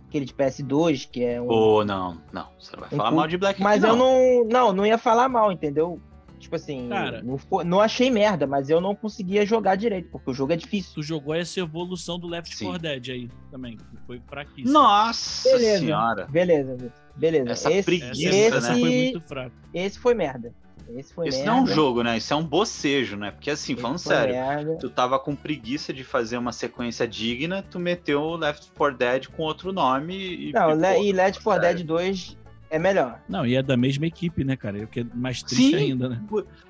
aquele 0.08 0.24
de 0.24 0.32
PS2, 0.32 1.08
que 1.10 1.24
é 1.24 1.40
um. 1.40 1.48
Pô, 1.48 1.84
não, 1.84 2.18
não, 2.32 2.46
você 2.58 2.76
não 2.76 2.80
vai 2.82 2.90
falar 2.90 3.10
mal 3.10 3.26
de 3.26 3.36
Black 3.36 3.60
mas 3.60 3.82
aqui, 3.82 3.92
eu 3.92 3.96
não. 3.96 4.44
Não, 4.44 4.72
não 4.72 4.86
ia 4.86 4.96
falar 4.96 5.28
mal, 5.28 5.50
entendeu? 5.50 6.00
Tipo 6.44 6.56
assim, 6.56 6.88
Cara. 6.90 7.22
não, 7.22 7.38
não 7.64 7.80
achei 7.80 8.10
merda, 8.10 8.46
mas 8.46 8.68
eu 8.68 8.78
não 8.78 8.94
conseguia 8.94 9.46
jogar 9.46 9.76
direito, 9.76 10.10
porque 10.10 10.30
o 10.30 10.34
jogo 10.34 10.52
é 10.52 10.56
difícil. 10.56 10.92
Tu 10.94 11.02
jogou 11.02 11.34
essa 11.34 11.58
evolução 11.58 12.18
do 12.18 12.26
Left 12.26 12.54
Sim. 12.54 12.66
4 12.66 12.82
Dead 12.82 13.08
aí 13.08 13.30
também, 13.50 13.78
que 13.78 13.84
foi 14.06 14.20
fraquíssimo. 14.26 14.70
Nossa 14.70 15.48
Beleza. 15.50 15.78
senhora. 15.78 16.26
Beleza. 16.26 16.92
Beleza. 17.16 17.50
Essa 17.50 17.72
esse, 17.72 17.84
preguiça, 17.84 18.12
esse, 18.12 18.56
essa 18.56 18.72
foi 18.74 18.90
muito 18.90 19.20
fraca. 19.22 19.52
esse 19.72 19.98
foi 19.98 20.12
merda. 20.12 20.54
Esse 20.94 21.14
foi 21.14 21.28
Isso 21.28 21.38
merda. 21.38 21.52
não 21.52 21.60
é 21.60 21.62
um 21.62 21.66
jogo, 21.66 22.02
né? 22.02 22.18
Isso 22.18 22.34
é 22.34 22.36
um 22.36 22.44
bocejo, 22.44 23.16
né? 23.16 23.30
Porque 23.30 23.50
assim, 23.50 23.72
esse 23.72 23.80
falando 23.80 23.98
sério, 23.98 24.34
merda. 24.34 24.76
tu 24.76 24.90
tava 24.90 25.18
com 25.18 25.34
preguiça 25.34 25.94
de 25.94 26.04
fazer 26.04 26.36
uma 26.36 26.52
sequência 26.52 27.08
digna, 27.08 27.62
tu 27.62 27.80
meteu 27.80 28.20
o 28.20 28.36
Left 28.36 28.70
4 28.76 28.98
Dead 28.98 29.28
com 29.28 29.44
outro 29.44 29.72
nome 29.72 30.14
e. 30.14 30.52
Não, 30.52 30.78
e, 31.02 31.08
e 31.08 31.12
Left 31.12 31.42
4 31.42 31.62
sério. 31.62 31.78
Dead 31.78 31.86
2 31.86 32.43
é 32.74 32.78
melhor. 32.78 33.20
Não, 33.28 33.46
e 33.46 33.54
é 33.54 33.62
da 33.62 33.76
mesma 33.76 34.06
equipe, 34.06 34.42
né, 34.44 34.56
cara? 34.56 34.78
O 34.84 34.86
que 34.86 35.00
é 35.00 35.06
mais 35.14 35.42
triste 35.42 35.70
Sim. 35.70 35.76
ainda, 35.92 36.08
né? 36.08 36.20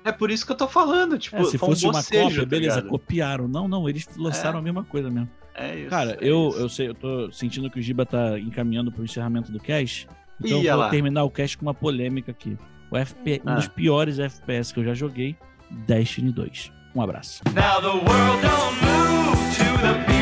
É 0.03 0.11
por 0.11 0.29
isso 0.29 0.45
que 0.45 0.51
eu 0.51 0.55
tô 0.57 0.67
falando, 0.67 1.17
tipo, 1.17 1.35
É, 1.37 1.43
se 1.45 1.55
um 1.55 1.59
fosse 1.59 1.85
uma 1.85 1.93
bocejo, 1.93 2.23
cópia, 2.23 2.39
tá 2.41 2.45
beleza, 2.45 2.75
ligado? 2.75 2.89
copiaram. 2.89 3.47
Não, 3.47 3.67
não, 3.67 3.89
eles 3.89 4.07
lançaram 4.17 4.57
É. 4.57 4.61
a 4.61 4.63
mesma 4.63 4.83
coisa 4.83 5.09
mesmo. 5.09 5.29
É 5.55 5.79
isso. 5.79 5.89
Cara, 5.89 6.11
é 6.11 6.17
eu, 6.21 6.49
isso. 6.49 6.59
eu 6.59 6.69
sei, 6.69 6.87
eu 6.89 6.93
tô 6.93 7.31
sentindo 7.31 7.69
que 7.69 7.79
o 7.79 7.81
Giba 7.81 8.05
tá 8.05 8.37
encaminhando 8.39 8.91
pro 8.91 9.03
encerramento 9.03 9.51
do 9.51 9.59
cast. 9.59 10.07
Então 10.39 10.59
Ih, 10.61 10.65
eu 10.67 10.73
vou 10.73 10.81
lá. 10.81 10.89
terminar 10.89 11.23
o 11.23 11.29
cast 11.31 11.57
com 11.57 11.65
uma 11.65 11.73
polêmica 11.73 12.31
aqui. 12.31 12.57
O 12.91 12.97
FP, 12.97 13.41
um 13.45 13.49
Ah. 13.49 13.55
dos 13.55 13.67
piores 13.67 14.19
FPS 14.19 14.73
que 14.73 14.79
eu 14.79 14.83
já 14.83 14.93
joguei, 14.93 15.35
Destiny 15.87 16.31
2. 16.31 16.71
Um 16.93 17.01
abraço. 17.01 17.41
Now 17.53 17.81
the 17.81 17.87
world 17.87 18.41
don't 18.41 18.75
move 18.85 19.55
to 19.57 19.81
the 19.81 20.14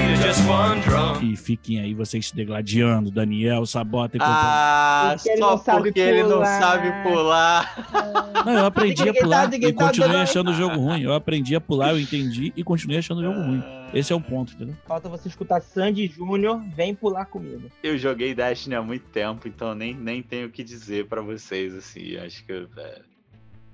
E 1.22 1.36
fiquem 1.36 1.80
aí 1.80 1.94
vocês 1.94 2.28
se 2.28 2.36
degladiando, 2.36 3.10
Daniel, 3.10 3.66
Sabota 3.66 4.18
e. 4.18 4.20
Ah, 4.22 5.14
Porque 5.16 5.30
ele 5.30 5.38
só 5.40 5.52
não 5.52 5.58
sabe 5.58 5.84
porque 5.84 6.00
ele 6.00 6.24
não 6.24 6.30
pular. 6.30 6.60
sabe 6.60 7.04
pular. 7.04 8.44
Não, 8.46 8.54
eu 8.54 8.66
aprendi 8.66 9.10
a 9.10 9.14
pular 9.14 9.54
e 9.54 9.74
continuei 9.74 10.22
achando 10.22 10.52
o 10.52 10.54
jogo 10.54 10.76
ruim. 10.76 11.02
Eu 11.02 11.14
aprendi 11.14 11.56
a 11.56 11.62
pular, 11.62 11.92
eu 11.92 12.00
entendi 12.00 12.54
e 12.56 12.64
continuei 12.64 13.00
achando 13.00 13.20
o 13.20 13.24
jogo 13.24 13.40
ruim. 13.40 13.64
Esse 13.94 14.12
é 14.12 14.16
um 14.16 14.22
ponto, 14.22 14.54
entendeu? 14.54 14.76
Falta 14.88 15.08
você 15.08 15.28
escutar 15.28 15.62
Sandy 15.62 16.08
Júnior, 16.08 16.62
vem 16.76 16.96
pular 16.96 17.26
comigo. 17.26 17.70
Eu 17.84 17.98
joguei 17.98 18.34
Destiny 18.34 18.76
há 18.76 18.82
muito 18.82 19.06
tempo, 19.10 19.48
então 19.48 19.76
nem, 19.76 19.94
nem 19.94 20.24
tenho 20.24 20.48
o 20.48 20.50
que 20.50 20.64
dizer 20.64 21.08
pra 21.08 21.22
vocês, 21.22 21.76
assim. 21.76 22.18
Acho 22.18 22.44
que 22.44 22.52
é, 22.52 23.02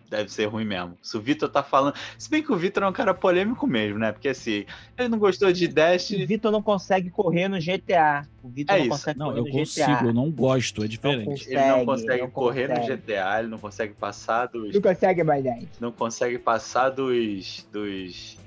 deve 0.10 0.32
ser 0.32 0.46
ruim 0.46 0.66
mesmo. 0.66 0.98
Se 1.02 1.16
o 1.18 1.22
Vitor 1.22 1.48
tá 1.50 1.62
falando. 1.64 1.94
Se 2.18 2.30
bem 2.30 2.42
que 2.42 2.52
o 2.52 2.56
Vitor 2.58 2.84
é 2.84 2.88
um 2.88 2.92
cara 2.94 3.14
polêmico 3.14 3.68
mesmo, 3.68 4.00
né? 4.00 4.12
Porque 4.12 4.30
assim, 4.30 4.66
ele 4.98 5.08
não 5.10 5.20
gostou 5.20 5.52
de 5.54 5.66
O 5.66 5.74
Destiny. 5.74 6.26
Vitor 6.26 6.52
não 6.52 6.62
consegue 6.62 7.10
correr 7.10 7.48
no 7.48 7.58
GTA. 7.60 8.28
O 8.44 8.50
Vitor 8.50 8.76
É 8.76 8.80
não 8.80 8.86
isso. 8.86 8.92
consegue 8.98 9.20
Não, 9.20 9.26
correr 9.28 9.40
eu 9.40 9.44
no 9.46 9.52
consigo, 9.52 9.92
GTA. 9.94 10.06
eu 10.06 10.14
não 10.14 10.32
gosto, 10.32 10.84
é 10.84 10.88
diferente. 10.88 11.26
consegue. 11.26 11.52
Ele 11.54 11.60
não 11.68 11.86
consegue, 11.86 11.86
consegue 11.86 12.22
não 12.24 12.30
correr 12.32 12.68
consegue. 12.68 12.90
no 12.92 12.98
GTA, 12.98 13.40
ele 13.40 13.48
não 13.48 13.58
consegue 13.60 13.94
passar 13.94 14.46
dos. 14.48 14.74
Não 14.74 14.82
consegue 14.82 15.24
mais 15.24 15.44
gente. 15.44 15.70
Não 15.80 15.92
consegue 15.92 16.38
passar 16.40 16.90
dos. 16.90 17.68
dos. 17.72 18.38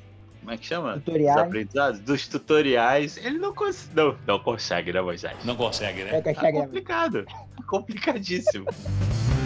Como 0.40 0.50
é 0.50 0.56
que 0.56 0.66
chama? 0.66 0.94
Tutoriais. 0.94 1.34
Dos 1.36 1.42
aprendizados? 1.44 2.00
Dos 2.00 2.26
tutoriais. 2.26 3.16
Ele 3.18 3.38
não, 3.38 3.54
cons... 3.54 3.88
não, 3.94 4.16
não 4.26 4.40
consegue, 4.40 4.92
né, 4.92 5.00
Moisés? 5.00 5.36
Não 5.44 5.54
consegue, 5.54 6.00
É 6.02 6.20
Tá 6.20 6.34
chega- 6.34 6.62
complicado. 6.62 7.24
Complicadíssimo. 7.68 8.66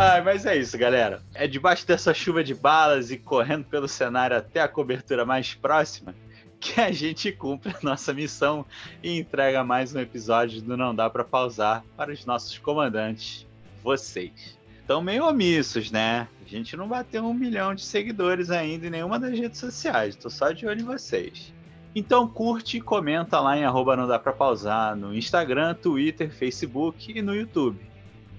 Ai, 0.00 0.20
mas 0.20 0.44
Mas 0.44 0.46
é 0.46 0.56
isso, 0.56 0.78
galera. 0.78 1.20
É 1.34 1.48
debaixo 1.48 1.84
dessa 1.84 2.14
chuva 2.14 2.44
de 2.44 2.54
balas 2.54 3.10
e 3.10 3.16
correndo 3.16 3.64
pelo 3.64 3.88
cenário 3.88 4.36
até 4.36 4.60
a 4.60 4.68
cobertura 4.68 5.24
mais 5.24 5.54
próxima 5.54 6.14
que 6.60 6.80
a 6.80 6.92
gente 6.92 7.32
cumpre 7.32 7.74
a 7.74 7.78
nossa 7.82 8.14
missão 8.14 8.64
e 9.02 9.18
entrega 9.18 9.64
mais 9.64 9.92
um 9.92 9.98
episódio 9.98 10.62
do 10.62 10.76
Não 10.76 10.94
Dá 10.94 11.10
Pra 11.10 11.24
Pausar 11.24 11.82
para 11.96 12.12
os 12.12 12.24
nossos 12.24 12.56
comandantes, 12.58 13.44
vocês. 13.82 14.56
Estão 14.80 15.02
meio 15.02 15.26
omissos, 15.26 15.90
né? 15.90 16.28
A 16.46 16.48
gente 16.48 16.76
não 16.76 16.86
bateu 16.86 17.24
um 17.24 17.34
milhão 17.34 17.74
de 17.74 17.82
seguidores 17.82 18.52
ainda 18.52 18.86
em 18.86 18.90
nenhuma 18.90 19.18
das 19.18 19.36
redes 19.36 19.58
sociais. 19.58 20.14
Tô 20.14 20.30
só 20.30 20.52
de 20.52 20.64
olho 20.64 20.80
em 20.80 20.84
vocês. 20.84 21.52
Então 21.92 22.28
curte 22.28 22.76
e 22.76 22.80
comenta 22.80 23.40
lá 23.40 23.58
em 23.58 23.64
arroba 23.64 23.96
não 23.96 24.06
dá 24.06 24.16
pra 24.16 24.32
pausar 24.32 24.94
no 24.94 25.12
Instagram, 25.12 25.74
Twitter, 25.74 26.30
Facebook 26.30 27.12
e 27.12 27.20
no 27.20 27.34
YouTube. 27.34 27.80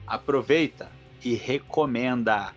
Aproveita 0.08 0.99
e 1.24 1.36
recomenda. 1.36 2.54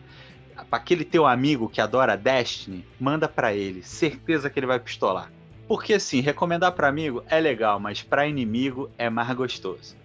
Para 0.68 0.78
aquele 0.78 1.04
teu 1.04 1.26
amigo 1.26 1.68
que 1.68 1.80
adora 1.80 2.16
Destiny, 2.16 2.84
manda 3.00 3.28
para 3.28 3.54
ele. 3.54 3.82
Certeza 3.82 4.48
que 4.48 4.58
ele 4.58 4.66
vai 4.66 4.78
pistolar. 4.78 5.30
Porque 5.66 5.94
assim, 5.94 6.20
recomendar 6.20 6.72
para 6.72 6.88
amigo 6.88 7.24
é 7.28 7.40
legal, 7.40 7.80
mas 7.80 8.02
para 8.02 8.26
inimigo 8.26 8.90
é 8.98 9.08
mais 9.08 9.34
gostoso. 9.34 9.96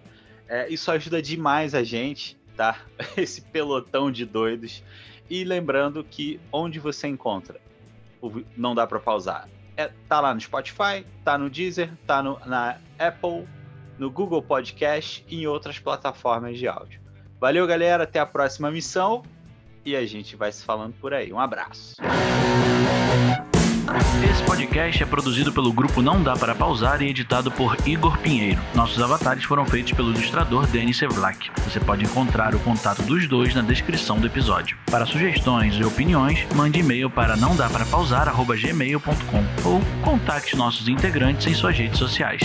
É, 0.47 0.69
isso 0.69 0.89
ajuda 0.89 1.21
demais 1.21 1.75
a 1.75 1.83
gente, 1.83 2.37
tá? 2.55 2.79
Esse 3.17 3.41
pelotão 3.41 4.09
de 4.09 4.25
doidos. 4.25 4.83
E 5.29 5.43
lembrando 5.43 6.03
que 6.03 6.39
onde 6.51 6.79
você 6.79 7.07
encontra 7.07 7.59
não 8.55 8.73
dá 8.73 8.87
para 8.87 8.99
pausar. 8.99 9.47
É, 9.75 9.91
tá 10.07 10.19
lá 10.19 10.33
no 10.33 10.41
Spotify, 10.41 11.05
tá 11.23 11.37
no 11.37 11.49
Deezer, 11.49 11.91
tá 12.05 12.23
no, 12.23 12.39
na 12.45 12.77
Apple, 12.97 13.47
no 13.97 14.09
Google 14.09 14.41
Podcast 14.41 15.23
e 15.27 15.41
em 15.41 15.47
outras 15.47 15.79
plataformas 15.79 16.57
de 16.57 16.67
áudio. 16.67 16.99
Valeu, 17.39 17.65
galera. 17.67 18.03
Até 18.03 18.19
a 18.19 18.25
próxima 18.25 18.71
missão. 18.71 19.23
E 19.85 19.95
a 19.95 20.05
gente 20.05 20.35
vai 20.35 20.51
se 20.51 20.63
falando 20.63 20.93
por 20.99 21.13
aí. 21.13 21.31
Um 21.31 21.39
abraço. 21.39 21.95
Esse 24.29 24.43
podcast 24.43 25.01
é 25.01 25.05
produzido 25.05 25.53
pelo 25.53 25.71
grupo 25.71 26.01
Não 26.01 26.21
Dá 26.21 26.35
Para 26.35 26.53
Pausar 26.53 27.01
e 27.01 27.09
editado 27.09 27.49
por 27.49 27.77
Igor 27.87 28.17
Pinheiro. 28.17 28.59
Nossos 28.75 29.01
avatares 29.01 29.45
foram 29.45 29.65
feitos 29.65 29.93
pelo 29.93 30.11
ilustrador 30.11 30.67
Denis 30.67 30.97
Sevlak. 30.97 31.49
Você 31.63 31.79
pode 31.79 32.03
encontrar 32.03 32.53
o 32.53 32.59
contato 32.59 33.01
dos 33.03 33.27
dois 33.29 33.55
na 33.55 33.61
descrição 33.61 34.19
do 34.19 34.27
episódio. 34.27 34.77
Para 34.91 35.05
sugestões 35.05 35.75
e 35.75 35.85
opiniões, 35.85 36.45
mande 36.53 36.79
e-mail 36.79 37.09
para 37.09 37.37
não 37.37 37.55
dá 37.55 37.69
para 37.69 37.85
pausar@gmail.com 37.85 39.69
ou 39.69 39.79
contacte 40.03 40.57
nossos 40.57 40.89
integrantes 40.89 41.47
em 41.47 41.53
suas 41.53 41.77
redes 41.77 41.97
sociais. 41.97 42.41